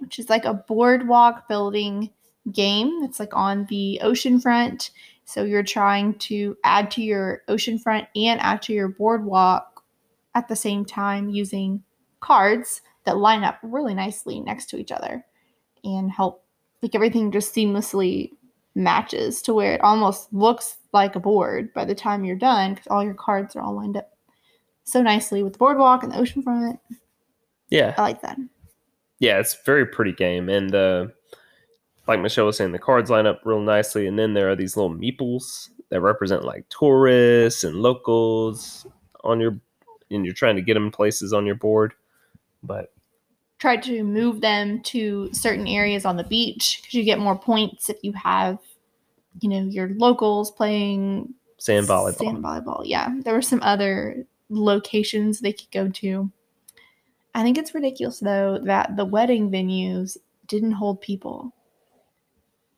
which 0.00 0.18
is 0.18 0.30
like 0.30 0.44
a 0.44 0.54
boardwalk 0.54 1.48
building 1.48 2.10
game. 2.52 3.00
It's 3.02 3.18
like 3.18 3.34
on 3.34 3.66
the 3.66 3.98
ocean 4.02 4.38
front. 4.40 4.90
So 5.28 5.44
you're 5.44 5.62
trying 5.62 6.14
to 6.20 6.56
add 6.64 6.90
to 6.92 7.02
your 7.02 7.42
ocean 7.48 7.78
front 7.78 8.08
and 8.16 8.40
add 8.40 8.62
to 8.62 8.72
your 8.72 8.88
boardwalk 8.88 9.84
at 10.34 10.48
the 10.48 10.56
same 10.56 10.86
time 10.86 11.28
using 11.28 11.82
cards 12.20 12.80
that 13.04 13.18
line 13.18 13.44
up 13.44 13.58
really 13.62 13.92
nicely 13.92 14.40
next 14.40 14.70
to 14.70 14.78
each 14.78 14.90
other 14.90 15.26
and 15.84 16.10
help 16.10 16.46
like 16.80 16.94
everything 16.94 17.30
just 17.30 17.54
seamlessly 17.54 18.30
matches 18.74 19.42
to 19.42 19.52
where 19.52 19.74
it 19.74 19.82
almost 19.82 20.32
looks 20.32 20.78
like 20.94 21.14
a 21.14 21.20
board 21.20 21.74
by 21.74 21.84
the 21.84 21.94
time 21.94 22.24
you're 22.24 22.34
done 22.34 22.72
because 22.72 22.86
all 22.86 23.04
your 23.04 23.12
cards 23.12 23.54
are 23.54 23.60
all 23.60 23.76
lined 23.76 23.98
up 23.98 24.08
so 24.84 25.02
nicely 25.02 25.42
with 25.42 25.52
the 25.52 25.58
boardwalk 25.58 26.02
and 26.02 26.10
the 26.10 26.16
ocean 26.16 26.42
front. 26.42 26.80
Yeah, 27.68 27.92
I 27.98 28.00
like 28.00 28.22
that. 28.22 28.38
yeah, 29.18 29.38
it's 29.40 29.52
a 29.52 29.58
very 29.66 29.84
pretty 29.84 30.12
game, 30.12 30.48
and 30.48 30.74
uh, 30.74 31.08
like 32.08 32.20
Michelle 32.20 32.46
was 32.46 32.56
saying, 32.56 32.72
the 32.72 32.78
cards 32.78 33.10
line 33.10 33.26
up 33.26 33.42
real 33.44 33.60
nicely, 33.60 34.06
and 34.06 34.18
then 34.18 34.32
there 34.32 34.50
are 34.50 34.56
these 34.56 34.76
little 34.76 34.94
meeples 34.94 35.68
that 35.90 36.00
represent 36.00 36.44
like 36.44 36.68
tourists 36.70 37.64
and 37.64 37.76
locals 37.76 38.86
on 39.24 39.38
your, 39.40 39.58
and 40.10 40.24
you're 40.24 40.34
trying 40.34 40.56
to 40.56 40.62
get 40.62 40.74
them 40.74 40.90
places 40.90 41.32
on 41.32 41.46
your 41.46 41.54
board. 41.54 41.92
But 42.62 42.92
try 43.58 43.76
to 43.76 44.02
move 44.02 44.40
them 44.40 44.80
to 44.82 45.28
certain 45.32 45.66
areas 45.66 46.04
on 46.04 46.16
the 46.16 46.24
beach 46.24 46.78
because 46.80 46.94
you 46.94 47.04
get 47.04 47.18
more 47.18 47.38
points 47.38 47.90
if 47.90 47.98
you 48.02 48.12
have, 48.12 48.58
you 49.40 49.48
know, 49.48 49.58
your 49.58 49.90
locals 49.90 50.50
playing 50.50 51.34
sand 51.58 51.86
volleyball, 51.86 52.16
Sand 52.16 52.42
volleyball. 52.42 52.82
Yeah, 52.84 53.14
there 53.24 53.34
were 53.34 53.42
some 53.42 53.62
other 53.62 54.24
locations 54.48 55.40
they 55.40 55.52
could 55.52 55.70
go 55.70 55.88
to. 55.88 56.30
I 57.34 57.42
think 57.42 57.58
it's 57.58 57.74
ridiculous 57.74 58.20
though 58.20 58.58
that 58.64 58.96
the 58.96 59.04
wedding 59.04 59.50
venues 59.50 60.16
didn't 60.46 60.72
hold 60.72 61.00
people. 61.00 61.52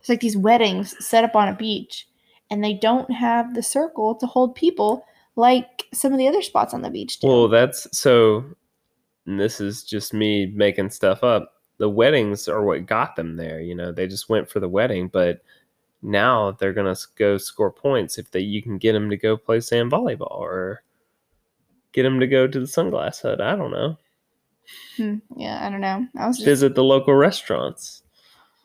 It's 0.00 0.08
like 0.08 0.20
these 0.20 0.36
weddings 0.36 0.94
set 1.04 1.24
up 1.24 1.36
on 1.36 1.48
a 1.48 1.54
beach, 1.54 2.08
and 2.50 2.64
they 2.64 2.74
don't 2.74 3.10
have 3.12 3.54
the 3.54 3.62
circle 3.62 4.14
to 4.16 4.26
hold 4.26 4.54
people 4.54 5.04
like 5.36 5.84
some 5.92 6.12
of 6.12 6.18
the 6.18 6.28
other 6.28 6.42
spots 6.42 6.74
on 6.74 6.82
the 6.82 6.90
beach 6.90 7.20
do. 7.20 7.28
Well, 7.28 7.48
that's 7.48 7.86
so. 7.96 8.44
And 9.26 9.38
this 9.38 9.60
is 9.60 9.84
just 9.84 10.12
me 10.12 10.46
making 10.46 10.90
stuff 10.90 11.22
up. 11.22 11.52
The 11.78 11.88
weddings 11.88 12.48
are 12.48 12.64
what 12.64 12.86
got 12.86 13.16
them 13.16 13.36
there. 13.36 13.60
You 13.60 13.74
know, 13.74 13.92
they 13.92 14.06
just 14.06 14.28
went 14.28 14.50
for 14.50 14.60
the 14.60 14.68
wedding, 14.68 15.08
but 15.08 15.42
now 16.02 16.52
they're 16.52 16.72
gonna 16.72 16.96
go 17.16 17.36
score 17.38 17.70
points 17.70 18.18
if 18.18 18.30
they 18.30 18.40
you 18.40 18.62
can 18.62 18.78
get 18.78 18.92
them 18.92 19.10
to 19.10 19.16
go 19.16 19.36
play 19.36 19.60
sand 19.60 19.92
volleyball 19.92 20.30
or 20.30 20.82
get 21.92 22.04
them 22.04 22.20
to 22.20 22.26
go 22.26 22.46
to 22.46 22.60
the 22.60 22.66
sunglass 22.66 23.22
hut. 23.22 23.40
I 23.40 23.56
don't 23.56 23.70
know. 23.70 23.96
Hmm, 24.96 25.16
yeah, 25.36 25.64
I 25.66 25.70
don't 25.70 25.80
know. 25.80 26.06
I 26.16 26.26
was 26.26 26.36
just, 26.36 26.46
Visit 26.46 26.74
the 26.74 26.84
local 26.84 27.14
restaurants. 27.14 28.02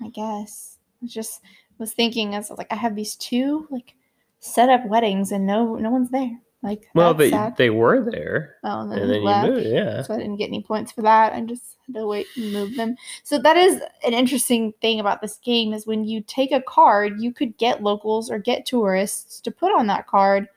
I 0.02 0.10
guess, 0.10 0.75
just 1.06 1.42
was 1.78 1.94
thinking 1.94 2.36
as 2.36 2.50
like 2.52 2.72
I 2.72 2.76
have 2.76 2.96
these 2.96 3.16
two 3.16 3.68
like 3.70 3.94
set 4.40 4.70
up 4.70 4.86
weddings 4.88 5.32
and 5.32 5.46
no 5.46 5.76
no 5.76 5.90
one's 5.90 6.10
there. 6.10 6.40
Like 6.64 6.88
Well, 6.96 7.14
they 7.14 7.30
sad. 7.30 7.58
they 7.58 7.70
were 7.70 8.10
there, 8.10 8.56
oh, 8.64 8.82
and 8.82 8.92
then, 8.92 9.00
and 9.00 9.08
he 9.08 9.14
then 9.14 9.22
you 9.22 9.28
left. 9.28 9.50
moved. 9.50 9.68
Yeah, 9.68 10.02
So 10.02 10.14
I 10.16 10.18
didn't 10.18 10.38
get 10.38 10.48
any 10.48 10.64
points 10.64 10.92
for 10.92 11.04
that. 11.04 11.34
I 11.34 11.42
just 11.42 11.76
had 11.86 11.96
to 11.96 12.08
wait 12.08 12.26
and 12.36 12.52
move 12.54 12.76
them. 12.76 12.96
So 13.24 13.38
that 13.38 13.56
is 13.56 13.82
an 14.04 14.14
interesting 14.14 14.74
thing 14.82 15.00
about 15.00 15.22
this 15.22 15.38
game 15.38 15.74
is 15.74 15.86
when 15.86 16.06
you 16.06 16.22
take 16.22 16.52
a 16.52 16.62
card, 16.62 17.22
you 17.22 17.32
could 17.32 17.56
get 17.58 17.84
locals 17.84 18.32
or 18.32 18.40
get 18.40 18.66
tourists 18.66 19.40
to 19.42 19.52
put 19.52 19.76
on 19.78 19.86
that 19.88 20.08
card, 20.08 20.48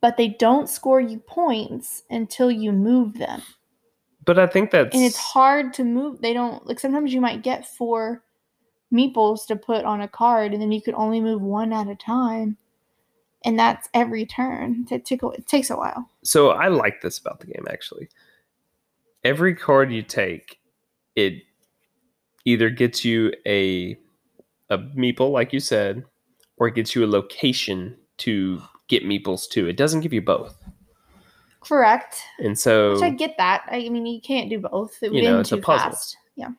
but 0.00 0.16
they 0.16 0.28
don't 0.28 0.68
score 0.68 1.00
you 1.00 1.18
points 1.20 2.02
until 2.10 2.50
you 2.50 2.72
move 2.72 3.16
them. 3.16 3.40
but 4.24 4.36
I 4.38 4.48
think 4.48 4.72
that's 4.72 4.94
And 4.96 5.04
it's 5.04 5.16
hard 5.18 5.72
to 5.74 5.84
move. 5.84 6.20
They 6.22 6.32
don't 6.32 6.66
like 6.66 6.80
sometimes 6.80 7.14
you 7.14 7.20
might 7.20 7.42
get 7.42 7.68
four 7.68 8.22
meeples 8.94 9.46
to 9.46 9.56
put 9.56 9.84
on 9.84 10.00
a 10.00 10.08
card 10.08 10.52
and 10.52 10.62
then 10.62 10.72
you 10.72 10.80
could 10.80 10.94
only 10.94 11.20
move 11.20 11.42
one 11.42 11.72
at 11.72 11.88
a 11.88 11.96
time. 11.96 12.56
And 13.44 13.58
that's 13.58 13.88
every 13.92 14.24
turn. 14.24 14.86
It, 14.90 15.10
a- 15.10 15.28
it 15.30 15.46
takes 15.46 15.68
a 15.68 15.76
while. 15.76 16.08
So 16.22 16.50
I 16.50 16.68
like 16.68 17.02
this 17.02 17.18
about 17.18 17.40
the 17.40 17.46
game 17.46 17.66
actually. 17.68 18.08
Every 19.24 19.54
card 19.54 19.92
you 19.92 20.02
take, 20.02 20.58
it 21.16 21.42
either 22.44 22.70
gets 22.70 23.04
you 23.04 23.32
a 23.46 23.98
a 24.70 24.78
meeple, 24.78 25.30
like 25.30 25.52
you 25.52 25.60
said, 25.60 26.04
or 26.56 26.68
it 26.68 26.74
gets 26.74 26.94
you 26.94 27.04
a 27.04 27.06
location 27.06 27.96
to 28.18 28.62
get 28.88 29.04
meeples 29.04 29.48
to. 29.50 29.66
It 29.68 29.76
doesn't 29.76 30.00
give 30.00 30.12
you 30.12 30.22
both. 30.22 30.56
Correct. 31.60 32.22
And 32.38 32.58
so 32.58 32.92
Which 32.92 33.02
I 33.02 33.10
get 33.10 33.36
that. 33.38 33.64
I 33.70 33.88
mean, 33.88 34.06
you 34.06 34.20
can't 34.20 34.50
do 34.50 34.58
both. 34.58 35.02
It 35.02 35.10
would 35.12 35.16
You 35.22 35.30
know, 35.30 35.40
it's 35.40 35.52
a 35.52 35.56
puzzle. 35.58 35.90
fast. 35.90 36.16
Yeah. 36.36 36.50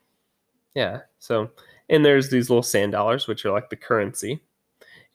Yeah. 0.73 1.01
So, 1.19 1.49
and 1.89 2.05
there's 2.05 2.29
these 2.29 2.49
little 2.49 2.63
sand 2.63 2.91
dollars, 2.91 3.27
which 3.27 3.45
are 3.45 3.51
like 3.51 3.69
the 3.69 3.75
currency. 3.75 4.41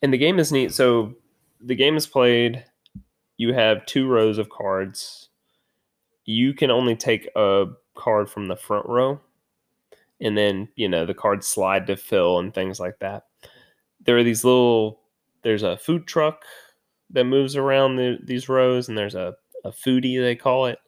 And 0.02 0.12
the 0.12 0.18
game 0.18 0.38
is 0.38 0.52
neat. 0.52 0.72
So, 0.72 1.14
the 1.60 1.74
game 1.74 1.96
is 1.96 2.06
played. 2.06 2.64
You 3.36 3.52
have 3.52 3.86
two 3.86 4.08
rows 4.08 4.38
of 4.38 4.48
cards. 4.48 5.28
You 6.24 6.54
can 6.54 6.70
only 6.70 6.96
take 6.96 7.28
a 7.36 7.66
card 7.94 8.30
from 8.30 8.46
the 8.46 8.56
front 8.56 8.86
row. 8.86 9.20
And 10.20 10.36
then, 10.36 10.68
you 10.76 10.88
know, 10.88 11.06
the 11.06 11.14
cards 11.14 11.46
slide 11.46 11.86
to 11.86 11.96
fill 11.96 12.38
and 12.38 12.54
things 12.54 12.78
like 12.78 12.98
that. 13.00 13.24
There 14.04 14.16
are 14.16 14.24
these 14.24 14.44
little, 14.44 15.00
there's 15.42 15.62
a 15.62 15.76
food 15.76 16.06
truck 16.06 16.44
that 17.10 17.24
moves 17.24 17.56
around 17.56 17.96
the, 17.96 18.18
these 18.22 18.48
rows, 18.48 18.88
and 18.88 18.96
there's 18.96 19.14
a, 19.14 19.34
a 19.64 19.70
foodie, 19.70 20.20
they 20.20 20.36
call 20.36 20.66
it. 20.66 20.78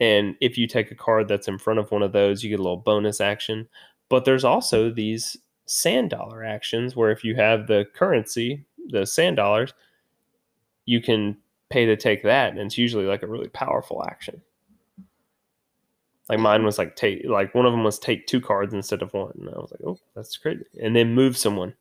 And 0.00 0.34
if 0.40 0.58
you 0.58 0.66
take 0.66 0.90
a 0.90 0.96
card 0.96 1.28
that's 1.28 1.48
in 1.48 1.58
front 1.58 1.78
of 1.78 1.90
one 1.90 2.02
of 2.02 2.12
those, 2.12 2.42
you 2.42 2.50
get 2.50 2.58
a 2.58 2.62
little 2.62 2.76
bonus 2.76 3.20
action. 3.20 3.68
But 4.12 4.26
there's 4.26 4.44
also 4.44 4.90
these 4.90 5.38
sand 5.64 6.10
dollar 6.10 6.44
actions 6.44 6.94
where 6.94 7.10
if 7.10 7.24
you 7.24 7.34
have 7.36 7.66
the 7.66 7.86
currency, 7.94 8.62
the 8.88 9.06
sand 9.06 9.36
dollars, 9.36 9.72
you 10.84 11.00
can 11.00 11.38
pay 11.70 11.86
to 11.86 11.96
take 11.96 12.22
that, 12.24 12.50
and 12.50 12.60
it's 12.60 12.76
usually 12.76 13.06
like 13.06 13.22
a 13.22 13.26
really 13.26 13.48
powerful 13.48 14.04
action. 14.06 14.42
Like 16.28 16.40
mine 16.40 16.62
was 16.62 16.76
like 16.76 16.94
take 16.94 17.22
like 17.24 17.54
one 17.54 17.64
of 17.64 17.72
them 17.72 17.84
was 17.84 17.98
take 17.98 18.26
two 18.26 18.42
cards 18.42 18.74
instead 18.74 19.00
of 19.00 19.14
one, 19.14 19.32
and 19.40 19.48
I 19.48 19.58
was 19.58 19.72
like, 19.72 19.80
oh, 19.86 19.98
that's 20.14 20.36
crazy, 20.36 20.66
and 20.78 20.94
then 20.94 21.14
move 21.14 21.38
someone. 21.38 21.72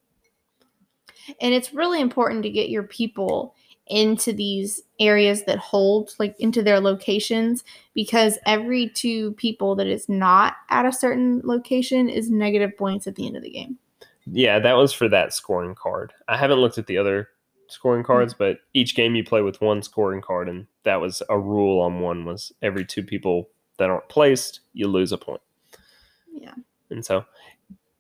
And 1.42 1.54
it's 1.54 1.74
really 1.74 2.00
important 2.00 2.44
to 2.44 2.50
get 2.50 2.70
your 2.70 2.84
people 2.84 3.56
into 3.88 4.32
these 4.32 4.82
areas 5.00 5.44
that 5.44 5.58
hold, 5.58 6.16
like 6.20 6.40
into 6.40 6.62
their 6.64 6.80
locations, 6.80 7.64
because 7.94 8.38
every 8.46 8.90
two 8.90 9.34
people 9.34 9.76
that 9.76 9.88
is 9.88 10.08
not 10.08 10.56
at 10.70 10.86
a 10.86 10.94
certain 10.94 11.42
location 11.44 12.10
is 12.10 12.30
negative 12.30 12.78
points 12.78 13.08
at 13.08 13.16
the 13.16 13.28
end 13.28 13.36
of 13.36 13.44
the 13.44 13.50
game. 13.50 13.78
Yeah, 14.26 14.60
that 14.60 14.78
was 14.78 14.94
for 14.94 15.10
that 15.10 15.34
scoring 15.34 15.76
card. 15.76 16.14
I 16.28 16.38
haven't 16.38 16.60
looked 16.60 16.78
at 16.78 16.88
the 16.88 16.98
other 16.98 17.30
scoring 17.68 18.04
hmm. 18.04 18.08
cards, 18.08 18.34
but 18.34 18.60
each 18.74 18.96
game 18.96 19.16
you 19.16 19.24
play 19.24 19.42
with 19.42 19.62
one 19.62 19.82
scoring 19.82 20.22
card, 20.22 20.48
and 20.48 20.68
that 20.84 21.02
was 21.02 21.22
a 21.30 21.40
rule 21.40 21.82
on 21.82 22.00
one 22.00 22.26
was 22.26 22.52
every 22.62 22.86
two 22.86 23.04
people 23.04 23.50
that 23.78 23.90
aren't 23.90 24.10
placed, 24.10 24.62
you 24.74 24.88
lose 24.88 25.12
a 25.12 25.18
point. 25.18 25.42
Yeah. 26.32 26.54
And 26.90 27.06
so 27.06 27.26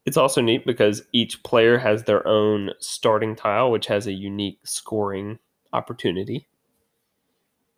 it's 0.05 0.17
also 0.17 0.41
neat 0.41 0.65
because 0.65 1.03
each 1.11 1.41
player 1.43 1.77
has 1.77 2.03
their 2.03 2.25
own 2.27 2.71
starting 2.79 3.35
tile, 3.35 3.71
which 3.71 3.87
has 3.87 4.07
a 4.07 4.13
unique 4.13 4.59
scoring 4.63 5.39
opportunity. 5.73 6.47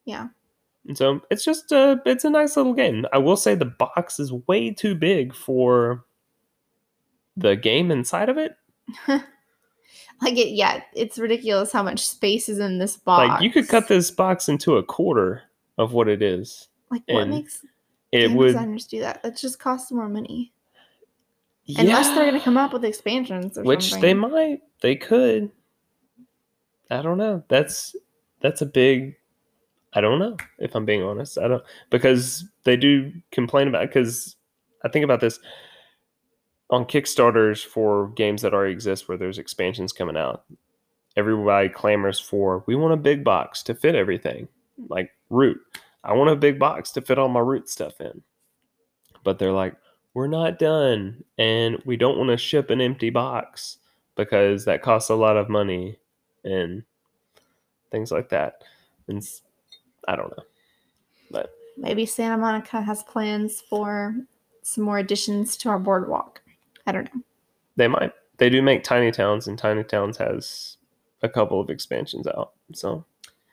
Yeah. 0.05 0.27
And 0.87 0.97
so 0.97 1.21
it's 1.29 1.45
just 1.45 1.71
a 1.71 2.01
it's 2.05 2.25
a 2.25 2.29
nice 2.29 2.57
little 2.57 2.73
game. 2.73 3.05
I 3.13 3.17
will 3.17 3.37
say 3.37 3.55
the 3.55 3.65
box 3.65 4.19
is 4.19 4.33
way 4.47 4.71
too 4.71 4.95
big 4.95 5.33
for 5.33 6.03
the 7.37 7.55
game 7.55 7.89
inside 7.91 8.29
of 8.29 8.37
it. 8.37 8.55
Like 10.21 10.37
it, 10.37 10.49
yeah, 10.49 10.81
it's 10.95 11.17
ridiculous 11.17 11.71
how 11.71 11.83
much 11.83 12.05
space 12.05 12.47
is 12.47 12.59
in 12.59 12.79
this 12.79 12.95
box. 12.95 13.27
Like 13.27 13.41
you 13.41 13.51
could 13.51 13.67
cut 13.67 13.87
this 13.87 14.09
box 14.09 14.47
into 14.47 14.77
a 14.77 14.83
quarter 14.83 15.41
of 15.77 15.93
what 15.93 16.07
it 16.07 16.21
is. 16.21 16.69
Like 16.89 17.03
what 17.07 17.27
makes 17.27 17.65
It 18.11 18.27
game 18.27 18.35
would 18.35 18.47
designers 18.47 18.85
do 18.85 19.01
that? 19.01 19.21
That 19.23 19.37
just 19.37 19.59
costs 19.59 19.91
more 19.91 20.07
money. 20.07 20.53
Unless 21.77 22.09
they're 22.09 22.25
gonna 22.25 22.39
come 22.39 22.57
up 22.57 22.73
with 22.73 22.85
expansions 22.85 23.57
or 23.57 23.63
which 23.63 23.89
something. 23.89 24.01
they 24.01 24.13
might 24.13 24.61
they 24.81 24.95
could 24.95 25.51
i 26.93 27.01
don't 27.01 27.17
know. 27.17 27.43
That's 27.49 27.95
that's 28.41 28.61
a 28.61 28.65
big 28.65 29.15
i 29.93 30.01
don't 30.01 30.19
know 30.19 30.37
if 30.59 30.75
i'm 30.75 30.85
being 30.85 31.03
honest. 31.03 31.37
I 31.37 31.47
don't 31.47 31.63
because 31.89 32.45
they 32.63 32.77
do 32.77 33.11
complain 33.31 33.67
about 33.67 33.87
because 33.87 34.35
i 34.83 34.89
think 34.89 35.03
about 35.03 35.19
this 35.19 35.39
on 36.69 36.85
kickstarters 36.85 37.63
for 37.63 38.09
games 38.09 38.41
that 38.41 38.53
already 38.53 38.73
exist 38.73 39.07
where 39.07 39.17
there's 39.17 39.37
expansions 39.37 39.93
coming 39.93 40.17
out. 40.17 40.45
Everybody 41.15 41.69
clamors 41.69 42.19
for 42.19 42.63
we 42.67 42.75
want 42.75 42.93
a 42.93 42.97
big 42.97 43.23
box 43.23 43.61
to 43.63 43.75
fit 43.75 43.95
everything 43.95 44.47
like 44.89 45.11
root. 45.29 45.59
I 46.03 46.13
want 46.13 46.31
a 46.31 46.35
big 46.35 46.59
box 46.59 46.91
to 46.91 47.01
fit 47.01 47.19
all 47.19 47.29
my 47.29 47.39
root 47.39 47.69
stuff 47.69 48.01
in. 48.01 48.23
But 49.23 49.39
they're 49.39 49.51
like 49.51 49.75
we're 50.13 50.27
not 50.27 50.59
done 50.59 51.23
and 51.37 51.81
we 51.85 51.97
don't 51.97 52.17
want 52.17 52.29
to 52.29 52.37
ship 52.37 52.69
an 52.69 52.81
empty 52.81 53.09
box 53.09 53.77
because 54.15 54.65
that 54.65 54.81
costs 54.81 55.09
a 55.09 55.15
lot 55.15 55.37
of 55.37 55.49
money 55.49 55.97
and 56.43 56.83
things 57.91 58.11
like 58.11 58.29
that 58.29 58.63
and 59.07 59.23
I 60.07 60.15
don't 60.15 60.29
know 60.37 60.43
but 61.31 61.51
Maybe 61.77 62.05
Santa 62.05 62.37
Monica 62.37 62.81
has 62.81 63.01
plans 63.03 63.61
for 63.61 64.15
some 64.61 64.83
more 64.83 64.99
additions 64.99 65.57
to 65.57 65.69
our 65.69 65.79
boardwalk. 65.79 66.41
I 66.85 66.91
don't 66.91 67.13
know. 67.13 67.21
they 67.75 67.87
might 67.87 68.11
they 68.37 68.49
do 68.49 68.61
make 68.61 68.83
tiny 68.83 69.11
towns 69.11 69.47
and 69.47 69.57
tiny 69.57 69.83
towns 69.83 70.17
has 70.17 70.77
a 71.21 71.29
couple 71.29 71.59
of 71.59 71.69
expansions 71.69 72.27
out 72.27 72.51
so 72.73 73.05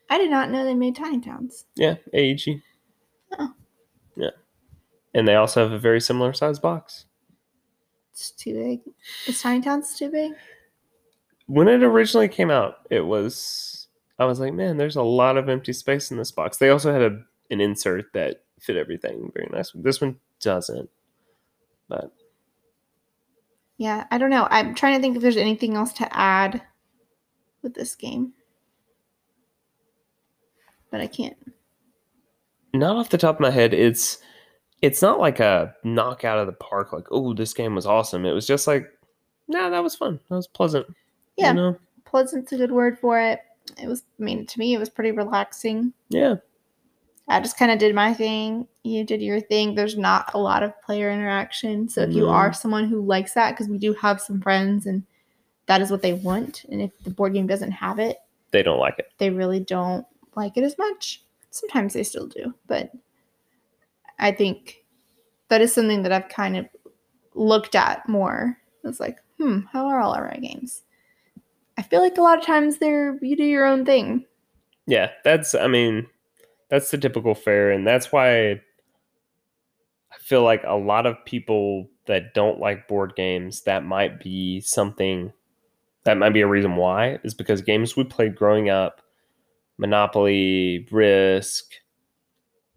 I 0.09 0.18
did 0.18 0.30
not 0.30 0.51
know 0.51 0.64
they 0.64 0.74
made 0.74 0.97
tiny 0.97 1.20
towns. 1.20 1.64
yeah 1.76 1.97
aeg 2.14 2.61
Oh. 3.38 3.55
yeah 4.16 4.30
and 5.14 5.26
they 5.28 5.36
also 5.36 5.62
have 5.62 5.72
a 5.72 5.78
very 5.78 6.01
similar 6.01 6.32
size 6.32 6.59
box 6.59 7.05
It's 8.12 8.30
too 8.32 8.53
big. 8.55 8.80
Is 9.26 9.41
tiny 9.41 9.61
towns 9.62 9.95
too 9.97 10.11
big? 10.11 10.32
When 11.51 11.66
it 11.66 11.82
originally 11.82 12.28
came 12.28 12.48
out, 12.51 12.76
it 12.90 13.01
was 13.01 13.88
I 14.20 14.24
was 14.24 14.38
like, 14.38 14.55
man, 14.55 14.76
there's 14.76 14.96
a 14.96 15.03
lot 15.03 15.36
of 15.36 15.48
empty 15.48 15.72
space 15.72 16.12
in 16.12 16.16
this 16.16 16.30
box. 16.30 16.59
They 16.59 16.68
also 16.70 16.92
had 16.92 17.03
a 17.03 17.20
an 17.51 17.61
insert 17.61 18.12
that 18.14 18.44
fit 18.61 18.76
everything 18.76 19.32
very 19.34 19.48
nice. 19.53 19.72
This 19.74 20.01
one 20.01 20.16
doesn't. 20.40 20.88
But 21.88 22.12
Yeah, 23.78 24.07
I 24.12 24.18
don't 24.18 24.30
know. 24.30 24.46
I'm 24.48 24.76
trying 24.76 24.94
to 24.94 25.03
think 25.03 25.16
if 25.16 25.22
there's 25.22 25.36
anything 25.36 25.74
else 25.74 25.92
to 25.94 26.16
add 26.16 26.62
with 27.62 27.74
this 27.74 27.96
game. 27.96 28.32
But 30.92 31.01
I 31.01 31.09
can't. 31.09 31.36
not 32.72 32.96
off 32.96 33.09
the 33.09 33.18
top 33.18 33.36
of 33.36 33.40
my 33.40 33.51
head, 33.51 33.74
it's 33.74 34.18
it's 34.82 35.03
not 35.03 35.18
like 35.18 35.40
a 35.40 35.74
knock 35.82 36.24
out 36.24 36.38
of 36.38 36.46
the 36.46 36.53
park 36.53 36.92
like, 36.92 37.09
oh, 37.11 37.34
this 37.34 37.55
game 37.55 37.74
was 37.74 37.86
awesome. 37.86 38.24
It 38.24 38.32
was 38.32 38.46
just 38.46 38.68
like, 38.68 38.86
nah, 39.48 39.68
that 39.68 39.82
was 39.82 39.96
fun. 39.96 40.20
That 40.28 40.36
was 40.36 40.46
pleasant. 40.46 40.86
Yeah. 41.41 41.49
You 41.51 41.55
know? 41.55 41.76
Pleasant's 42.05 42.53
a 42.53 42.57
good 42.57 42.72
word 42.72 42.99
for 42.99 43.20
it. 43.20 43.41
It 43.80 43.86
was, 43.86 44.03
I 44.18 44.22
mean, 44.22 44.47
to 44.47 44.59
me, 44.59 44.74
it 44.74 44.78
was 44.78 44.88
pretty 44.88 45.12
relaxing. 45.12 45.93
Yeah. 46.09 46.36
I 47.28 47.38
just 47.41 47.57
kind 47.57 47.70
of 47.70 47.78
did 47.78 47.95
my 47.95 48.12
thing. 48.12 48.66
You 48.82 49.05
did 49.05 49.22
your 49.22 49.41
thing. 49.41 49.74
There's 49.76 49.97
not 49.97 50.32
a 50.34 50.38
lot 50.38 50.64
of 50.64 50.80
player 50.82 51.12
interaction. 51.12 51.88
So 51.88 52.01
if 52.03 52.12
you 52.12 52.28
are 52.28 52.53
someone 52.53 52.88
who 52.88 53.01
likes 53.03 53.34
that, 53.34 53.53
because 53.53 53.68
we 53.68 53.78
do 53.78 53.93
have 53.95 54.20
some 54.20 54.41
friends 54.41 54.86
and 54.86 55.05
that 55.66 55.80
is 55.80 55.93
what 55.93 56.03
they 56.03 56.14
want. 56.14 56.64
And 56.68 56.82
if 56.82 56.91
the 57.05 57.11
board 57.11 57.34
game 57.34 57.47
doesn't 57.47 57.70
have 57.70 58.01
it, 58.01 58.16
They 58.51 58.64
don't 58.64 58.80
like 58.80 58.99
it. 58.99 59.12
they 59.18 59.30
really 59.30 59.61
don't 59.61 60.05
like 60.34 60.57
it 60.57 60.64
as 60.64 60.76
much. 60.76 61.22
Sometimes 61.51 61.93
they 61.93 62.03
still 62.03 62.26
do, 62.26 62.53
but 62.66 62.91
I 64.18 64.32
think 64.32 64.84
that 65.49 65.61
is 65.61 65.72
something 65.72 66.03
that 66.03 66.12
I've 66.12 66.28
kind 66.28 66.57
of 66.57 66.66
looked 67.34 67.76
at 67.76 68.09
more. 68.09 68.59
It's 68.82 68.99
like, 68.99 69.18
hmm, 69.38 69.61
how 69.72 69.86
are 69.86 70.01
all 70.01 70.12
our 70.14 70.34
games? 70.41 70.82
I 71.81 71.83
feel 71.83 72.03
like 72.03 72.18
a 72.18 72.20
lot 72.20 72.39
of 72.39 72.45
times 72.45 72.76
they're 72.76 73.18
you 73.22 73.35
do 73.35 73.43
your 73.43 73.64
own 73.64 73.87
thing. 73.87 74.26
Yeah, 74.87 75.12
that's 75.24 75.55
I 75.55 75.66
mean, 75.66 76.07
that's 76.68 76.91
the 76.91 76.99
typical 76.99 77.35
fare, 77.35 77.70
and 77.70 77.87
that's 77.87 78.12
why 78.12 78.51
I 78.51 78.59
feel 80.18 80.43
like 80.43 80.62
a 80.66 80.76
lot 80.76 81.07
of 81.07 81.24
people 81.24 81.89
that 82.05 82.35
don't 82.35 82.61
like 82.61 82.87
board 82.87 83.14
games, 83.16 83.62
that 83.62 83.83
might 83.83 84.20
be 84.20 84.61
something 84.61 85.33
that 86.05 86.18
might 86.18 86.35
be 86.35 86.43
a 86.43 86.47
reason 86.47 86.76
why, 86.76 87.18
is 87.24 87.33
because 87.33 87.62
games 87.62 87.97
we 87.97 88.05
played 88.05 88.37
growing 88.37 88.68
up, 88.68 89.01
Monopoly, 89.78 90.87
Risk, 90.91 91.64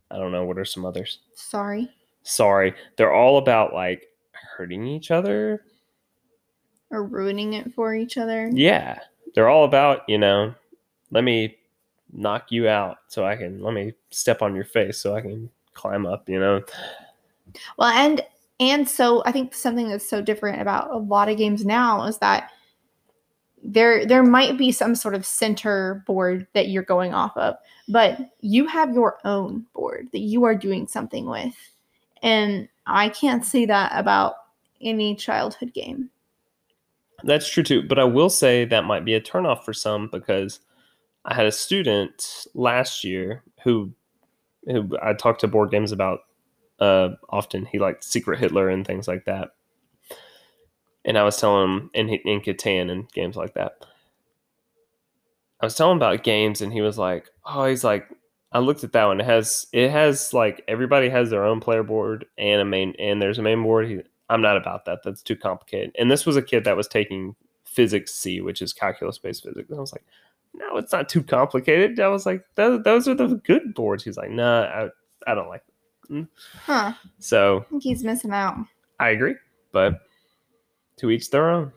I 0.09 0.15
don't 0.15 0.31
know, 0.31 0.45
what 0.45 0.57
are 0.57 0.63
some 0.63 0.85
others? 0.85 1.19
Sorry. 1.35 1.89
Sorry. 2.21 2.73
They're 2.95 3.13
all 3.13 3.37
about 3.37 3.73
like 3.73 4.05
hurting 4.31 4.87
each 4.87 5.11
other. 5.11 5.65
Or 6.93 7.03
ruining 7.03 7.53
it 7.53 7.73
for 7.73 7.95
each 7.95 8.17
other. 8.17 8.49
Yeah. 8.53 8.99
They're 9.33 9.49
all 9.49 9.65
about, 9.65 10.07
you 10.07 10.19
know, 10.19 10.53
let 11.11 11.23
me 11.23 11.57
knock 12.13 12.51
you 12.51 12.67
out 12.67 12.99
so 13.07 13.25
I 13.25 13.35
can 13.35 13.61
let 13.61 13.73
me 13.73 13.93
step 14.11 14.43
on 14.43 14.55
your 14.55 14.65
face 14.65 14.99
so 14.99 15.15
I 15.15 15.21
can 15.21 15.49
climb 15.73 16.05
up, 16.05 16.29
you 16.29 16.39
know. 16.39 16.61
Well, 17.77 17.89
and 17.89 18.21
and 18.59 18.87
so 18.87 19.23
I 19.25 19.31
think 19.31 19.53
something 19.53 19.89
that's 19.89 20.07
so 20.07 20.21
different 20.21 20.61
about 20.61 20.91
a 20.91 20.97
lot 20.97 21.29
of 21.29 21.37
games 21.37 21.65
now 21.65 22.03
is 22.05 22.19
that 22.19 22.51
there 23.63 24.05
there 24.05 24.23
might 24.23 24.57
be 24.57 24.71
some 24.71 24.93
sort 24.93 25.15
of 25.15 25.25
center 25.25 26.03
board 26.05 26.45
that 26.53 26.69
you're 26.69 26.83
going 26.83 27.13
off 27.13 27.35
of, 27.35 27.55
but 27.87 28.19
you 28.41 28.67
have 28.67 28.93
your 28.93 29.17
own 29.25 29.65
board 29.73 30.09
that 30.11 30.19
you 30.19 30.43
are 30.43 30.55
doing 30.55 30.87
something 30.87 31.27
with. 31.27 31.55
And 32.21 32.69
I 32.85 33.09
can't 33.09 33.43
say 33.43 33.65
that 33.65 33.91
about 33.95 34.35
any 34.81 35.15
childhood 35.15 35.73
game. 35.73 36.09
That's 37.23 37.49
true 37.49 37.63
too, 37.63 37.83
but 37.83 37.99
I 37.99 38.03
will 38.03 38.29
say 38.29 38.65
that 38.65 38.83
might 38.83 39.05
be 39.05 39.13
a 39.13 39.21
turnoff 39.21 39.63
for 39.63 39.73
some 39.73 40.09
because 40.11 40.59
I 41.25 41.33
had 41.33 41.45
a 41.45 41.51
student 41.51 42.45
last 42.53 43.03
year 43.03 43.43
who 43.63 43.93
who 44.65 44.97
I 45.01 45.13
talked 45.13 45.41
to 45.41 45.47
board 45.47 45.71
games 45.71 45.91
about 45.91 46.19
uh, 46.79 47.09
often. 47.29 47.65
He 47.65 47.79
liked 47.79 48.03
Secret 48.03 48.39
Hitler 48.39 48.69
and 48.69 48.85
things 48.85 49.07
like 49.07 49.25
that. 49.25 49.49
And 51.05 51.17
I 51.17 51.23
was 51.23 51.37
telling 51.37 51.63
him 51.63 51.89
in 51.93 52.09
in 52.09 52.41
Catan 52.41 52.91
and 52.91 53.09
games 53.11 53.35
like 53.35 53.53
that. 53.53 53.85
I 55.61 55.65
was 55.65 55.75
telling 55.75 55.93
him 55.93 55.97
about 55.97 56.23
games, 56.23 56.61
and 56.61 56.73
he 56.73 56.81
was 56.81 56.97
like, 56.97 57.29
"Oh, 57.45 57.65
he's 57.65 57.83
like." 57.83 58.09
I 58.55 58.59
looked 58.59 58.83
at 58.83 58.91
that 58.91 59.05
one. 59.05 59.19
It 59.19 59.25
has 59.25 59.65
it 59.73 59.89
has 59.89 60.31
like 60.31 60.63
everybody 60.67 61.09
has 61.09 61.31
their 61.31 61.43
own 61.43 61.59
player 61.59 61.81
board 61.81 62.25
and 62.37 62.61
a 62.61 62.65
main 62.65 62.93
and 62.99 63.19
there's 63.19 63.39
a 63.39 63.41
main 63.41 63.63
board. 63.63 63.87
He, 63.87 64.01
I'm 64.29 64.41
not 64.41 64.57
about 64.57 64.85
that. 64.85 65.03
That's 65.03 65.21
too 65.21 65.35
complicated. 65.35 65.95
And 65.97 66.09
this 66.09 66.25
was 66.25 66.37
a 66.37 66.41
kid 66.41 66.63
that 66.63 66.77
was 66.77 66.87
taking 66.87 67.35
physics 67.65 68.13
C, 68.13 68.41
which 68.41 68.61
is 68.61 68.73
calculus 68.73 69.17
based 69.17 69.43
physics. 69.43 69.69
And 69.69 69.77
I 69.77 69.81
was 69.81 69.91
like, 69.91 70.05
no, 70.53 70.77
it's 70.77 70.91
not 70.91 71.09
too 71.09 71.23
complicated. 71.23 71.99
I 71.99 72.07
was 72.07 72.25
like, 72.25 72.43
those, 72.55 72.83
those 72.83 73.07
are 73.07 73.15
the 73.15 73.35
good 73.43 73.73
boards. 73.73 74.03
He's 74.03 74.17
like, 74.17 74.29
nah, 74.29 74.63
I, 74.63 74.89
I 75.27 75.35
don't 75.35 75.49
like 75.49 75.63
them. 75.65 76.23
Mm. 76.23 76.27
Huh. 76.65 76.93
So 77.19 77.59
I 77.67 77.69
think 77.69 77.83
he's 77.83 78.03
missing 78.03 78.31
out. 78.31 78.57
I 78.99 79.09
agree, 79.09 79.35
but 79.71 80.01
to 80.97 81.09
each 81.09 81.29
their 81.31 81.49
own. 81.49 81.71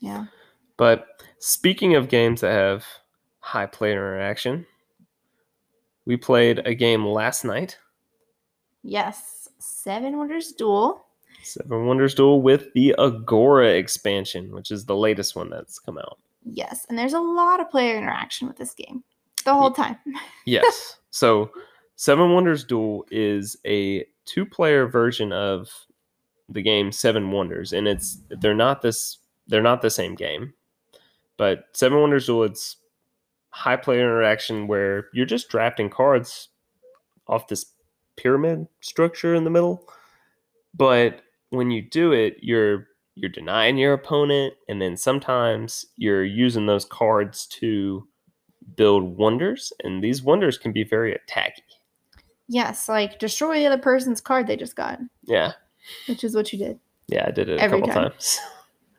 Yeah. 0.00 0.26
But 0.76 1.06
speaking 1.38 1.94
of 1.94 2.08
games 2.08 2.42
that 2.42 2.52
have 2.52 2.84
high 3.40 3.66
player 3.66 4.14
interaction, 4.14 4.66
we 6.04 6.16
played 6.16 6.60
a 6.64 6.74
game 6.74 7.04
last 7.04 7.44
night, 7.44 7.78
Yes. 8.86 9.48
Seven 9.58 10.16
Wonders 10.16 10.52
Duel. 10.52 11.05
Seven 11.46 11.86
Wonders 11.86 12.14
Duel 12.14 12.42
with 12.42 12.72
the 12.74 12.94
Agora 12.98 13.70
expansion, 13.70 14.52
which 14.52 14.70
is 14.70 14.84
the 14.84 14.96
latest 14.96 15.36
one 15.36 15.50
that's 15.50 15.78
come 15.78 15.98
out. 15.98 16.18
Yes. 16.44 16.86
And 16.88 16.98
there's 16.98 17.12
a 17.12 17.20
lot 17.20 17.60
of 17.60 17.70
player 17.70 17.96
interaction 17.96 18.46
with 18.46 18.56
this 18.56 18.74
game 18.74 19.02
the 19.44 19.54
whole 19.54 19.70
time. 19.70 19.96
Yes. 20.44 20.98
so 21.10 21.50
Seven 21.96 22.32
Wonders 22.32 22.64
Duel 22.64 23.06
is 23.10 23.56
a 23.66 24.04
two-player 24.26 24.86
version 24.86 25.32
of 25.32 25.68
the 26.48 26.62
game 26.62 26.92
Seven 26.92 27.30
Wonders, 27.32 27.72
and 27.72 27.88
it's 27.88 28.20
they're 28.28 28.54
not 28.54 28.82
this 28.82 29.18
they're 29.48 29.62
not 29.62 29.82
the 29.82 29.90
same 29.90 30.14
game. 30.14 30.52
But 31.36 31.64
Seven 31.72 32.00
Wonders 32.00 32.26
Duel, 32.26 32.44
it's 32.44 32.76
high 33.50 33.76
player 33.76 34.00
interaction 34.02 34.66
where 34.66 35.08
you're 35.12 35.26
just 35.26 35.48
drafting 35.48 35.90
cards 35.90 36.48
off 37.26 37.48
this 37.48 37.66
pyramid 38.16 38.66
structure 38.80 39.34
in 39.34 39.44
the 39.44 39.50
middle. 39.50 39.88
But 40.74 41.22
when 41.50 41.70
you 41.70 41.82
do 41.82 42.12
it, 42.12 42.36
you're 42.40 42.88
you're 43.14 43.30
denying 43.30 43.78
your 43.78 43.94
opponent, 43.94 44.54
and 44.68 44.80
then 44.82 44.96
sometimes 44.96 45.86
you're 45.96 46.24
using 46.24 46.66
those 46.66 46.84
cards 46.84 47.46
to 47.46 48.06
build 48.76 49.16
wonders, 49.16 49.72
and 49.84 50.02
these 50.04 50.22
wonders 50.22 50.58
can 50.58 50.72
be 50.72 50.84
very 50.84 51.12
attacky. 51.14 51.62
Yes. 52.48 52.88
Like 52.88 53.18
destroy 53.18 53.58
the 53.60 53.66
other 53.66 53.78
person's 53.78 54.20
card 54.20 54.46
they 54.46 54.56
just 54.56 54.76
got, 54.76 54.98
Yeah, 55.24 55.52
which 56.08 56.22
is 56.24 56.34
what 56.34 56.52
you 56.52 56.58
did. 56.58 56.78
yeah, 57.08 57.24
I 57.26 57.30
did 57.30 57.48
it 57.48 57.58
a 57.58 57.62
Every 57.62 57.80
couple 57.80 57.94
time. 57.94 58.10
times. 58.10 58.38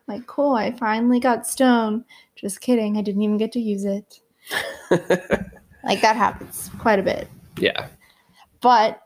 Like, 0.08 0.26
cool. 0.26 0.52
I 0.54 0.72
finally 0.72 1.20
got 1.20 1.46
stone. 1.46 2.02
Just 2.34 2.62
kidding. 2.62 2.96
I 2.96 3.02
didn't 3.02 3.20
even 3.20 3.36
get 3.36 3.52
to 3.52 3.60
use 3.60 3.84
it. 3.84 4.20
Like, 5.84 6.00
that 6.00 6.16
happens 6.16 6.70
quite 6.78 6.98
a 6.98 7.02
bit. 7.02 7.28
yeah, 7.58 7.88
but 8.62 9.00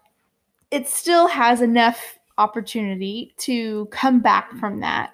it 0.71 0.89
still 0.89 1.27
has 1.27 1.61
enough 1.61 2.19
opportunity 2.39 3.35
to 3.39 3.87
come 3.87 4.21
back 4.21 4.53
from 4.59 4.81
that. 4.81 5.13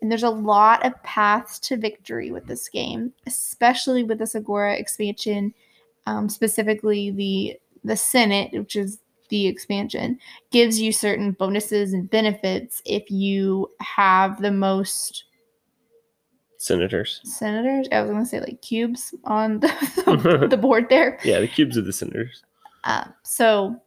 And 0.00 0.10
there's 0.10 0.22
a 0.22 0.30
lot 0.30 0.84
of 0.84 1.00
paths 1.02 1.58
to 1.60 1.76
victory 1.76 2.30
with 2.30 2.46
this 2.46 2.68
game, 2.68 3.12
especially 3.26 4.02
with 4.02 4.18
this 4.18 4.34
Agora 4.34 4.74
expansion, 4.74 5.52
um, 6.06 6.28
specifically 6.28 7.10
the 7.10 7.60
the 7.84 7.96
Senate, 7.96 8.52
which 8.52 8.76
is 8.76 8.98
the 9.28 9.46
expansion, 9.46 10.18
gives 10.50 10.80
you 10.80 10.92
certain 10.92 11.32
bonuses 11.32 11.92
and 11.92 12.10
benefits 12.10 12.82
if 12.84 13.10
you 13.10 13.68
have 13.80 14.42
the 14.42 14.50
most 14.50 15.24
senators. 16.58 17.20
senators. 17.24 17.88
I 17.92 18.02
was 18.02 18.10
gonna 18.10 18.26
say 18.26 18.40
like 18.40 18.60
cubes 18.62 19.14
on 19.24 19.60
the, 19.60 20.46
the 20.50 20.56
board 20.56 20.86
there. 20.88 21.18
Yeah, 21.24 21.40
the 21.40 21.48
cubes 21.48 21.76
of 21.76 21.86
the 21.86 21.92
senators. 21.92 22.42
Um, 22.84 23.12
so 23.22 23.80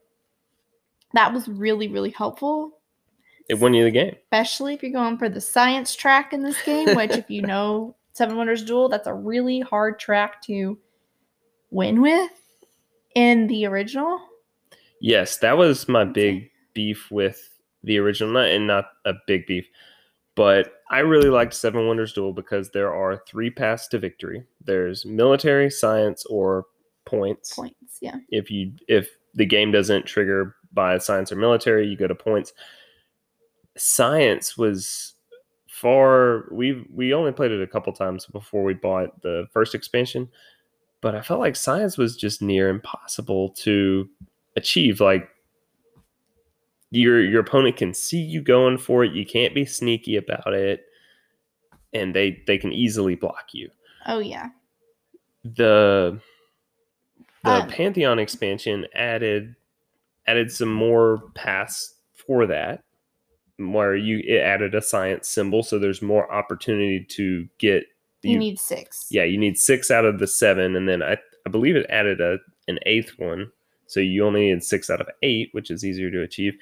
that 1.14 1.34
was 1.34 1.48
really, 1.48 1.88
really 1.88 2.12
helpful, 2.12 2.80
It 3.50 3.60
won 3.60 3.74
you 3.74 3.84
the 3.84 3.92
game. 3.92 4.16
especially 4.24 4.74
if 4.74 4.84
you're 4.84 4.92
going 4.92 5.18
for 5.18 5.30
the 5.30 5.42
science 5.42 5.96
track 5.96 6.34
in 6.34 6.42
this 6.44 6.62
game, 6.64 6.96
which, 6.96 7.12
if 7.12 7.30
you 7.30 7.42
know 7.54 7.96
Seven 8.14 8.38
Wonders 8.38 8.64
Duel, 8.64 8.90
that's 8.90 9.08
a 9.08 9.14
really 9.14 9.60
hard 9.60 10.00
track 10.00 10.42
to 10.44 10.78
win 11.72 12.02
with 12.02 12.32
in 13.16 13.48
the 13.48 13.66
original. 13.66 14.20
Yes, 15.02 15.38
that 15.38 15.58
was 15.58 15.88
my 15.90 16.06
big 16.06 16.50
beef 16.74 17.12
with 17.12 17.50
the 17.84 17.98
original, 17.98 18.38
and 18.38 18.66
not 18.68 18.86
a 19.06 19.14
big 19.28 19.46
beef, 19.46 19.68
but 20.36 20.76
I 20.90 21.00
really 21.00 21.30
liked 21.30 21.54
Seven 21.54 21.86
Wonders 21.88 22.14
Duel 22.14 22.32
because 22.34 22.70
there 22.72 22.94
are 22.94 23.22
three 23.28 23.50
paths 23.50 23.88
to 23.90 24.00
victory. 24.00 24.44
There's 24.64 25.06
military, 25.06 25.70
science, 25.70 26.26
or 26.26 26.66
points. 27.06 27.54
Points, 27.54 27.98
yeah. 28.02 28.16
If 28.30 28.50
you 28.50 28.74
if 28.88 29.10
the 29.34 29.46
game 29.46 29.72
doesn't 29.72 30.06
trigger 30.06 30.56
by 30.74 30.98
science 30.98 31.32
or 31.32 31.36
military, 31.36 31.88
you 31.88 31.96
go 31.96 32.08
to 32.08 32.16
points. 32.16 32.54
Science 33.78 34.58
was 34.58 35.14
far 35.68 36.46
we 36.52 36.86
we 36.94 37.14
only 37.14 37.32
played 37.32 37.52
it 37.52 37.62
a 37.62 37.68
couple 37.68 37.92
times 37.92 38.26
before 38.28 38.64
we 38.64 38.74
bought 38.74 39.22
the 39.22 39.48
first 39.52 39.76
expansion, 39.76 40.30
but 41.02 41.16
I 41.16 41.22
felt 41.22 41.40
like 41.40 41.56
science 41.56 41.98
was 41.98 42.16
just 42.16 42.42
near 42.42 42.70
impossible 42.70 43.50
to 43.50 44.08
achieve. 44.56 45.02
Like 45.02 45.28
your 46.92 47.20
your 47.22 47.42
opponent 47.42 47.78
can 47.78 47.94
see 47.94 48.20
you 48.22 48.42
going 48.42 48.78
for 48.78 49.04
it. 49.04 49.14
You 49.14 49.26
can't 49.26 49.56
be 49.56 49.66
sneaky 49.66 50.16
about 50.16 50.54
it, 50.54 50.86
and 51.92 52.14
they 52.16 52.44
they 52.46 52.58
can 52.58 52.72
easily 52.72 53.16
block 53.16 53.48
you. 53.54 53.70
Oh, 54.06 54.20
yeah. 54.20 54.50
The 55.44 56.20
the 57.44 57.50
Um, 57.50 57.68
Pantheon 57.68 58.20
expansion 58.20 58.86
added 58.94 59.56
added 60.28 60.52
some 60.52 60.72
more 60.74 61.24
paths 61.36 61.96
for 62.14 62.46
that, 62.48 62.84
where 63.58 63.96
you 63.96 64.22
it 64.26 64.40
added 64.40 64.76
a 64.76 64.82
science 64.82 65.28
symbol, 65.28 65.64
so 65.64 65.78
there's 65.78 66.02
more 66.02 66.32
opportunity 66.32 67.06
to 67.10 67.48
get 67.58 67.86
You, 68.22 68.38
need 68.38 68.60
six. 68.60 69.08
yeah, 69.10 69.24
you 69.24 69.38
need 69.38 69.58
six 69.58 69.92
out 69.92 70.06
of 70.06 70.20
the 70.20 70.28
seven, 70.28 70.76
and 70.76 70.88
then 70.88 71.04
I, 71.04 71.18
I 71.46 71.50
believe 71.50 71.76
it 71.76 71.86
added 71.90 72.22
a 72.22 72.38
an 72.68 72.80
eighth 72.86 73.12
one, 73.18 73.52
so 73.88 74.00
you 74.00 74.26
only 74.26 74.50
need 74.50 74.64
six 74.64 74.90
out 74.90 75.02
of 75.02 75.10
eight, 75.22 75.50
which 75.52 75.70
is 75.70 75.84
easier 75.84 76.10
to 76.12 76.22
achieve, 76.22 76.56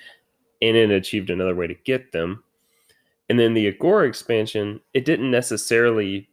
and 0.61 0.75
it 0.75 0.89
achieved 0.89 1.29
another 1.29 1.55
way 1.55 1.67
to 1.67 1.75
get 1.85 2.11
them. 2.11 2.43
And 3.29 3.39
then 3.39 3.53
the 3.53 3.67
Agora 3.67 4.07
expansion, 4.07 4.81
it 4.93 5.05
didn't 5.05 5.31
necessarily 5.31 6.27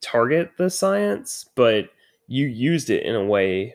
target 0.00 0.52
the 0.56 0.70
science, 0.70 1.44
but 1.54 1.90
you 2.26 2.46
used 2.46 2.88
it 2.88 3.02
in 3.02 3.14
a 3.14 3.24
way 3.24 3.74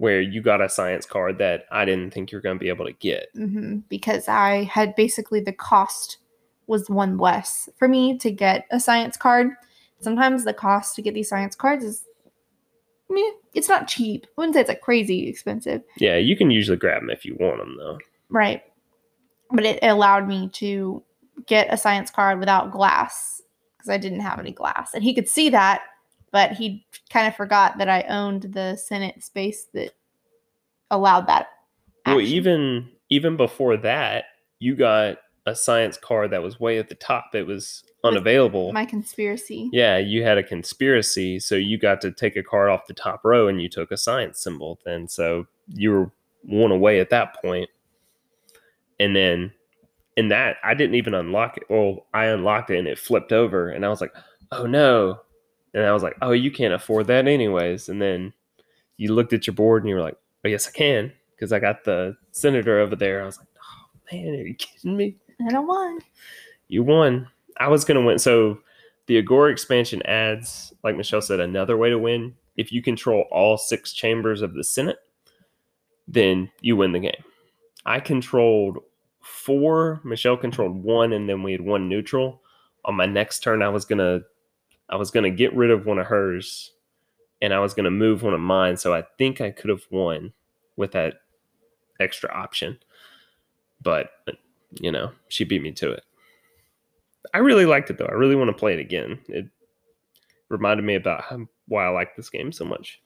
where 0.00 0.22
you 0.22 0.40
got 0.40 0.62
a 0.62 0.68
science 0.68 1.04
card 1.04 1.36
that 1.36 1.66
I 1.70 1.84
didn't 1.84 2.14
think 2.14 2.32
you're 2.32 2.40
going 2.40 2.56
to 2.56 2.60
be 2.60 2.70
able 2.70 2.86
to 2.86 2.92
get. 2.94 3.28
hmm 3.34 3.80
because 3.90 4.28
I 4.28 4.64
had 4.64 4.96
basically 4.96 5.40
the 5.40 5.52
cost 5.52 6.16
was 6.66 6.88
one 6.88 7.18
less 7.18 7.68
for 7.76 7.86
me 7.86 8.16
to 8.16 8.30
get 8.30 8.64
a 8.70 8.80
science 8.80 9.18
card. 9.18 9.50
Sometimes 10.00 10.44
the 10.44 10.54
cost 10.54 10.96
to 10.96 11.02
get 11.02 11.12
these 11.12 11.28
science 11.28 11.54
cards 11.54 11.84
is 11.84 12.06
meh, 13.10 13.20
it's 13.52 13.68
not 13.68 13.88
cheap. 13.88 14.26
I 14.26 14.32
wouldn't 14.38 14.54
say 14.54 14.62
it's 14.62 14.68
like 14.68 14.80
crazy 14.80 15.28
expensive. 15.28 15.82
Yeah, 15.98 16.16
you 16.16 16.34
can 16.34 16.50
usually 16.50 16.78
grab 16.78 17.02
them 17.02 17.10
if 17.10 17.26
you 17.26 17.36
want 17.38 17.58
them 17.58 17.76
though. 17.76 17.98
Right. 18.30 18.62
But 19.50 19.66
it 19.66 19.80
allowed 19.82 20.26
me 20.26 20.48
to 20.54 21.02
get 21.44 21.70
a 21.70 21.76
science 21.76 22.10
card 22.10 22.40
without 22.40 22.70
glass 22.70 23.42
because 23.76 23.90
I 23.90 23.98
didn't 23.98 24.20
have 24.20 24.38
any 24.38 24.52
glass. 24.52 24.94
And 24.94 25.04
he 25.04 25.12
could 25.12 25.28
see 25.28 25.50
that, 25.50 25.82
but 26.32 26.52
he 26.52 26.86
kind 27.10 27.26
of 27.26 27.36
forgot 27.36 27.78
that 27.78 27.88
I 27.88 28.02
owned 28.02 28.42
the 28.42 28.76
Senate 28.76 29.22
space 29.22 29.66
that 29.74 29.92
allowed 30.90 31.26
that. 31.26 31.48
Well, 32.06 32.20
even 32.20 32.90
even 33.10 33.36
before 33.36 33.76
that, 33.78 34.24
you 34.58 34.76
got 34.76 35.18
a 35.46 35.54
science 35.54 35.96
card 35.96 36.30
that 36.30 36.42
was 36.42 36.60
way 36.60 36.78
at 36.78 36.88
the 36.88 36.94
top. 36.94 37.34
It 37.34 37.46
was 37.46 37.82
unavailable. 38.04 38.72
my 38.72 38.84
conspiracy. 38.84 39.68
yeah, 39.72 39.98
you 39.98 40.22
had 40.22 40.38
a 40.38 40.42
conspiracy, 40.42 41.38
so 41.38 41.54
you 41.54 41.78
got 41.78 42.00
to 42.02 42.12
take 42.12 42.36
a 42.36 42.42
card 42.42 42.70
off 42.70 42.86
the 42.86 42.94
top 42.94 43.24
row 43.24 43.48
and 43.48 43.60
you 43.60 43.68
took 43.68 43.90
a 43.90 43.96
science 43.96 44.42
symbol. 44.42 44.78
Then 44.84 45.08
so 45.08 45.46
you 45.68 45.90
were 45.90 46.12
one 46.42 46.70
away 46.70 47.00
at 47.00 47.10
that 47.10 47.40
point. 47.40 47.68
And 48.98 49.16
then 49.16 49.52
in 50.16 50.28
that, 50.28 50.56
I 50.62 50.74
didn't 50.74 50.96
even 50.96 51.14
unlock 51.14 51.56
it. 51.56 51.64
Well, 51.68 52.06
I 52.12 52.26
unlocked 52.26 52.70
it 52.70 52.78
and 52.78 52.88
it 52.88 52.98
flipped 52.98 53.32
over, 53.32 53.70
and 53.70 53.84
I 53.84 53.88
was 53.88 54.00
like, 54.00 54.12
"Oh 54.52 54.66
no!" 54.66 55.20
And 55.74 55.84
I 55.84 55.92
was 55.92 56.02
like, 56.02 56.16
"Oh, 56.22 56.32
you 56.32 56.50
can't 56.50 56.74
afford 56.74 57.06
that 57.08 57.26
anyways." 57.26 57.88
And 57.88 58.00
then 58.00 58.32
you 58.96 59.14
looked 59.14 59.32
at 59.32 59.46
your 59.46 59.54
board 59.54 59.82
and 59.82 59.88
you 59.88 59.94
were 59.94 60.02
like, 60.02 60.16
"Oh 60.44 60.48
yes, 60.48 60.68
I 60.68 60.72
can," 60.72 61.12
because 61.34 61.52
I 61.52 61.58
got 61.58 61.84
the 61.84 62.16
senator 62.32 62.80
over 62.80 62.96
there. 62.96 63.22
I 63.22 63.26
was 63.26 63.38
like, 63.38 63.48
"Oh 63.56 64.00
man, 64.12 64.34
are 64.34 64.46
you 64.46 64.54
kidding 64.54 64.96
me?" 64.96 65.16
And 65.38 65.56
I 65.56 65.60
won. 65.60 66.00
You 66.68 66.82
won. 66.82 67.28
I 67.58 67.68
was 67.68 67.84
gonna 67.84 68.02
win. 68.02 68.18
So 68.18 68.58
the 69.06 69.18
Agora 69.18 69.50
expansion 69.50 70.02
adds, 70.06 70.72
like 70.82 70.96
Michelle 70.96 71.20
said, 71.22 71.40
another 71.40 71.76
way 71.76 71.90
to 71.90 71.98
win. 71.98 72.34
If 72.56 72.72
you 72.72 72.82
control 72.82 73.24
all 73.30 73.56
six 73.56 73.92
chambers 73.92 74.42
of 74.42 74.54
the 74.54 74.62
Senate, 74.64 74.98
then 76.06 76.50
you 76.60 76.76
win 76.76 76.92
the 76.92 77.00
game. 77.00 77.24
I 77.86 78.00
controlled 78.00 78.78
four. 79.22 80.00
Michelle 80.04 80.36
controlled 80.36 80.82
one, 80.82 81.12
and 81.12 81.28
then 81.28 81.42
we 81.42 81.52
had 81.52 81.60
one 81.60 81.88
neutral. 81.88 82.42
On 82.84 82.94
my 82.94 83.06
next 83.06 83.40
turn, 83.40 83.62
I 83.62 83.68
was 83.68 83.84
gonna, 83.84 84.20
I 84.90 84.96
was 84.96 85.10
gonna 85.10 85.30
get 85.30 85.54
rid 85.54 85.70
of 85.70 85.86
one 85.86 85.98
of 85.98 86.06
hers, 86.06 86.72
and 87.40 87.54
I 87.54 87.60
was 87.60 87.72
gonna 87.74 87.90
move 87.90 88.22
one 88.22 88.34
of 88.34 88.40
mine. 88.40 88.76
So 88.76 88.92
I 88.92 89.04
think 89.18 89.40
I 89.40 89.50
could 89.50 89.70
have 89.70 89.86
won 89.90 90.32
with 90.76 90.92
that 90.92 91.20
extra 92.00 92.30
option, 92.32 92.78
but 93.82 94.10
you 94.80 94.92
know, 94.92 95.10
she 95.28 95.44
beat 95.44 95.62
me 95.62 95.72
to 95.72 95.90
it. 95.92 96.04
I 97.34 97.38
really 97.38 97.66
liked 97.66 97.90
it 97.90 97.98
though. 97.98 98.06
I 98.06 98.12
really 98.12 98.36
want 98.36 98.48
to 98.48 98.56
play 98.56 98.72
it 98.74 98.80
again. 98.80 99.18
It 99.28 99.46
reminded 100.48 100.84
me 100.84 100.94
about 100.94 101.22
how, 101.22 101.46
why 101.68 101.86
I 101.86 101.88
like 101.90 102.16
this 102.16 102.30
game 102.30 102.50
so 102.52 102.64
much. 102.64 103.00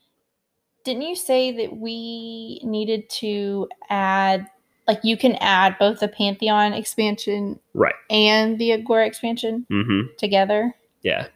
Didn't 0.84 1.02
you 1.02 1.16
say 1.16 1.50
that 1.52 1.76
we 1.76 2.60
needed 2.62 3.08
to 3.10 3.68
add, 3.88 4.46
like, 4.86 5.00
you 5.02 5.16
can 5.16 5.36
add 5.36 5.78
both 5.78 6.00
the 6.00 6.08
Pantheon 6.08 6.74
expansion 6.74 7.58
Right. 7.72 7.94
and 8.10 8.58
the 8.58 8.72
Agora 8.72 9.06
expansion 9.06 9.66
Mm-hmm. 9.70 10.14
together? 10.18 10.74
Yeah. 11.02 11.28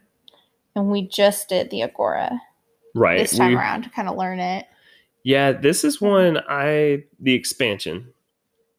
And 0.76 0.90
we 0.90 1.06
just 1.08 1.48
did 1.48 1.70
the 1.70 1.82
Agora 1.82 2.40
Right. 2.94 3.18
this 3.18 3.36
time 3.36 3.50
We- 3.52 3.56
around 3.56 3.82
to 3.84 3.90
kind 3.90 4.08
of 4.08 4.16
learn 4.16 4.38
it. 4.40 4.66
Yeah, 5.24 5.52
this 5.52 5.84
is 5.84 6.00
one 6.00 6.38
I 6.48 7.04
the 7.20 7.34
expansion. 7.34 8.12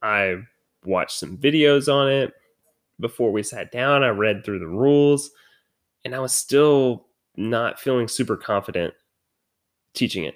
I 0.01 0.37
watched 0.85 1.17
some 1.19 1.37
videos 1.37 1.91
on 1.93 2.09
it 2.09 2.33
before 2.99 3.31
we 3.31 3.43
sat 3.43 3.71
down. 3.71 4.03
I 4.03 4.09
read 4.09 4.43
through 4.43 4.59
the 4.59 4.67
rules, 4.67 5.31
and 6.05 6.15
I 6.15 6.19
was 6.19 6.33
still 6.33 7.07
not 7.35 7.79
feeling 7.79 8.07
super 8.07 8.35
confident 8.37 8.93
teaching 9.93 10.23
it. 10.23 10.35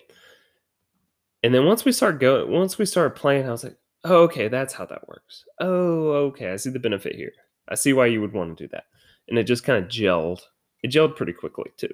And 1.44 1.54
then 1.54 1.66
once 1.66 1.84
we 1.86 1.92
start 1.92 2.20
going, 2.20 2.52
once 2.52 2.78
we 2.78 2.86
started 2.86 3.16
playing, 3.16 3.48
I 3.48 3.52
was 3.52 3.64
like, 3.64 3.78
"Oh, 4.04 4.24
okay, 4.24 4.48
that's 4.50 4.74
how 4.74 4.86
that 4.86 5.08
works. 5.08 5.46
Oh, 5.60 6.12
okay, 6.28 6.52
I 6.52 6.56
see 6.58 6.70
the 6.70 6.80
benefit 6.80 7.16
here. 7.16 7.32
I 7.68 7.76
see 7.76 7.94
why 7.94 8.06
you 8.08 8.22
would 8.22 8.34
want 8.34 8.58
to 8.58 8.64
do 8.66 8.68
that." 8.70 8.86
And 9.28 9.38
it 9.40 9.44
just 9.44 9.64
kind 9.64 9.84
of 9.84 9.90
gelled. 9.90 10.42
It 10.84 10.92
gelled 10.92 11.16
pretty 11.16 11.34
quickly 11.34 11.72
too. 11.78 11.94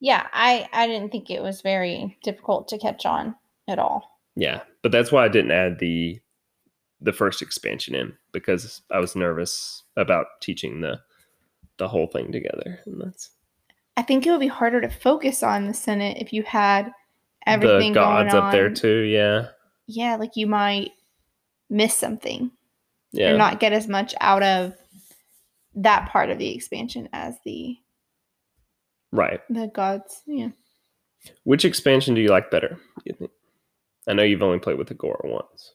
Yeah, 0.00 0.26
I 0.32 0.68
I 0.72 0.86
didn't 0.88 1.10
think 1.10 1.30
it 1.30 1.42
was 1.42 1.62
very 1.62 2.18
difficult 2.22 2.68
to 2.68 2.78
catch 2.78 3.06
on 3.06 3.36
at 3.68 3.78
all. 3.78 4.20
Yeah, 4.34 4.62
but 4.82 4.92
that's 4.92 5.12
why 5.12 5.24
I 5.24 5.28
didn't 5.28 5.52
add 5.52 5.78
the 5.78 6.20
the 7.00 7.12
first 7.12 7.42
expansion 7.42 7.94
in 7.94 8.14
because 8.32 8.82
I 8.90 8.98
was 8.98 9.16
nervous 9.16 9.84
about 9.96 10.26
teaching 10.40 10.80
the 10.80 11.00
the 11.78 11.88
whole 11.88 12.06
thing 12.08 12.32
together. 12.32 12.80
And 12.84 13.00
that's 13.00 13.30
I 13.96 14.02
think 14.02 14.26
it 14.26 14.30
would 14.30 14.40
be 14.40 14.48
harder 14.48 14.80
to 14.80 14.88
focus 14.88 15.42
on 15.42 15.66
the 15.66 15.74
Senate 15.74 16.18
if 16.20 16.32
you 16.32 16.42
had 16.42 16.90
everything 17.46 17.92
the 17.92 18.00
gods 18.00 18.32
going 18.32 18.44
up 18.44 18.52
there 18.52 18.70
too. 18.70 19.02
Yeah, 19.02 19.48
Yeah, 19.86 20.16
like 20.16 20.36
you 20.36 20.46
might 20.46 20.90
miss 21.70 21.96
something 21.96 22.50
yeah, 23.12 23.30
or 23.30 23.38
not 23.38 23.60
get 23.60 23.72
as 23.72 23.86
much 23.86 24.14
out 24.20 24.42
of 24.42 24.74
that 25.74 26.08
part 26.08 26.30
of 26.30 26.38
the 26.38 26.54
expansion 26.54 27.08
as 27.12 27.36
the 27.44 27.76
right. 29.10 29.40
the 29.48 29.68
gods. 29.68 30.22
Yeah. 30.26 30.50
Which 31.44 31.64
expansion 31.64 32.14
do 32.14 32.20
you 32.20 32.28
like 32.28 32.50
better? 32.50 32.78
You 33.04 33.14
think? 33.14 33.30
I 34.08 34.14
know 34.14 34.24
you've 34.24 34.42
only 34.42 34.58
played 34.58 34.78
with 34.78 34.90
Agora 34.90 35.20
once. 35.22 35.74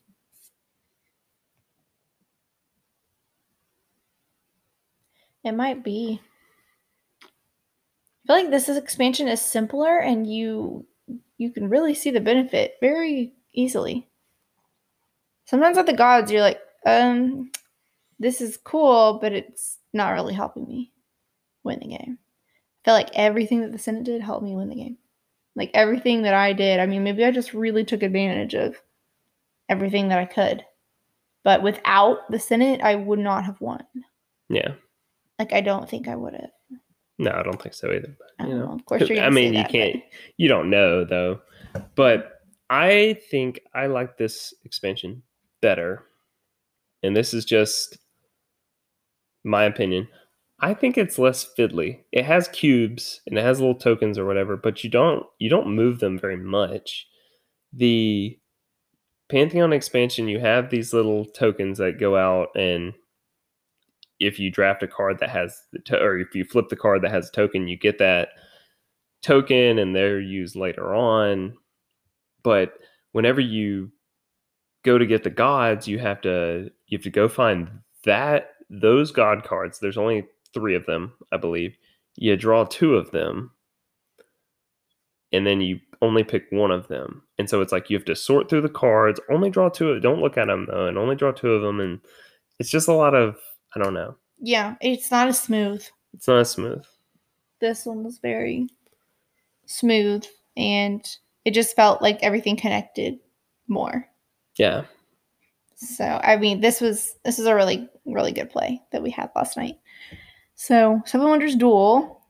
It 5.43 5.53
might 5.53 5.83
be. 5.83 6.19
I 7.23 7.25
feel 8.27 8.35
like 8.43 8.51
this 8.51 8.67
is 8.67 8.75
expansion 8.75 9.29
is 9.29 9.39
simpler 9.39 9.99
and 9.99 10.31
you 10.31 10.85
you 11.37 11.51
can 11.51 11.69
really 11.69 11.93
see 11.93 12.11
the 12.11 12.19
benefit 12.19 12.73
very 12.81 13.33
easily. 13.53 14.09
Sometimes 15.45 15.77
with 15.77 15.85
the 15.85 15.93
gods 15.93 16.29
you're 16.29 16.41
like, 16.41 16.59
um, 16.85 17.49
this 18.19 18.41
is 18.41 18.57
cool, 18.57 19.19
but 19.21 19.31
it's 19.31 19.77
not 19.97 20.13
really 20.13 20.33
helping 20.33 20.67
me 20.67 20.91
win 21.63 21.79
the 21.79 21.87
game. 21.87 22.17
I 22.19 22.81
felt 22.85 23.03
like 23.03 23.15
everything 23.15 23.61
that 23.61 23.71
the 23.71 23.77
Senate 23.77 24.05
did 24.05 24.21
helped 24.21 24.43
me 24.45 24.55
win 24.55 24.69
the 24.69 24.75
game. 24.75 24.97
Like 25.55 25.71
everything 25.73 26.21
that 26.21 26.33
I 26.33 26.53
did, 26.53 26.79
I 26.79 26.85
mean, 26.85 27.03
maybe 27.03 27.25
I 27.25 27.31
just 27.31 27.53
really 27.53 27.83
took 27.83 28.03
advantage 28.03 28.53
of 28.53 28.75
everything 29.67 30.07
that 30.09 30.19
I 30.19 30.25
could. 30.25 30.63
But 31.43 31.63
without 31.63 32.29
the 32.29 32.39
Senate, 32.39 32.81
I 32.81 32.95
would 32.95 33.19
not 33.19 33.45
have 33.45 33.59
won. 33.59 33.83
Yeah, 34.49 34.73
Like 35.39 35.53
I 35.53 35.61
don't 35.61 35.89
think 35.89 36.07
I 36.07 36.15
would 36.15 36.33
have. 36.33 36.51
no, 37.17 37.31
I 37.31 37.43
don't 37.43 37.61
think 37.61 37.73
so 37.73 37.91
either. 37.91 38.15
I 38.39 38.43
But, 38.43 38.47
you 38.47 38.53
know, 38.55 38.65
know. 38.67 38.73
Of 38.73 38.85
course. 38.85 39.03
I 39.09 39.29
mean, 39.29 39.53
you 39.53 39.63
that, 39.63 39.71
can't. 39.71 40.01
You 40.37 40.47
don't 40.47 40.69
know 40.69 41.03
though, 41.03 41.41
but 41.95 42.41
I 42.69 43.17
think 43.29 43.61
I 43.73 43.87
like 43.87 44.17
this 44.17 44.53
expansion 44.63 45.23
better, 45.61 46.05
and 47.03 47.15
this 47.15 47.33
is 47.33 47.45
just 47.45 47.97
my 49.47 49.63
opinion. 49.63 50.07
I 50.59 50.73
think 50.73 50.97
it's 50.97 51.19
less 51.19 51.47
fiddly. 51.57 52.01
It 52.11 52.25
has 52.25 52.47
cubes 52.47 53.21
and 53.27 53.37
it 53.37 53.43
has 53.43 53.59
little 53.59 53.75
tokens 53.75 54.17
or 54.17 54.25
whatever, 54.25 54.57
but 54.57 54.83
you 54.83 54.89
don't 54.89 55.25
you 55.39 55.49
don't 55.49 55.75
move 55.75 55.99
them 55.99 56.17
very 56.19 56.37
much. 56.37 57.07
The 57.73 58.39
Pantheon 59.29 59.73
expansion, 59.73 60.27
you 60.27 60.39
have 60.39 60.69
these 60.69 60.93
little 60.93 61.25
tokens 61.25 61.77
that 61.79 61.99
go 61.99 62.15
out, 62.15 62.49
and 62.55 62.93
if 64.19 64.39
you 64.39 64.49
draft 64.49 64.83
a 64.83 64.87
card 64.87 65.19
that 65.19 65.29
has 65.29 65.61
the 65.73 65.79
to- 65.79 66.01
or 66.01 66.17
if 66.17 66.33
you 66.33 66.45
flip 66.45 66.69
the 66.69 66.75
card 66.75 67.01
that 67.03 67.11
has 67.11 67.29
a 67.29 67.31
token, 67.31 67.67
you 67.67 67.77
get 67.77 67.97
that 67.99 68.29
token, 69.21 69.79
and 69.79 69.95
they're 69.95 70.19
used 70.19 70.55
later 70.55 70.93
on. 70.95 71.57
But 72.43 72.73
whenever 73.11 73.41
you 73.41 73.91
go 74.83 74.97
to 74.97 75.05
get 75.05 75.23
the 75.23 75.29
gods, 75.29 75.87
you 75.87 75.99
have 75.99 76.21
to 76.21 76.71
you 76.87 76.97
have 76.97 77.03
to 77.03 77.09
go 77.09 77.27
find 77.27 77.69
that 78.05 78.51
those 78.69 79.11
god 79.11 79.43
cards. 79.43 79.79
There's 79.79 79.97
only 79.97 80.27
three 80.53 80.75
of 80.75 80.85
them, 80.85 81.13
I 81.31 81.37
believe. 81.37 81.77
You 82.15 82.35
draw 82.35 82.65
two 82.65 82.95
of 82.95 83.11
them, 83.11 83.51
and 85.31 85.45
then 85.45 85.61
you 85.61 85.79
only 86.01 86.23
pick 86.23 86.45
one 86.51 86.71
of 86.71 86.87
them. 86.87 87.23
And 87.37 87.49
so 87.49 87.61
it's 87.61 87.71
like 87.71 87.89
you 87.89 87.97
have 87.97 88.05
to 88.05 88.15
sort 88.15 88.49
through 88.49 88.61
the 88.61 88.69
cards, 88.69 89.19
only 89.29 89.49
draw 89.49 89.69
two. 89.69 89.89
of 89.89 90.01
Don't 90.01 90.21
look 90.21 90.37
at 90.37 90.47
them 90.47 90.65
though, 90.69 90.87
and 90.87 90.97
only 90.97 91.15
draw 91.15 91.31
two 91.31 91.51
of 91.51 91.61
them. 91.61 91.79
And 91.79 91.99
it's 92.59 92.69
just 92.69 92.87
a 92.87 92.93
lot 92.93 93.13
of 93.15 93.37
I 93.75 93.83
don't 93.83 93.93
know. 93.93 94.15
Yeah, 94.39 94.75
it's 94.81 95.11
not 95.11 95.27
as 95.27 95.41
smooth. 95.41 95.85
It's 96.13 96.27
not 96.27 96.39
as 96.39 96.51
smooth. 96.51 96.83
This 97.59 97.85
one 97.85 98.03
was 98.03 98.19
very 98.19 98.67
smooth, 99.65 100.25
and 100.55 101.05
it 101.45 101.51
just 101.51 101.75
felt 101.75 102.01
like 102.01 102.19
everything 102.21 102.55
connected 102.55 103.19
more. 103.67 104.07
Yeah, 104.57 104.85
So 105.75 106.19
I 106.23 106.37
mean, 106.37 106.61
this 106.61 106.81
was 106.81 107.15
this 107.25 107.37
is 107.39 107.45
a 107.45 107.55
really 107.55 107.87
really 108.07 108.31
good 108.31 108.49
play 108.49 108.81
that 108.91 109.03
we 109.03 109.11
had 109.11 109.29
last 109.35 109.57
night. 109.57 109.77
So 110.55 111.01
Seven 111.05 111.27
Wonders 111.27 111.55
Duel 111.55 112.21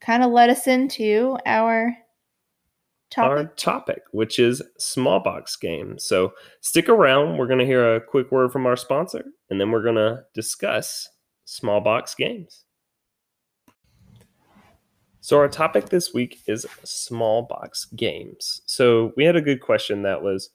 kind 0.00 0.22
of 0.22 0.30
led 0.30 0.50
us 0.50 0.66
into 0.66 1.38
our 1.46 1.96
our 3.18 3.44
Topic. 3.44 3.56
topic, 3.56 4.02
which 4.12 4.38
is 4.38 4.62
small 4.78 5.20
box 5.20 5.54
games. 5.56 6.02
So 6.04 6.32
stick 6.62 6.88
around. 6.88 7.36
We're 7.36 7.46
going 7.46 7.58
to 7.58 7.66
hear 7.66 7.96
a 7.96 8.00
quick 8.00 8.32
word 8.32 8.50
from 8.52 8.64
our 8.64 8.76
sponsor, 8.76 9.24
and 9.50 9.60
then 9.60 9.70
we're 9.70 9.82
going 9.82 9.96
to 9.96 10.24
discuss 10.32 11.10
small 11.44 11.82
box 11.82 12.14
games. 12.14 12.64
So 15.20 15.36
our 15.36 15.48
topic 15.48 15.90
this 15.90 16.14
week 16.14 16.40
is 16.48 16.66
small 16.84 17.42
box 17.42 17.84
games. 17.94 18.62
So 18.64 19.12
we 19.16 19.24
had 19.24 19.36
a 19.36 19.42
good 19.42 19.60
question 19.60 20.02
that 20.02 20.22
was 20.22 20.48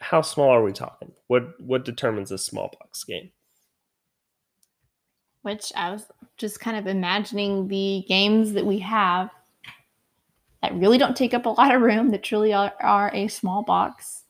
how 0.00 0.22
small 0.22 0.48
are 0.48 0.62
we 0.62 0.72
talking? 0.72 1.12
What 1.28 1.60
what 1.60 1.84
determines 1.84 2.32
a 2.32 2.38
small 2.38 2.72
box 2.80 3.04
game? 3.04 3.30
Which 5.42 5.72
I 5.76 5.90
was 5.90 6.06
just 6.36 6.60
kind 6.60 6.76
of 6.76 6.86
imagining 6.86 7.68
the 7.68 8.04
games 8.08 8.52
that 8.52 8.66
we 8.66 8.78
have 8.80 9.30
that 10.62 10.74
really 10.74 10.98
don't 10.98 11.16
take 11.16 11.32
up 11.32 11.46
a 11.46 11.50
lot 11.50 11.74
of 11.74 11.80
room, 11.80 12.10
that 12.10 12.22
truly 12.22 12.52
are, 12.52 12.72
are 12.80 13.10
a 13.14 13.28
small 13.28 13.62
box. 13.62 14.24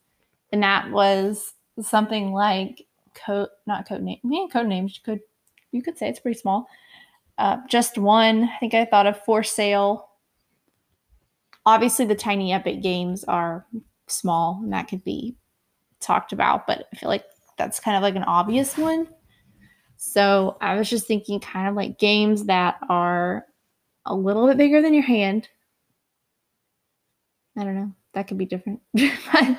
And 0.53 0.63
that 0.63 0.91
was 0.91 1.55
something 1.81 2.33
like 2.33 2.87
code, 3.15 3.49
not 3.67 3.89
code 3.89 4.03
name. 4.03 4.21
Yeah, 4.25 4.47
code 4.53 4.67
names. 4.67 4.97
You 4.97 5.03
could 5.05 5.21
you 5.73 5.83
could 5.83 5.97
say 5.97 6.09
it's 6.09 6.21
pretty 6.21 6.39
small. 6.39 6.67
Uh, 7.39 7.59
just 7.69 7.97
one. 7.97 8.45
I 8.45 8.59
think 8.59 8.75
I 8.75 8.85
thought 8.85 9.07
of 9.07 9.23
for 9.25 9.43
sale. 9.43 10.09
Obviously, 11.65 12.07
the 12.07 12.15
tiny 12.15 12.53
epic 12.53 12.83
games 12.83 13.23
are 13.25 13.67
small, 14.09 14.61
and 14.63 14.73
that 14.73 14.89
could 14.89 15.05
be 15.05 15.37
talked 16.01 16.33
about. 16.33 16.67
But 16.67 16.87
I 16.93 16.97
feel 16.97 17.09
like 17.09 17.25
that's 17.59 17.81
kind 17.81 17.97
of 17.97 18.03
like 18.03 18.17
an 18.17 18.25
obvious 18.25 18.77
one. 18.77 19.09
So 19.97 20.57
I 20.61 20.77
was 20.77 20.89
just 20.89 21.07
thinking, 21.07 21.41
kind 21.41 21.69
of 21.69 21.75
like 21.75 21.99
games 21.99 22.47
that 22.47 22.79
are 22.89 23.45
a 24.07 24.15
little 24.15 24.47
bit 24.47 24.57
bigger 24.57 24.81
than 24.81 24.95
your 24.95 25.03
hand. 25.03 25.49
I 27.59 27.65
don't 27.65 27.75
know. 27.75 27.93
That 28.15 28.27
could 28.27 28.39
be 28.39 28.47
different. 28.47 28.81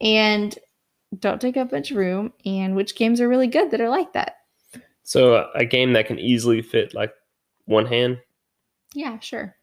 and 0.00 0.58
don't 1.18 1.40
take 1.40 1.56
up 1.56 1.72
much 1.72 1.90
room, 1.90 2.32
and 2.46 2.74
which 2.74 2.96
games 2.96 3.20
are 3.20 3.28
really 3.28 3.46
good 3.46 3.70
that 3.70 3.80
are 3.80 3.88
like 3.88 4.12
that. 4.14 4.36
So 5.02 5.50
a 5.54 5.64
game 5.64 5.92
that 5.94 6.06
can 6.06 6.18
easily 6.18 6.62
fit 6.62 6.94
like 6.94 7.12
one 7.66 7.86
hand. 7.86 8.20
Yeah, 8.94 9.18
sure. 9.18 9.56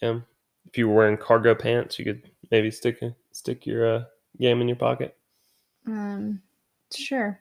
Yeah. 0.00 0.20
If 0.66 0.78
you 0.78 0.88
were 0.88 0.94
wearing 0.94 1.16
cargo 1.16 1.54
pants, 1.54 1.98
you 1.98 2.04
could 2.04 2.30
maybe 2.50 2.70
stick 2.70 3.02
a, 3.02 3.14
stick 3.32 3.66
your 3.66 3.96
uh, 3.96 4.04
game 4.38 4.60
in 4.60 4.68
your 4.68 4.76
pocket. 4.76 5.16
Um, 5.86 6.42
sure. 6.94 7.40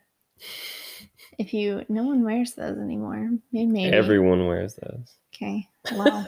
If 1.37 1.53
you, 1.53 1.85
no 1.89 2.03
one 2.03 2.23
wears 2.23 2.53
those 2.53 2.77
anymore. 2.77 3.29
Maybe. 3.51 3.85
Everyone 3.85 4.45
wears 4.47 4.75
those. 4.75 5.15
Okay. 5.33 5.67
Well, 5.93 6.27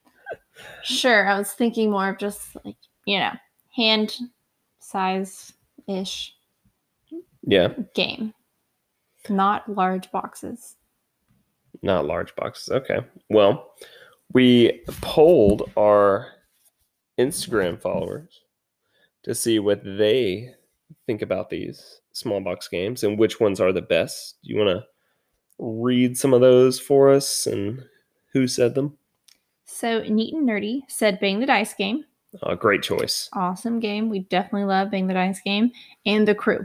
sure. 0.82 1.28
I 1.28 1.38
was 1.38 1.52
thinking 1.52 1.90
more 1.90 2.08
of 2.10 2.18
just 2.18 2.56
like, 2.64 2.76
you 3.04 3.18
know, 3.18 3.32
hand 3.74 4.16
size 4.80 5.52
ish 5.88 6.34
Yeah, 7.42 7.68
game, 7.94 8.34
not 9.28 9.68
large 9.68 10.10
boxes. 10.10 10.76
not 11.82 12.06
large 12.06 12.34
boxes. 12.34 12.70
Okay. 12.70 12.98
Well, 13.30 13.70
we 14.32 14.82
polled 15.02 15.70
our 15.76 16.26
Instagram 17.20 17.80
followers 17.80 18.40
to 19.26 19.34
see 19.34 19.58
what 19.58 19.82
they 19.84 20.54
think 21.04 21.20
about 21.20 21.50
these 21.50 22.00
small 22.12 22.40
box 22.40 22.68
games 22.68 23.02
and 23.02 23.18
which 23.18 23.40
ones 23.40 23.60
are 23.60 23.72
the 23.72 23.82
best. 23.82 24.36
Do 24.44 24.50
you 24.50 24.58
want 24.58 24.68
to 24.78 24.84
read 25.58 26.16
some 26.16 26.32
of 26.32 26.40
those 26.40 26.78
for 26.78 27.10
us 27.10 27.46
and 27.46 27.84
who 28.32 28.46
said 28.46 28.76
them? 28.76 28.96
So, 29.64 30.00
Neat 30.04 30.32
and 30.32 30.48
Nerdy 30.48 30.82
said 30.86 31.18
Bang 31.18 31.40
the 31.40 31.46
Dice 31.46 31.74
game. 31.74 32.04
Uh, 32.40 32.54
great 32.54 32.82
choice. 32.82 33.28
Awesome 33.32 33.80
game. 33.80 34.08
We 34.08 34.20
definitely 34.20 34.64
love 34.64 34.92
Bang 34.92 35.08
the 35.08 35.14
Dice 35.14 35.40
game. 35.40 35.72
And 36.04 36.26
The 36.28 36.34
Crew. 36.34 36.64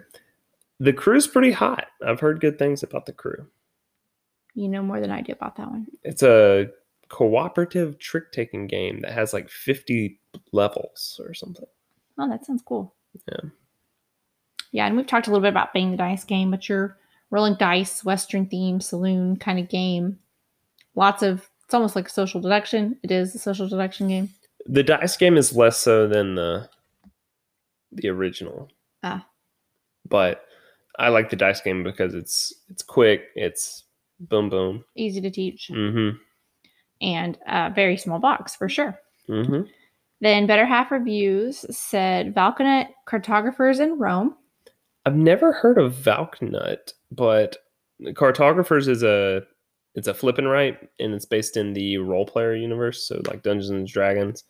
The 0.80 0.94
crew's 0.94 1.26
pretty 1.26 1.52
hot. 1.52 1.88
I've 2.06 2.20
heard 2.20 2.42
good 2.42 2.60
things 2.60 2.84
about 2.84 3.08
the 3.08 3.14
crew. 3.14 3.48
You 4.54 4.68
know 4.68 4.84
more 4.84 5.00
than 5.00 5.12
I 5.12 5.22
do 5.22 5.32
about 5.32 5.56
that 5.56 5.70
one. 5.70 5.88
It's 6.04 6.22
a 6.22 6.68
cooperative 7.10 7.98
trick 7.98 8.32
taking 8.32 8.68
game 8.68 9.00
that 9.00 9.14
has 9.14 9.34
like 9.34 9.50
50 9.50 10.20
levels 10.52 11.20
or 11.24 11.34
something. 11.34 11.66
Oh, 12.18 12.30
that 12.30 12.46
sounds 12.46 12.62
cool. 12.66 12.94
Yeah. 13.28 13.50
Yeah, 14.72 14.88
and 14.88 14.96
we've 14.96 15.08
talked 15.08 15.28
a 15.28 15.30
little 15.32 15.42
bit 15.42 15.50
about 15.50 15.74
Bang 15.74 15.92
the 15.92 15.98
Dice 15.98 16.24
game, 16.24 16.50
but 16.52 16.70
you're 16.70 16.98
rolling 17.30 17.56
dice, 17.56 18.04
Western 18.06 18.46
theme, 18.46 18.80
saloon 18.80 19.36
kind 19.38 19.60
of 19.60 19.68
game. 19.70 20.18
Lots 20.96 21.24
of, 21.24 21.50
it's 21.66 21.74
almost 21.74 21.96
like 21.96 22.08
a 22.08 22.12
social 22.12 22.40
deduction. 22.42 22.98
It 23.04 23.12
is 23.12 23.36
a 23.36 23.40
social 23.40 23.68
deduction 23.68 24.08
game. 24.08 24.30
The 24.68 24.84
dice 24.84 25.18
game 25.18 25.38
is 25.38 25.56
less 25.56 25.78
so 25.78 26.08
than 26.08 26.36
the 26.36 26.70
the 27.94 28.08
original. 28.10 28.70
Ah. 29.04 29.26
But 30.08 30.46
I 31.00 31.10
like 31.10 31.30
the 31.30 31.36
dice 31.36 31.60
game 31.62 31.84
because 31.84 32.14
it's 32.14 32.54
it's 32.70 32.84
quick, 32.84 33.24
it's 33.36 33.84
boom 34.20 34.50
boom. 34.50 34.86
Easy 34.96 35.20
to 35.22 35.32
teach. 35.32 35.70
Mm 35.72 35.94
Mhm. 35.94 36.20
And 37.02 37.38
a 37.48 37.72
very 37.74 37.98
small 37.98 38.20
box 38.20 38.56
for 38.56 38.70
sure. 38.70 39.00
Mhm. 39.28 39.68
Then 40.22 40.46
Better 40.48 40.66
Half 40.66 40.92
Reviews 40.92 41.66
said 41.76 42.34
Valknut 42.36 42.88
Cartographers 43.08 43.80
in 43.80 43.98
Rome. 43.98 44.36
I've 45.06 45.16
never 45.16 45.52
heard 45.52 45.80
of 45.80 45.94
Valknut, 45.96 46.94
but 47.12 47.58
Cartographers 48.14 48.88
is 48.88 49.02
a 49.04 49.42
it's 49.96 50.08
a 50.08 50.14
flip 50.14 50.38
and 50.38 50.50
write, 50.50 50.78
and 51.00 51.14
it's 51.14 51.26
based 51.26 51.58
in 51.58 51.74
the 51.74 51.98
Roll 51.98 52.26
Player 52.26 52.56
universe, 52.56 53.06
so 53.08 53.22
like 53.28 53.44
Dungeons 53.44 53.70
and 53.72 53.86
Dragons. 53.88 54.44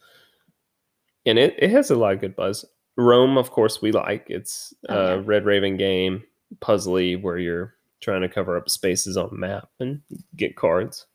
And 1.26 1.40
it, 1.40 1.56
it 1.58 1.72
has 1.72 1.90
a 1.90 1.96
lot 1.96 2.14
of 2.14 2.22
good 2.22 2.36
buzz. 2.36 2.66
Rome, 2.98 3.38
of 3.38 3.50
course, 3.52 3.82
we 3.82 3.92
like. 3.92 4.26
It's 4.30 4.74
Oh, 4.90 4.96
a 4.96 5.16
yeah. 5.18 5.22
Red 5.26 5.46
Raven 5.46 5.78
game, 5.78 6.24
puzzly, 6.60 7.20
where 7.20 7.38
you're 7.38 7.74
trying 8.02 8.22
to 8.22 8.30
cover 8.30 8.58
up 8.58 8.70
spaces 8.70 9.18
on 9.18 9.30
the 9.32 9.38
map 9.38 9.70
and 9.80 10.02
get 10.36 10.56
cards. 10.56 11.08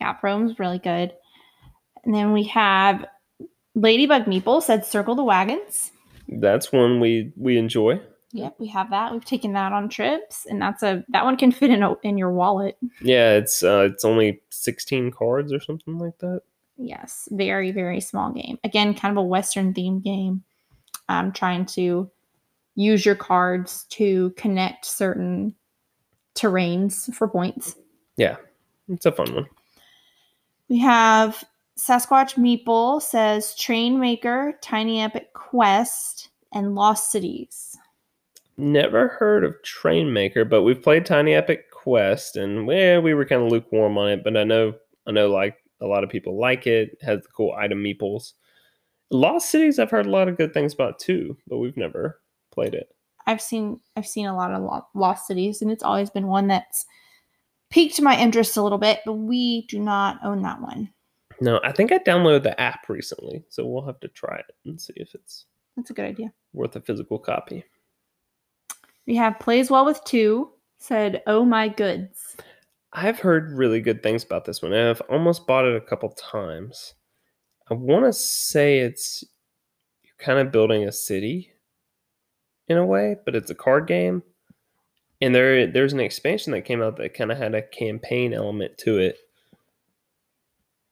Yeah, 0.00 0.16
Rome's 0.22 0.58
really 0.58 0.78
good. 0.78 1.12
And 2.04 2.14
then 2.14 2.32
we 2.32 2.44
have 2.44 3.04
Ladybug 3.74 4.24
Meeple 4.24 4.62
said 4.62 4.84
Circle 4.84 5.16
the 5.16 5.24
Wagons. 5.24 5.92
That's 6.28 6.72
one 6.72 7.00
we 7.00 7.32
we 7.36 7.58
enjoy. 7.58 8.00
Yep, 8.32 8.56
we 8.58 8.66
have 8.68 8.90
that. 8.90 9.12
We've 9.12 9.24
taken 9.24 9.52
that 9.52 9.72
on 9.72 9.88
trips, 9.88 10.44
and 10.46 10.60
that's 10.60 10.82
a 10.82 11.04
that 11.10 11.24
one 11.24 11.36
can 11.36 11.52
fit 11.52 11.70
in 11.70 11.82
a, 11.82 11.94
in 12.02 12.18
your 12.18 12.32
wallet. 12.32 12.76
Yeah, 13.00 13.34
it's 13.34 13.62
uh, 13.62 13.88
it's 13.92 14.04
only 14.04 14.40
16 14.50 15.12
cards 15.12 15.52
or 15.52 15.60
something 15.60 15.98
like 15.98 16.18
that. 16.18 16.42
Yes, 16.76 17.28
very 17.30 17.70
very 17.70 18.00
small 18.00 18.32
game. 18.32 18.58
Again, 18.64 18.94
kind 18.94 19.12
of 19.12 19.22
a 19.22 19.26
Western 19.26 19.72
themed 19.72 20.02
game. 20.02 20.42
Um, 21.08 21.32
trying 21.32 21.66
to 21.66 22.10
use 22.74 23.04
your 23.06 23.14
cards 23.14 23.84
to 23.90 24.30
connect 24.30 24.84
certain 24.84 25.54
terrains 26.34 27.14
for 27.14 27.28
points. 27.28 27.76
Yeah, 28.16 28.36
it's 28.88 29.06
a 29.06 29.12
fun 29.12 29.32
one. 29.34 29.46
We 30.68 30.78
have 30.78 31.44
Sasquatch 31.78 32.36
Meeple 32.36 33.02
says 33.02 33.54
Train 33.56 33.98
Maker, 33.98 34.58
Tiny 34.62 35.00
Epic 35.00 35.32
Quest, 35.32 36.30
and 36.52 36.74
Lost 36.74 37.10
Cities. 37.10 37.76
Never 38.56 39.08
heard 39.08 39.44
of 39.44 39.60
Train 39.62 40.12
Maker, 40.12 40.44
but 40.44 40.62
we've 40.62 40.82
played 40.82 41.04
Tiny 41.04 41.34
Epic 41.34 41.70
Quest, 41.72 42.36
and 42.36 42.66
well, 42.66 43.02
we 43.02 43.12
were 43.12 43.24
kind 43.24 43.42
of 43.42 43.50
lukewarm 43.50 43.98
on 43.98 44.08
it. 44.10 44.22
But 44.22 44.36
I 44.36 44.44
know, 44.44 44.74
I 45.06 45.10
know, 45.10 45.28
like 45.28 45.56
a 45.80 45.86
lot 45.86 46.04
of 46.04 46.10
people 46.10 46.38
like 46.38 46.66
it. 46.66 46.90
it 46.92 47.04
has 47.04 47.22
the 47.22 47.28
cool 47.28 47.52
item 47.58 47.82
meeples. 47.82 48.34
Lost 49.10 49.50
Cities, 49.50 49.78
I've 49.80 49.90
heard 49.90 50.06
a 50.06 50.10
lot 50.10 50.28
of 50.28 50.36
good 50.36 50.54
things 50.54 50.72
about 50.72 51.00
too, 51.00 51.36
but 51.48 51.58
we've 51.58 51.76
never 51.76 52.20
played 52.52 52.74
it. 52.74 52.94
I've 53.26 53.40
seen 53.40 53.80
I've 53.96 54.06
seen 54.06 54.26
a 54.26 54.36
lot 54.36 54.52
of 54.52 54.84
Lost 54.94 55.26
Cities, 55.26 55.60
and 55.60 55.72
it's 55.72 55.82
always 55.82 56.10
been 56.10 56.28
one 56.28 56.46
that's 56.46 56.86
piqued 57.70 58.00
my 58.00 58.16
interest 58.16 58.56
a 58.56 58.62
little 58.62 58.78
bit. 58.78 59.00
But 59.04 59.14
we 59.14 59.66
do 59.66 59.80
not 59.80 60.20
own 60.22 60.42
that 60.42 60.60
one. 60.60 60.90
No, 61.44 61.60
I 61.62 61.72
think 61.72 61.92
I 61.92 61.98
downloaded 61.98 62.42
the 62.42 62.58
app 62.58 62.88
recently, 62.88 63.44
so 63.50 63.66
we'll 63.66 63.84
have 63.84 64.00
to 64.00 64.08
try 64.08 64.36
it 64.38 64.54
and 64.64 64.80
see 64.80 64.94
if 64.96 65.14
it's 65.14 65.44
That's 65.76 65.90
a 65.90 65.92
good 65.92 66.06
idea. 66.06 66.32
worth 66.54 66.74
a 66.74 66.80
physical 66.80 67.18
copy. 67.18 67.62
We 69.06 69.14
have 69.16 69.38
Plays 69.38 69.70
Well 69.70 69.84
with 69.84 70.02
Two 70.04 70.50
said, 70.78 71.22
"Oh 71.26 71.44
my 71.44 71.68
goods." 71.68 72.36
I've 72.94 73.18
heard 73.18 73.52
really 73.52 73.80
good 73.82 74.02
things 74.02 74.24
about 74.24 74.46
this 74.46 74.62
one. 74.62 74.72
and 74.72 74.88
I've 74.88 75.02
almost 75.10 75.46
bought 75.46 75.66
it 75.66 75.76
a 75.76 75.80
couple 75.84 76.08
times. 76.10 76.94
I 77.70 77.74
want 77.74 78.06
to 78.06 78.12
say 78.14 78.78
it's 78.78 79.22
you're 80.02 80.14
kind 80.18 80.38
of 80.38 80.50
building 80.52 80.84
a 80.84 80.92
city 80.92 81.52
in 82.68 82.78
a 82.78 82.86
way, 82.86 83.16
but 83.26 83.34
it's 83.34 83.50
a 83.50 83.54
card 83.54 83.86
game. 83.86 84.22
And 85.20 85.34
there 85.34 85.66
there's 85.66 85.92
an 85.92 86.00
expansion 86.00 86.52
that 86.52 86.62
came 86.64 86.80
out 86.80 86.96
that 86.96 87.12
kind 87.12 87.30
of 87.30 87.36
had 87.36 87.54
a 87.54 87.60
campaign 87.62 88.32
element 88.32 88.78
to 88.78 88.96
it. 88.98 89.18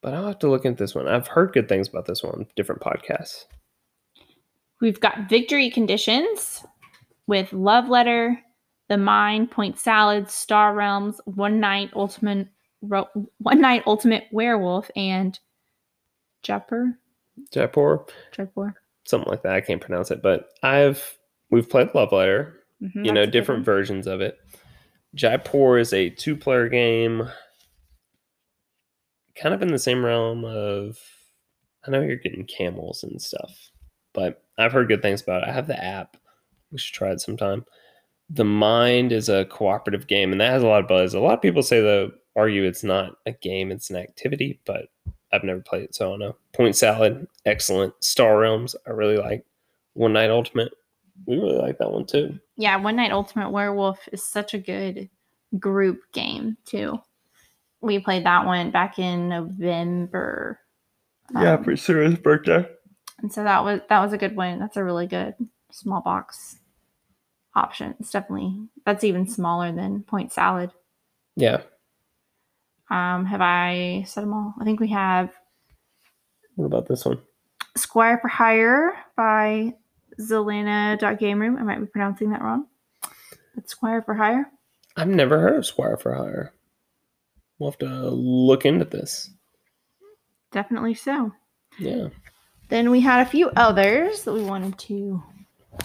But 0.02 0.14
I'll 0.14 0.26
have 0.26 0.40
to 0.40 0.50
look 0.50 0.64
into 0.64 0.82
this 0.82 0.94
one. 0.94 1.06
I've 1.08 1.28
heard 1.28 1.52
good 1.52 1.68
things 1.68 1.88
about 1.88 2.06
this 2.06 2.22
one, 2.22 2.46
different 2.56 2.82
podcasts. 2.82 3.44
We've 4.80 4.98
got 5.00 5.28
Victory 5.28 5.70
Conditions 5.70 6.64
with 7.28 7.52
Love 7.52 7.88
Letter, 7.88 8.38
The 8.88 8.98
Mind, 8.98 9.50
Point 9.52 9.78
Salad, 9.78 10.28
Star 10.28 10.74
Realms, 10.74 11.20
One 11.24 11.60
Night 11.60 11.90
Ultimate, 11.94 12.48
One 12.80 13.60
Night 13.60 13.84
Ultimate 13.86 14.24
Werewolf, 14.32 14.90
and 14.96 15.38
Jupper. 16.42 16.96
Jaipur, 17.52 18.04
Jaipur. 18.32 18.74
something 19.04 19.30
like 19.30 19.42
that. 19.42 19.54
I 19.54 19.60
can't 19.60 19.80
pronounce 19.80 20.10
it, 20.10 20.20
but 20.20 20.50
I've 20.64 21.16
we've 21.50 21.70
played 21.70 21.94
Love 21.94 22.12
Letter. 22.12 22.60
Mhm, 22.82 23.06
you 23.06 23.12
know, 23.12 23.20
that's 23.20 23.28
a 23.28 23.30
good 23.30 23.30
different 23.30 23.64
versions 23.64 24.06
of 24.08 24.20
it. 24.20 24.38
Jaipur 25.14 25.78
is 25.78 25.92
a 25.92 26.10
two-player 26.10 26.68
game, 26.68 27.28
kind 29.36 29.54
of 29.54 29.62
in 29.62 29.72
the 29.72 29.78
same 29.78 30.04
realm 30.04 30.44
of. 30.44 30.98
I 31.84 31.90
know 31.90 32.00
you're 32.00 32.16
getting 32.16 32.44
camels 32.44 33.02
and 33.02 33.20
stuff, 33.20 33.70
but 34.12 34.44
I've 34.56 34.72
heard 34.72 34.86
good 34.86 35.02
things 35.02 35.20
about 35.20 35.42
it. 35.42 35.48
I 35.48 35.52
have 35.52 35.66
the 35.66 35.82
app. 35.82 36.16
We 36.70 36.78
should 36.78 36.94
try 36.94 37.10
it 37.10 37.20
sometime. 37.20 37.64
The 38.30 38.44
Mind 38.44 39.10
is 39.10 39.28
a 39.28 39.46
cooperative 39.46 40.06
game, 40.06 40.30
and 40.30 40.40
that 40.40 40.52
has 40.52 40.62
a 40.62 40.68
lot 40.68 40.82
of 40.82 40.88
buzz. 40.88 41.12
A 41.12 41.20
lot 41.20 41.34
of 41.34 41.42
people 41.42 41.62
say 41.62 41.80
though, 41.80 42.12
argue 42.36 42.62
it's 42.64 42.84
not 42.84 43.16
a 43.26 43.32
game; 43.32 43.72
it's 43.72 43.90
an 43.90 43.96
activity, 43.96 44.60
but 44.64 44.90
I've 45.32 45.44
never 45.44 45.60
played 45.60 45.84
it, 45.84 45.94
so 45.94 46.06
I 46.06 46.10
don't 46.10 46.20
know. 46.20 46.36
Point 46.52 46.76
Salad, 46.76 47.26
excellent. 47.46 47.94
Star 48.02 48.38
Realms, 48.38 48.76
I 48.86 48.90
really 48.90 49.16
like. 49.16 49.44
One 49.94 50.12
Night 50.12 50.30
Ultimate, 50.30 50.72
we 51.26 51.36
really 51.36 51.58
like 51.58 51.78
that 51.78 51.90
one 51.90 52.06
too. 52.06 52.38
Yeah, 52.56 52.76
One 52.76 52.96
Night 52.96 53.12
Ultimate 53.12 53.50
Werewolf 53.50 54.08
is 54.12 54.24
such 54.24 54.54
a 54.54 54.58
good 54.58 55.08
group 55.58 56.00
game 56.12 56.56
too. 56.64 56.98
We 57.82 57.98
played 57.98 58.24
that 58.24 58.46
one 58.46 58.70
back 58.70 58.98
in 58.98 59.28
November. 59.28 60.60
Um, 61.34 61.64
for 61.64 61.76
Sarah's 61.76 62.16
birthday. 62.16 62.68
and 63.20 63.32
so 63.32 63.42
that 63.44 63.64
was 63.64 63.80
that 63.88 64.00
was 64.00 64.12
a 64.12 64.18
good 64.18 64.36
one. 64.36 64.58
That's 64.58 64.76
a 64.76 64.84
really 64.84 65.06
good 65.06 65.34
small 65.70 66.00
box 66.00 66.56
option. 67.54 67.94
It's 68.00 68.10
definitely 68.10 68.68
that's 68.84 69.04
even 69.04 69.26
smaller 69.26 69.72
than 69.72 70.02
Point 70.02 70.32
Salad. 70.32 70.70
Yeah. 71.36 71.62
Um, 72.90 73.24
have 73.24 73.40
I 73.40 74.04
said 74.06 74.22
them 74.22 74.34
all? 74.34 74.54
I 74.60 74.64
think 74.64 74.78
we 74.80 74.88
have 74.88 75.30
What 76.56 76.66
about 76.66 76.86
this 76.88 77.04
one? 77.04 77.20
Squire 77.76 78.18
for 78.20 78.28
Hire 78.28 78.94
by 79.16 79.74
Zelena.game 80.20 81.40
room. 81.40 81.56
I 81.58 81.62
might 81.62 81.80
be 81.80 81.86
pronouncing 81.86 82.30
that 82.30 82.42
wrong. 82.42 82.66
But 83.54 83.70
Squire 83.70 84.02
for 84.02 84.14
Hire. 84.14 84.50
I've 84.96 85.08
never 85.08 85.40
heard 85.40 85.56
of 85.56 85.64
Squire 85.66 85.96
for 85.96 86.14
Hire. 86.14 86.52
We'll 87.62 87.70
have 87.70 87.78
to 87.78 88.10
look 88.10 88.66
into 88.66 88.84
this. 88.84 89.30
Definitely 90.50 90.94
so. 90.94 91.30
Yeah. 91.78 92.08
Then 92.70 92.90
we 92.90 92.98
had 92.98 93.24
a 93.24 93.30
few 93.30 93.50
others 93.50 94.24
that 94.24 94.32
we 94.32 94.42
wanted 94.42 94.76
to. 94.80 95.22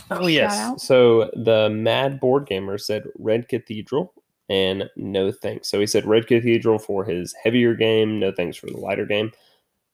Oh 0.09 0.21
Shout 0.21 0.31
yes. 0.31 0.57
out. 0.57 0.81
So 0.81 1.29
the 1.35 1.69
Mad 1.69 2.19
Board 2.19 2.47
Gamer 2.47 2.79
said 2.79 3.03
Red 3.19 3.47
Cathedral 3.47 4.11
and 4.49 4.89
no 4.95 5.31
thanks. 5.31 5.69
So 5.69 5.79
he 5.79 5.85
said 5.85 6.07
Red 6.07 6.25
Cathedral 6.25 6.79
for 6.79 7.05
his 7.05 7.35
heavier 7.43 7.75
game, 7.75 8.19
no 8.19 8.31
thanks 8.31 8.57
for 8.57 8.65
the 8.65 8.77
lighter 8.77 9.05
game. 9.05 9.31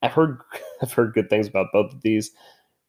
I've 0.02 0.14
heard 0.14 0.40
I've 0.82 0.94
heard 0.94 1.14
good 1.14 1.30
things 1.30 1.50
about 1.50 1.74
both 1.74 1.94
of 1.94 2.02
these. 2.02 2.32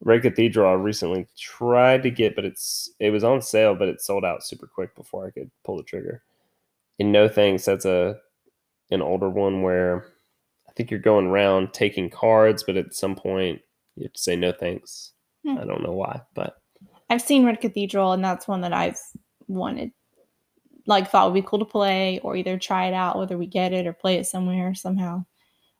Red 0.02 0.22
Cathedral 0.22 0.70
I 0.70 0.74
recently 0.74 1.26
tried 1.36 2.04
to 2.04 2.12
get, 2.12 2.36
but 2.36 2.44
it's 2.44 2.92
it 3.00 3.10
was 3.10 3.24
on 3.24 3.42
sale, 3.42 3.74
but 3.74 3.88
it 3.88 4.00
sold 4.00 4.24
out 4.24 4.44
super 4.44 4.68
quick 4.68 4.94
before 4.94 5.26
I 5.26 5.32
could 5.32 5.50
pull 5.64 5.78
the 5.78 5.82
trigger. 5.82 6.22
And 7.00 7.10
no 7.10 7.28
thanks, 7.28 7.64
that's 7.64 7.86
a 7.86 8.20
an 8.94 9.02
older 9.02 9.28
one 9.28 9.62
where 9.62 10.06
I 10.68 10.72
think 10.72 10.90
you're 10.90 11.00
going 11.00 11.26
around 11.26 11.72
taking 11.72 12.10
cards, 12.10 12.62
but 12.62 12.76
at 12.76 12.94
some 12.94 13.14
point 13.14 13.60
you 13.96 14.04
have 14.04 14.12
to 14.12 14.20
say 14.20 14.36
no 14.36 14.52
thanks. 14.52 15.12
Hmm. 15.44 15.58
I 15.58 15.64
don't 15.64 15.82
know 15.82 15.92
why, 15.92 16.22
but 16.34 16.56
I've 17.10 17.22
seen 17.22 17.44
Red 17.44 17.60
Cathedral, 17.60 18.12
and 18.12 18.24
that's 18.24 18.48
one 18.48 18.62
that 18.62 18.72
I've 18.72 18.98
wanted, 19.46 19.92
like, 20.86 21.10
thought 21.10 21.26
would 21.26 21.40
be 21.40 21.46
cool 21.46 21.58
to 21.58 21.64
play, 21.64 22.18
or 22.20 22.34
either 22.34 22.58
try 22.58 22.86
it 22.86 22.94
out, 22.94 23.18
whether 23.18 23.36
we 23.36 23.46
get 23.46 23.74
it 23.74 23.86
or 23.86 23.92
play 23.92 24.16
it 24.16 24.26
somewhere 24.26 24.74
somehow. 24.74 25.24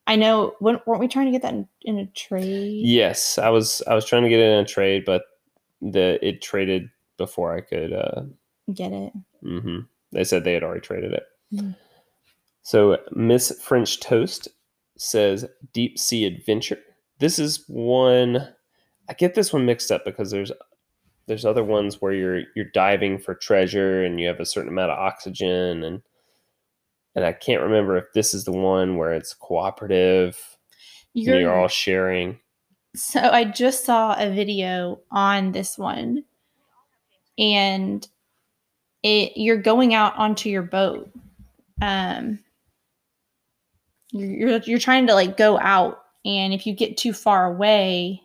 I 0.07 0.17
know, 0.17 0.55
when, 0.61 0.81
weren't 0.85 1.01
we 1.01 1.09
trying 1.09 1.27
to 1.27 1.33
get 1.33 1.43
that 1.43 1.55
in, 1.55 1.69
in 1.83 1.99
a 1.99 2.07
trade? 2.09 2.85
Yes, 2.85 3.39
I 3.39 3.49
was 3.49 3.83
I 3.87 3.95
was 3.95 4.05
trying 4.05 4.23
to 4.25 4.29
get 4.29 4.41
it 4.41 4.53
in 4.53 4.59
a 4.59 4.67
trade, 4.67 5.05
but 5.07 5.23
the 5.81 6.19
it 6.27 6.43
traded 6.43 6.91
before 7.17 7.57
I 7.57 7.63
could. 7.63 7.93
Uh, 7.93 8.23
Get 8.73 8.93
it? 8.93 9.13
Mm-hmm. 9.43 9.81
They 10.13 10.25
said 10.25 10.45
they 10.45 10.53
had 10.53 10.63
already 10.63 10.81
traded 10.81 11.13
it. 11.13 11.25
Mm. 11.53 11.75
So 12.65 12.99
Miss 13.13 13.53
French 13.63 14.01
Toast 14.01 14.49
says 14.97 15.45
Deep 15.75 15.99
Sea 15.99 16.25
Adventure. 16.25 16.79
This 17.19 17.39
is 17.39 17.63
one. 17.69 18.49
I 19.09 19.13
get 19.13 19.35
this 19.35 19.53
one 19.53 19.67
mixed 19.67 19.93
up 19.93 20.05
because 20.05 20.31
there's 20.31 20.51
there's 21.27 21.45
other 21.45 21.63
ones 21.63 22.01
where 22.01 22.13
you're 22.13 22.43
you're 22.57 22.71
diving 22.73 23.19
for 23.19 23.35
treasure 23.35 24.03
and 24.03 24.19
you 24.19 24.27
have 24.29 24.41
a 24.41 24.47
certain 24.47 24.71
amount 24.71 24.93
of 24.93 24.99
oxygen 24.99 25.85
and 25.85 26.03
and 27.15 27.25
I 27.25 27.33
can't 27.33 27.63
remember 27.63 27.99
if 27.99 28.07
this 28.15 28.33
is 28.33 28.45
the 28.45 28.53
one 28.53 28.97
where 28.97 29.13
it's 29.13 29.35
cooperative. 29.35 30.39
and 31.15 31.25
You're, 31.25 31.41
you're 31.41 31.55
all 31.55 31.69
sharing. 31.69 32.41
So 32.97 33.21
I 33.21 33.45
just 33.45 33.85
saw 33.85 34.17
a 34.19 34.31
video 34.31 35.01
on 35.11 35.53
this 35.53 35.77
one, 35.77 36.25
and 37.39 38.09
it 39.03 39.37
you're 39.37 39.59
going 39.59 39.93
out 39.93 40.17
onto 40.17 40.49
your 40.49 40.63
boat. 40.63 41.11
Um, 41.83 42.39
you're 44.15 44.59
you're, 44.59 44.79
trying 44.79 45.07
to 45.09 45.15
like 45.15 45.37
go 45.37 45.59
out, 45.59 46.05
and 46.25 46.55
if 46.55 46.67
you 46.67 46.75
get 46.75 46.97
too 46.97 47.13
far 47.13 47.47
away, 47.47 48.23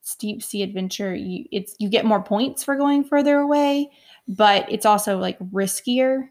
it's 0.00 0.16
deep 0.16 0.42
sea 0.42 0.62
adventure. 0.62 1.14
You 1.14 1.44
it's 1.52 1.76
you 1.78 1.88
get 1.88 2.04
more 2.04 2.22
points 2.22 2.64
for 2.64 2.76
going 2.76 3.04
further 3.04 3.38
away, 3.38 3.90
but 4.26 4.70
it's 4.72 4.86
also 4.86 5.18
like 5.18 5.38
riskier 5.38 6.28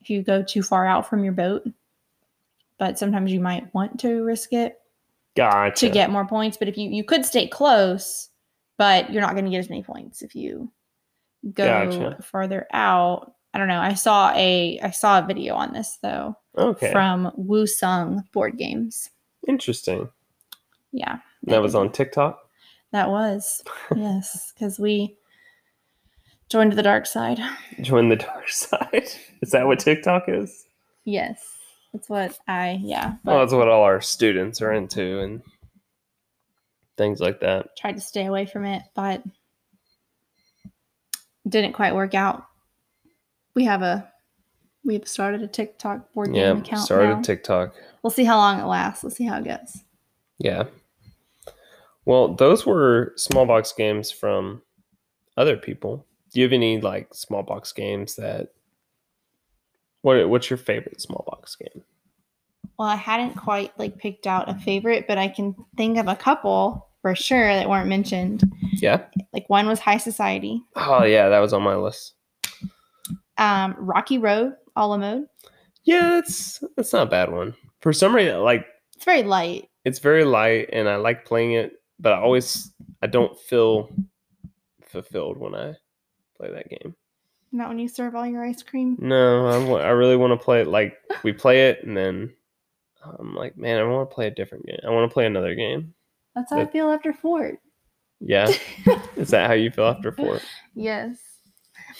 if 0.00 0.08
you 0.08 0.22
go 0.22 0.42
too 0.42 0.62
far 0.62 0.86
out 0.86 1.08
from 1.08 1.24
your 1.24 1.34
boat. 1.34 1.68
But 2.78 2.98
sometimes 2.98 3.32
you 3.32 3.40
might 3.40 3.72
want 3.74 4.00
to 4.00 4.24
risk 4.24 4.52
it 4.52 4.78
Gotcha. 5.36 5.86
to 5.86 5.92
get 5.92 6.10
more 6.10 6.26
points. 6.26 6.56
But 6.56 6.68
if 6.68 6.78
you 6.78 6.88
you 6.90 7.04
could 7.04 7.26
stay 7.26 7.46
close, 7.46 8.30
but 8.78 9.12
you're 9.12 9.22
not 9.22 9.32
going 9.32 9.44
to 9.44 9.50
get 9.50 9.58
as 9.58 9.68
many 9.68 9.82
points 9.82 10.22
if 10.22 10.34
you 10.34 10.72
go 11.52 11.64
Gotcha. 11.64 12.22
farther 12.22 12.66
out. 12.72 13.34
I 13.54 13.58
don't 13.58 13.68
know. 13.68 13.80
I 13.80 13.94
saw 13.94 14.32
a 14.34 14.78
I 14.82 14.90
saw 14.90 15.18
a 15.18 15.26
video 15.26 15.54
on 15.54 15.72
this 15.72 15.98
though 16.02 16.36
okay. 16.56 16.92
from 16.92 17.32
Woo 17.36 17.66
Sung 17.66 18.24
Board 18.32 18.58
Games. 18.58 19.10
Interesting. 19.46 20.08
Yeah, 20.92 21.18
That 21.44 21.62
was 21.62 21.74
on 21.74 21.92
TikTok. 21.92 22.38
that 22.92 23.10
was 23.10 23.62
yes 23.96 24.52
because 24.54 24.78
we 24.78 25.16
joined 26.48 26.72
the 26.72 26.82
dark 26.82 27.06
side. 27.06 27.40
Join 27.80 28.08
the 28.08 28.16
dark 28.30 28.48
side. 28.48 29.08
Is 29.42 29.50
that 29.50 29.66
what 29.66 29.78
TikTok 29.78 30.24
is? 30.28 30.66
Yes, 31.04 31.56
that's 31.92 32.08
what 32.08 32.38
I 32.48 32.80
yeah. 32.82 33.14
Well, 33.24 33.40
that's 33.40 33.52
what 33.52 33.68
all 33.68 33.82
our 33.82 34.00
students 34.00 34.60
are 34.60 34.72
into 34.72 35.20
and 35.20 35.42
things 36.96 37.20
like 37.20 37.40
that. 37.40 37.76
tried 37.76 37.94
to 37.96 38.00
stay 38.02 38.26
away 38.26 38.44
from 38.44 38.64
it, 38.64 38.82
but 38.94 39.22
didn't 41.48 41.72
quite 41.72 41.94
work 41.94 42.14
out. 42.14 42.44
We 43.58 43.64
have 43.64 43.82
a 43.82 44.08
we've 44.84 45.08
started 45.08 45.42
a 45.42 45.48
TikTok 45.48 46.12
board 46.12 46.28
game 46.32 46.36
Yeah, 46.36 46.58
account 46.62 46.84
started 46.84 47.16
now. 47.16 47.22
TikTok. 47.22 47.74
We'll 48.04 48.12
see 48.12 48.22
how 48.22 48.36
long 48.36 48.60
it 48.60 48.66
lasts. 48.66 49.02
We'll 49.02 49.10
see 49.10 49.24
how 49.24 49.38
it 49.38 49.46
goes. 49.46 49.82
Yeah. 50.38 50.62
Well, 52.04 52.34
those 52.36 52.64
were 52.64 53.14
small 53.16 53.46
box 53.46 53.72
games 53.72 54.12
from 54.12 54.62
other 55.36 55.56
people. 55.56 56.06
Do 56.32 56.38
you 56.38 56.46
have 56.46 56.52
any 56.52 56.80
like 56.80 57.12
small 57.12 57.42
box 57.42 57.72
games 57.72 58.14
that? 58.14 58.52
What 60.02 60.28
What's 60.28 60.48
your 60.48 60.56
favorite 60.56 61.00
small 61.00 61.24
box 61.26 61.56
game? 61.56 61.82
Well, 62.78 62.86
I 62.86 62.94
hadn't 62.94 63.34
quite 63.34 63.76
like 63.76 63.98
picked 63.98 64.28
out 64.28 64.48
a 64.48 64.54
favorite, 64.54 65.08
but 65.08 65.18
I 65.18 65.26
can 65.26 65.56
think 65.76 65.98
of 65.98 66.06
a 66.06 66.14
couple 66.14 66.86
for 67.02 67.16
sure 67.16 67.52
that 67.52 67.68
weren't 67.68 67.88
mentioned. 67.88 68.44
Yeah. 68.74 69.02
Like 69.32 69.50
one 69.50 69.66
was 69.66 69.80
High 69.80 69.98
Society, 69.98 70.62
Oh 70.76 71.02
yeah, 71.02 71.28
that 71.28 71.40
was 71.40 71.52
on 71.52 71.62
my 71.62 71.74
list. 71.74 72.14
Um, 73.38 73.74
Rocky 73.78 74.18
Road, 74.18 74.54
a 74.76 74.86
la 74.86 74.96
mode. 74.98 75.26
Yeah, 75.84 76.10
that's 76.16 76.62
that's 76.76 76.92
not 76.92 77.06
a 77.06 77.10
bad 77.10 77.32
one. 77.32 77.54
For 77.80 77.92
some 77.92 78.14
reason, 78.14 78.40
like 78.40 78.66
It's 78.96 79.04
very 79.04 79.22
light. 79.22 79.68
it's 79.84 80.00
very 80.00 80.24
light 80.24 80.68
and 80.72 80.88
I 80.88 80.96
like 80.96 81.24
playing 81.24 81.52
it, 81.52 81.72
but 81.98 82.12
I 82.12 82.18
always 82.20 82.72
I 83.00 83.06
don't 83.06 83.38
feel 83.38 83.90
fulfilled 84.82 85.38
when 85.38 85.54
I 85.54 85.74
play 86.36 86.50
that 86.52 86.68
game. 86.68 86.94
Not 87.52 87.68
when 87.68 87.78
you 87.78 87.88
serve 87.88 88.14
all 88.14 88.26
your 88.26 88.44
ice 88.44 88.62
cream. 88.62 88.96
No, 89.00 89.46
I, 89.76 89.82
I 89.84 89.88
really 89.90 90.16
want 90.16 90.38
to 90.38 90.44
play 90.44 90.60
it. 90.60 90.66
Like 90.68 90.98
we 91.22 91.32
play 91.32 91.70
it 91.70 91.82
and 91.84 91.96
then 91.96 92.34
I'm 93.18 93.34
like, 93.34 93.56
man, 93.56 93.78
I 93.78 93.84
want 93.84 94.10
to 94.10 94.14
play 94.14 94.26
a 94.26 94.30
different 94.30 94.66
game. 94.66 94.80
I 94.86 94.90
want 94.90 95.08
to 95.08 95.14
play 95.14 95.24
another 95.26 95.54
game. 95.54 95.94
That's 96.34 96.50
how 96.52 96.60
I 96.60 96.66
feel 96.66 96.90
after 96.90 97.12
Fort. 97.12 97.58
Yeah, 98.20 98.52
is 99.16 99.30
that 99.30 99.46
how 99.46 99.54
you 99.54 99.70
feel 99.70 99.86
after 99.86 100.10
four? 100.12 100.40
Yes. 100.74 101.16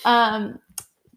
Um, 0.05 0.59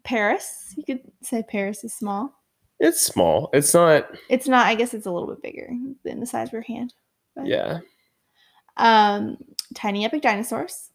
Paris. 0.04 0.74
You 0.76 0.84
could 0.84 1.00
say 1.22 1.42
Paris 1.42 1.84
is 1.84 1.94
small. 1.94 2.32
It's 2.80 3.00
small. 3.00 3.48
It's 3.52 3.72
not. 3.74 4.08
It's 4.28 4.48
not. 4.48 4.66
I 4.66 4.74
guess 4.74 4.94
it's 4.94 5.06
a 5.06 5.10
little 5.10 5.28
bit 5.28 5.42
bigger 5.42 5.70
than 6.04 6.20
the 6.20 6.26
size 6.26 6.48
of 6.48 6.52
your 6.52 6.62
hand. 6.62 6.94
But, 7.36 7.46
Yeah. 7.46 7.80
Um, 8.76 9.36
Tiny 9.74 10.04
Epic 10.04 10.22
Dinosaurs. 10.22 10.90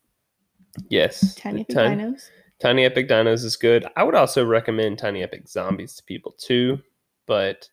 Yes. 0.89 1.35
Tiny 1.35 1.61
Epic 1.61 1.75
Tiny- 1.75 2.03
Dinos. 2.03 2.29
Tiny 2.59 2.85
Epic 2.85 3.07
Dinos 3.07 3.43
is 3.43 3.55
good. 3.55 3.85
I 3.95 4.03
would 4.03 4.15
also 4.15 4.43
recommend 4.45 4.97
Tiny 4.97 5.21
Epic 5.23 5.47
Zombies 5.47 5.95
to 5.95 6.03
people 6.03 6.33
too, 6.37 6.79
but 7.27 7.69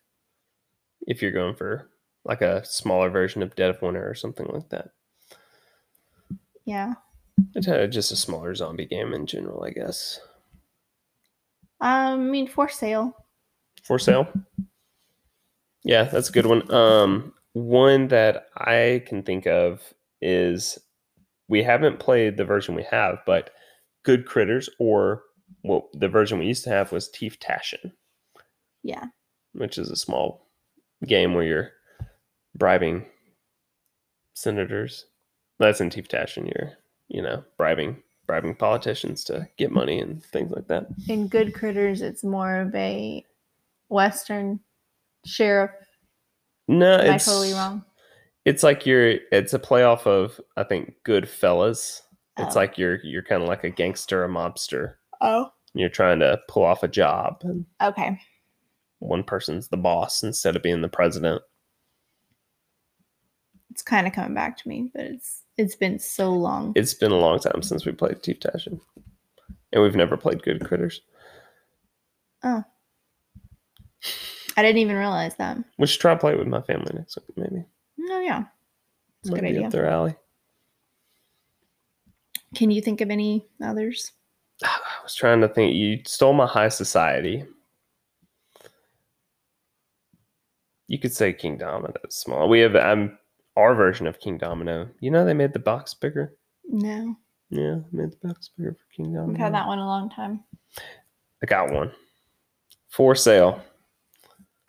if 1.07 1.21
you're 1.21 1.31
going 1.31 1.55
for 1.55 1.89
like 2.23 2.41
a 2.41 2.63
smaller 2.65 3.09
version 3.09 3.41
of 3.43 3.55
Dead 3.55 3.69
of 3.69 3.81
Winter 3.81 4.07
or 4.07 4.13
something 4.15 4.47
like 4.47 4.69
that. 4.69 4.89
Yeah. 6.65 6.93
It's 7.53 7.95
just 7.95 8.11
a 8.11 8.15
smaller 8.15 8.55
zombie 8.55 8.85
game 8.85 9.13
in 9.13 9.25
general, 9.25 9.63
I 9.63 9.71
guess. 9.71 10.19
Um, 11.81 11.89
I 11.89 12.15
mean, 12.17 12.47
for 12.47 12.69
sale. 12.69 13.15
For 13.83 13.99
sale. 13.99 14.27
Yeah, 15.83 16.03
that's 16.05 16.29
a 16.29 16.31
good 16.31 16.45
one. 16.47 16.71
Um, 16.73 17.33
one 17.53 18.07
that 18.07 18.47
I 18.57 19.03
can 19.05 19.23
think 19.23 19.45
of 19.45 19.81
is 20.21 20.79
we 21.47 21.61
haven't 21.61 21.99
played 21.99 22.37
the 22.37 22.45
version 22.45 22.73
we 22.75 22.83
have, 22.89 23.19
but 23.25 23.51
Good 24.03 24.25
Critters 24.25 24.69
or 24.79 25.23
well, 25.63 25.89
the 25.93 26.07
version 26.09 26.39
we 26.39 26.45
used 26.47 26.63
to 26.63 26.69
have 26.71 26.91
was 26.91 27.09
Teeth 27.09 27.37
Tashin, 27.39 27.91
Yeah. 28.83 29.05
which 29.53 29.77
is 29.77 29.89
a 29.91 29.95
small 29.95 30.47
game 31.05 31.33
where 31.33 31.43
you're 31.43 31.71
bribing 32.55 33.05
senators. 34.33 35.05
That's 35.59 35.81
in 35.81 35.89
Teeth 35.91 36.07
Tashin. 36.07 36.51
You're, 36.53 36.73
you 37.07 37.21
know, 37.21 37.43
bribing 37.57 38.01
bribing 38.27 38.55
politicians 38.55 39.23
to 39.25 39.47
get 39.57 39.71
money 39.71 39.99
and 39.99 40.23
things 40.25 40.51
like 40.51 40.67
that. 40.67 40.87
In 41.07 41.27
Good 41.27 41.53
Critters, 41.53 42.01
it's 42.01 42.23
more 42.23 42.57
of 42.57 42.73
a 42.75 43.23
Western 43.89 44.59
sheriff. 45.25 45.71
No, 46.67 46.93
Am 46.97 47.11
I 47.11 47.15
it's 47.15 47.25
totally 47.25 47.53
wrong? 47.53 47.83
It's 48.45 48.63
like 48.63 48.85
you're. 48.85 49.15
It's 49.31 49.53
a 49.53 49.59
playoff 49.59 50.05
of 50.07 50.39
I 50.57 50.63
think 50.63 50.95
Goodfellas. 51.05 52.01
It's 52.37 52.55
Oh. 52.55 52.59
like 52.59 52.77
you're 52.77 52.99
you're 53.03 53.23
kind 53.23 53.41
of 53.41 53.47
like 53.47 53.63
a 53.63 53.69
gangster, 53.69 54.23
a 54.23 54.27
mobster. 54.29 54.95
Oh. 55.21 55.51
You're 55.73 55.89
trying 55.89 56.19
to 56.19 56.39
pull 56.47 56.63
off 56.63 56.83
a 56.83 56.87
job, 56.87 57.43
Okay. 57.81 58.19
one 58.99 59.23
person's 59.23 59.67
the 59.67 59.77
boss 59.77 60.23
instead 60.23 60.55
of 60.55 60.63
being 60.63 60.81
the 60.81 60.87
president. 60.89 61.41
It's 63.75 63.81
kind 63.81 64.07
of 64.07 64.13
coming 64.13 64.33
back 64.33 64.55
to 64.59 64.69
me, 64.69 64.89
but 64.95 65.03
it's 65.03 65.43
it's 65.57 65.75
been 65.75 65.99
so 65.99 66.31
long. 66.31 66.71
It's 66.77 66.93
been 66.93 67.11
a 67.11 67.17
long 67.17 67.39
time 67.39 67.61
since 67.61 67.85
we 67.85 67.91
played 67.91 68.23
Teeth 68.23 68.39
Tashin, 68.39 68.79
and 69.73 69.83
we've 69.83 69.97
never 69.97 70.15
played 70.15 70.41
Good 70.43 70.63
Critters. 70.65 71.01
Oh, 72.41 72.63
I 74.55 74.61
didn't 74.61 74.77
even 74.77 74.95
realize 74.95 75.35
that. 75.35 75.57
We 75.77 75.87
should 75.87 75.99
try 75.99 76.13
to 76.13 76.19
play 76.21 76.31
it 76.31 76.39
with 76.39 76.47
my 76.47 76.61
family 76.61 76.93
next 76.93 77.17
week, 77.17 77.35
maybe. 77.35 77.65
Oh 78.09 78.21
yeah. 78.21 78.45
It's 79.19 79.29
a 79.29 79.33
good 79.33 79.43
idea. 79.43 79.65
up 79.65 79.73
their 79.73 79.89
alley. 79.89 80.15
Can 82.55 82.71
you 82.71 82.81
think 82.81 83.01
of 83.01 83.09
any 83.09 83.45
others? 83.61 84.13
I 84.63 84.79
was 85.03 85.15
trying 85.15 85.41
to 85.41 85.49
think. 85.49 85.75
You 85.75 85.99
stole 86.05 86.31
my 86.31 86.47
high 86.47 86.69
society. 86.69 87.43
You 90.87 90.97
could 90.97 91.11
say 91.11 91.33
Kingdomino 91.33 91.93
is 92.07 92.15
small. 92.15 92.47
We 92.47 92.61
have 92.61 92.77
um, 92.77 93.17
our 93.55 93.75
version 93.75 94.07
of 94.07 94.19
Kingdomino. 94.19 94.89
You 94.99 95.11
know 95.11 95.25
they 95.25 95.33
made 95.33 95.53
the 95.53 95.59
box 95.59 95.93
bigger. 95.93 96.35
No. 96.67 97.15
Yeah, 97.49 97.77
made 97.91 98.11
the 98.11 98.27
box 98.27 98.49
bigger 98.57 98.75
for 98.75 99.01
Kingdomino. 99.01 99.27
We've 99.27 99.37
had 99.37 99.53
that 99.53 99.67
one 99.67 99.79
a 99.79 99.85
long 99.85 100.09
time. 100.09 100.43
I 101.43 101.45
got 101.45 101.71
one 101.71 101.91
for 102.89 103.15
sale. 103.15 103.61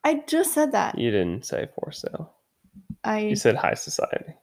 I 0.04 0.22
just 0.28 0.52
said 0.54 0.72
that. 0.72 0.98
You 0.98 1.10
didn't 1.10 1.44
say 1.46 1.68
for 1.74 1.90
sale. 1.92 2.34
I 3.02 3.20
You 3.20 3.36
said 3.36 3.56
high 3.56 3.74
society. 3.74 4.34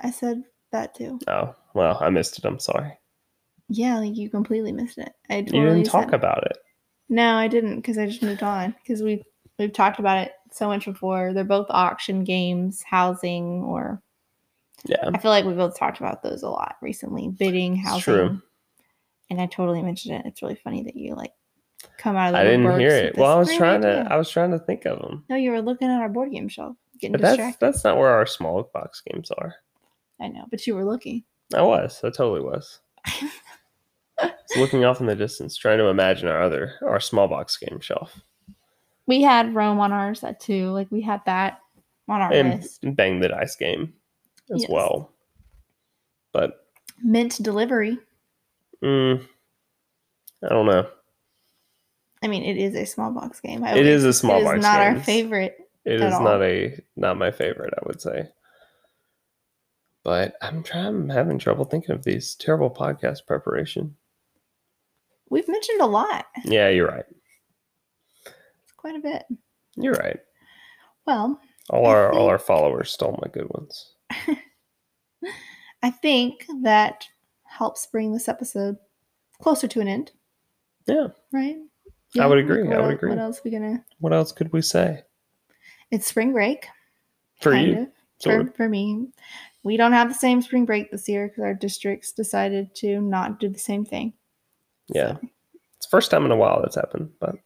I 0.00 0.10
said 0.10 0.42
that 0.72 0.94
too. 0.94 1.18
Oh 1.28 1.54
well, 1.74 1.98
I 2.00 2.10
missed 2.10 2.38
it. 2.38 2.44
I'm 2.44 2.58
sorry. 2.60 2.98
Yeah, 3.68 3.98
like 3.98 4.16
you 4.16 4.28
completely 4.30 4.72
missed 4.72 4.98
it. 4.98 5.12
I 5.30 5.42
totally 5.42 5.58
you 5.60 5.66
didn't 5.76 5.86
talk 5.86 6.04
said- 6.10 6.14
about 6.14 6.44
it. 6.46 6.58
No, 7.08 7.34
I 7.36 7.48
didn't 7.48 7.76
because 7.76 7.98
I 7.98 8.06
just 8.06 8.22
moved 8.22 8.42
on 8.42 8.74
because 8.82 9.02
we 9.02 9.22
we've 9.58 9.72
talked 9.72 9.98
about 9.98 10.18
it 10.26 10.32
so 10.54 10.68
much 10.68 10.84
before. 10.84 11.32
They're 11.32 11.44
both 11.44 11.66
auction 11.68 12.22
games, 12.24 12.82
housing, 12.82 13.62
or 13.64 14.00
Yeah, 14.84 15.10
I 15.12 15.18
feel 15.18 15.30
like 15.30 15.44
we 15.44 15.52
both 15.52 15.76
talked 15.76 15.98
about 15.98 16.22
those 16.22 16.42
a 16.42 16.48
lot 16.48 16.76
recently. 16.80 17.28
Bidding, 17.28 17.76
It's 17.76 17.86
housing. 17.86 18.02
true. 18.02 18.42
And 19.30 19.40
I 19.40 19.46
totally 19.46 19.82
mentioned 19.82 20.14
it. 20.14 20.26
It's 20.26 20.42
really 20.42 20.54
funny 20.54 20.82
that 20.84 20.96
you 20.96 21.14
like 21.14 21.32
come 21.98 22.14
out 22.16 22.28
of 22.28 22.32
the 22.34 22.38
I 22.38 22.44
didn't 22.44 22.78
hear 22.78 22.90
it. 22.90 23.16
Well, 23.16 23.34
I 23.34 23.38
was 23.38 23.54
trying 23.54 23.82
to. 23.82 24.06
I 24.10 24.16
was 24.16 24.30
trying 24.30 24.52
to 24.52 24.58
think 24.58 24.84
of 24.84 25.00
them. 25.00 25.24
No, 25.28 25.36
you 25.36 25.50
were 25.50 25.62
looking 25.62 25.88
at 25.88 26.00
our 26.00 26.08
board 26.08 26.30
game 26.30 26.48
shelf, 26.48 26.76
getting 27.00 27.12
But 27.12 27.22
that's 27.22 27.56
that's 27.58 27.84
not 27.84 27.96
where 27.96 28.10
our 28.10 28.26
small 28.26 28.70
box 28.72 29.02
games 29.10 29.30
are. 29.32 29.54
I 30.20 30.28
know, 30.28 30.44
but 30.50 30.66
you 30.66 30.74
were 30.76 30.84
looking. 30.84 31.24
I 31.52 31.62
was. 31.62 32.00
I 32.04 32.10
totally 32.10 32.42
was. 32.42 32.80
I 33.06 34.26
was 34.26 34.56
looking 34.56 34.84
off 34.84 35.00
in 35.00 35.06
the 35.06 35.16
distance, 35.16 35.56
trying 35.56 35.78
to 35.78 35.86
imagine 35.86 36.28
our 36.28 36.42
other 36.42 36.74
our 36.82 37.00
small 37.00 37.26
box 37.26 37.56
game 37.56 37.80
shelf. 37.80 38.20
We 39.06 39.22
had 39.22 39.54
Rome 39.54 39.78
on 39.80 39.92
ours 39.92 40.22
at 40.24 40.40
two. 40.40 40.70
Like 40.70 40.90
we 40.90 41.00
had 41.02 41.22
that 41.26 41.60
on 42.08 42.20
our 42.20 42.32
And 42.32 42.60
list. 42.60 42.80
bang 42.96 43.20
the 43.20 43.28
dice 43.28 43.56
game 43.56 43.92
as 44.54 44.62
Yes. 44.62 44.70
well. 44.70 45.12
But 46.32 46.66
Mint 47.02 47.38
delivery. 47.42 47.98
mm, 48.82 49.24
I 50.42 50.48
don't 50.48 50.66
know. 50.66 50.88
I 52.22 52.28
mean, 52.28 52.42
it 52.42 52.56
is 52.56 52.74
a 52.74 52.86
small 52.86 53.10
box 53.12 53.40
game. 53.40 53.62
I 53.64 53.74
It 53.76 53.86
is 53.86 54.04
a 54.04 54.12
small 54.12 54.42
box. 54.42 54.44
Game. 54.44 54.54
It 54.54 54.58
is 54.58 54.62
not 54.62 54.80
our 54.80 55.00
favorite. 55.00 55.58
It 55.84 56.00
is 56.00 56.14
all. 56.14 56.22
not 56.24 56.42
a 56.42 56.80
not 56.96 57.18
my 57.18 57.30
favorite, 57.30 57.74
I 57.76 57.82
would 57.86 58.00
say. 58.00 58.28
But 60.02 60.34
I'm 60.42 60.62
trying 60.62 60.86
I'm 60.86 61.08
having 61.10 61.38
trouble 61.38 61.64
thinking 61.64 61.94
of 61.94 62.04
these 62.04 62.34
terrible 62.34 62.70
podcast 62.70 63.26
preparation. 63.26 63.96
We've 65.30 65.48
mentioned 65.48 65.80
a 65.80 65.86
lot. 65.86 66.26
Yeah, 66.44 66.68
you're 66.68 66.88
right. 66.88 67.04
Quite 68.84 68.96
a 68.96 69.00
bit. 69.00 69.24
You're 69.76 69.94
right. 69.94 70.20
Well, 71.06 71.40
All 71.70 71.86
our 71.86 72.12
all 72.12 72.26
our 72.28 72.38
followers 72.38 72.90
stole 72.92 73.18
my 73.24 73.30
good 73.32 73.48
ones. 73.48 73.94
I 75.82 75.90
think 75.90 76.44
that 76.62 77.06
helps 77.44 77.86
bring 77.86 78.12
this 78.12 78.28
episode 78.28 78.76
closer 79.40 79.66
to 79.68 79.80
an 79.80 79.88
end, 79.88 80.12
Yeah. 80.86 81.08
right? 81.32 81.56
I 82.20 82.26
would 82.26 82.36
agree. 82.36 82.62
I 82.64 82.76
would 82.76 82.84
el- 82.84 82.90
agree. 82.90 83.08
What 83.08 83.18
else 83.18 83.40
we 83.42 83.50
gonna? 83.50 83.82
What 84.00 84.12
else 84.12 84.32
could 84.32 84.52
we 84.52 84.60
say? 84.60 85.02
It's 85.90 86.06
spring 86.06 86.32
break. 86.34 86.66
For 87.40 87.54
you. 87.54 87.90
For, 88.22 88.46
for 88.54 88.68
me. 88.68 89.08
We 89.62 89.78
don't 89.78 89.92
have 89.92 90.08
the 90.08 90.14
same 90.14 90.42
spring 90.42 90.66
break 90.66 90.90
this 90.90 91.08
year 91.08 91.28
because 91.28 91.42
our 91.42 91.54
districts 91.54 92.12
decided 92.12 92.74
to 92.76 93.00
not 93.00 93.40
do 93.40 93.48
the 93.48 93.58
same 93.58 93.86
thing. 93.86 94.12
Yeah. 94.88 95.14
So, 95.14 95.20
It's 95.78 95.86
the 95.86 95.90
first 95.90 96.10
time 96.10 96.26
in 96.26 96.30
a 96.32 96.36
while 96.36 96.60
that's 96.60 96.76
happened, 96.76 97.10
but 97.18 97.36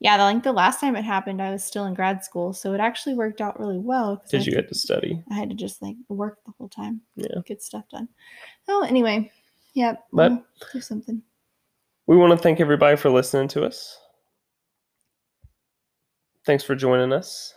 yeah, 0.00 0.16
the- 0.16 0.22
like 0.24 0.42
the 0.42 0.52
last 0.52 0.80
time 0.80 0.96
it 0.96 1.04
happened, 1.04 1.40
I 1.42 1.50
was 1.50 1.64
still 1.64 1.84
in 1.86 1.94
grad 1.94 2.24
school, 2.24 2.52
so 2.52 2.72
it 2.74 2.80
actually 2.80 3.14
worked 3.14 3.40
out 3.40 3.58
really 3.58 3.78
well. 3.78 4.16
'cause 4.18 4.34
I 4.34 4.38
did 4.38 4.46
you 4.46 4.52
get 4.54 4.68
to 4.68 4.74
study? 4.74 5.22
I 5.30 5.34
had 5.34 5.48
to 5.50 5.56
just 5.56 5.82
like 5.82 5.96
work 6.08 6.38
the 6.44 6.52
whole 6.58 6.68
time. 6.68 7.00
Yeah. 7.16 7.40
Get 7.46 7.62
stuff 7.62 7.84
done. 7.90 8.08
Oh, 8.68 8.82
anyway. 8.84 9.30
Yep. 9.74 10.04
But- 10.12 10.32
we'll 10.32 10.44
do 10.72 10.80
something. 10.80 11.22
We 12.06 12.16
want 12.16 12.32
to 12.32 12.38
thank 12.42 12.58
everybody 12.60 12.96
for 12.96 13.10
listening 13.10 13.48
to 13.48 13.64
us. 13.64 13.98
Thanks 16.46 16.64
for 16.64 16.74
joining 16.74 17.12
us. 17.12 17.54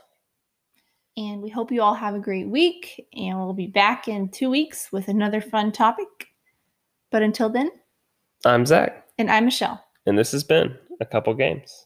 And 1.16 1.42
we 1.42 1.50
hope 1.50 1.72
you 1.72 1.82
all 1.82 1.94
have 1.94 2.16
a 2.16 2.20
great 2.20 2.48
week. 2.50 3.08
And 3.14 3.38
we'll 3.40 3.54
be 3.54 3.68
back 3.68 4.08
in 4.08 4.30
two 4.30 4.50
weeks 4.50 4.92
with 4.92 5.08
another 5.08 5.40
fun 5.42 5.72
topic. 5.72 6.08
But 7.12 7.22
until 7.22 7.50
then, 7.50 7.70
I'm 8.46 8.66
Zach, 8.66 9.08
and 9.18 9.30
I'm 9.30 9.46
Michelle. 9.46 9.84
and 10.06 10.18
this 10.18 10.32
has 10.32 10.44
been 10.44 10.78
a 11.00 11.06
couple 11.06 11.34
games. 11.34 11.86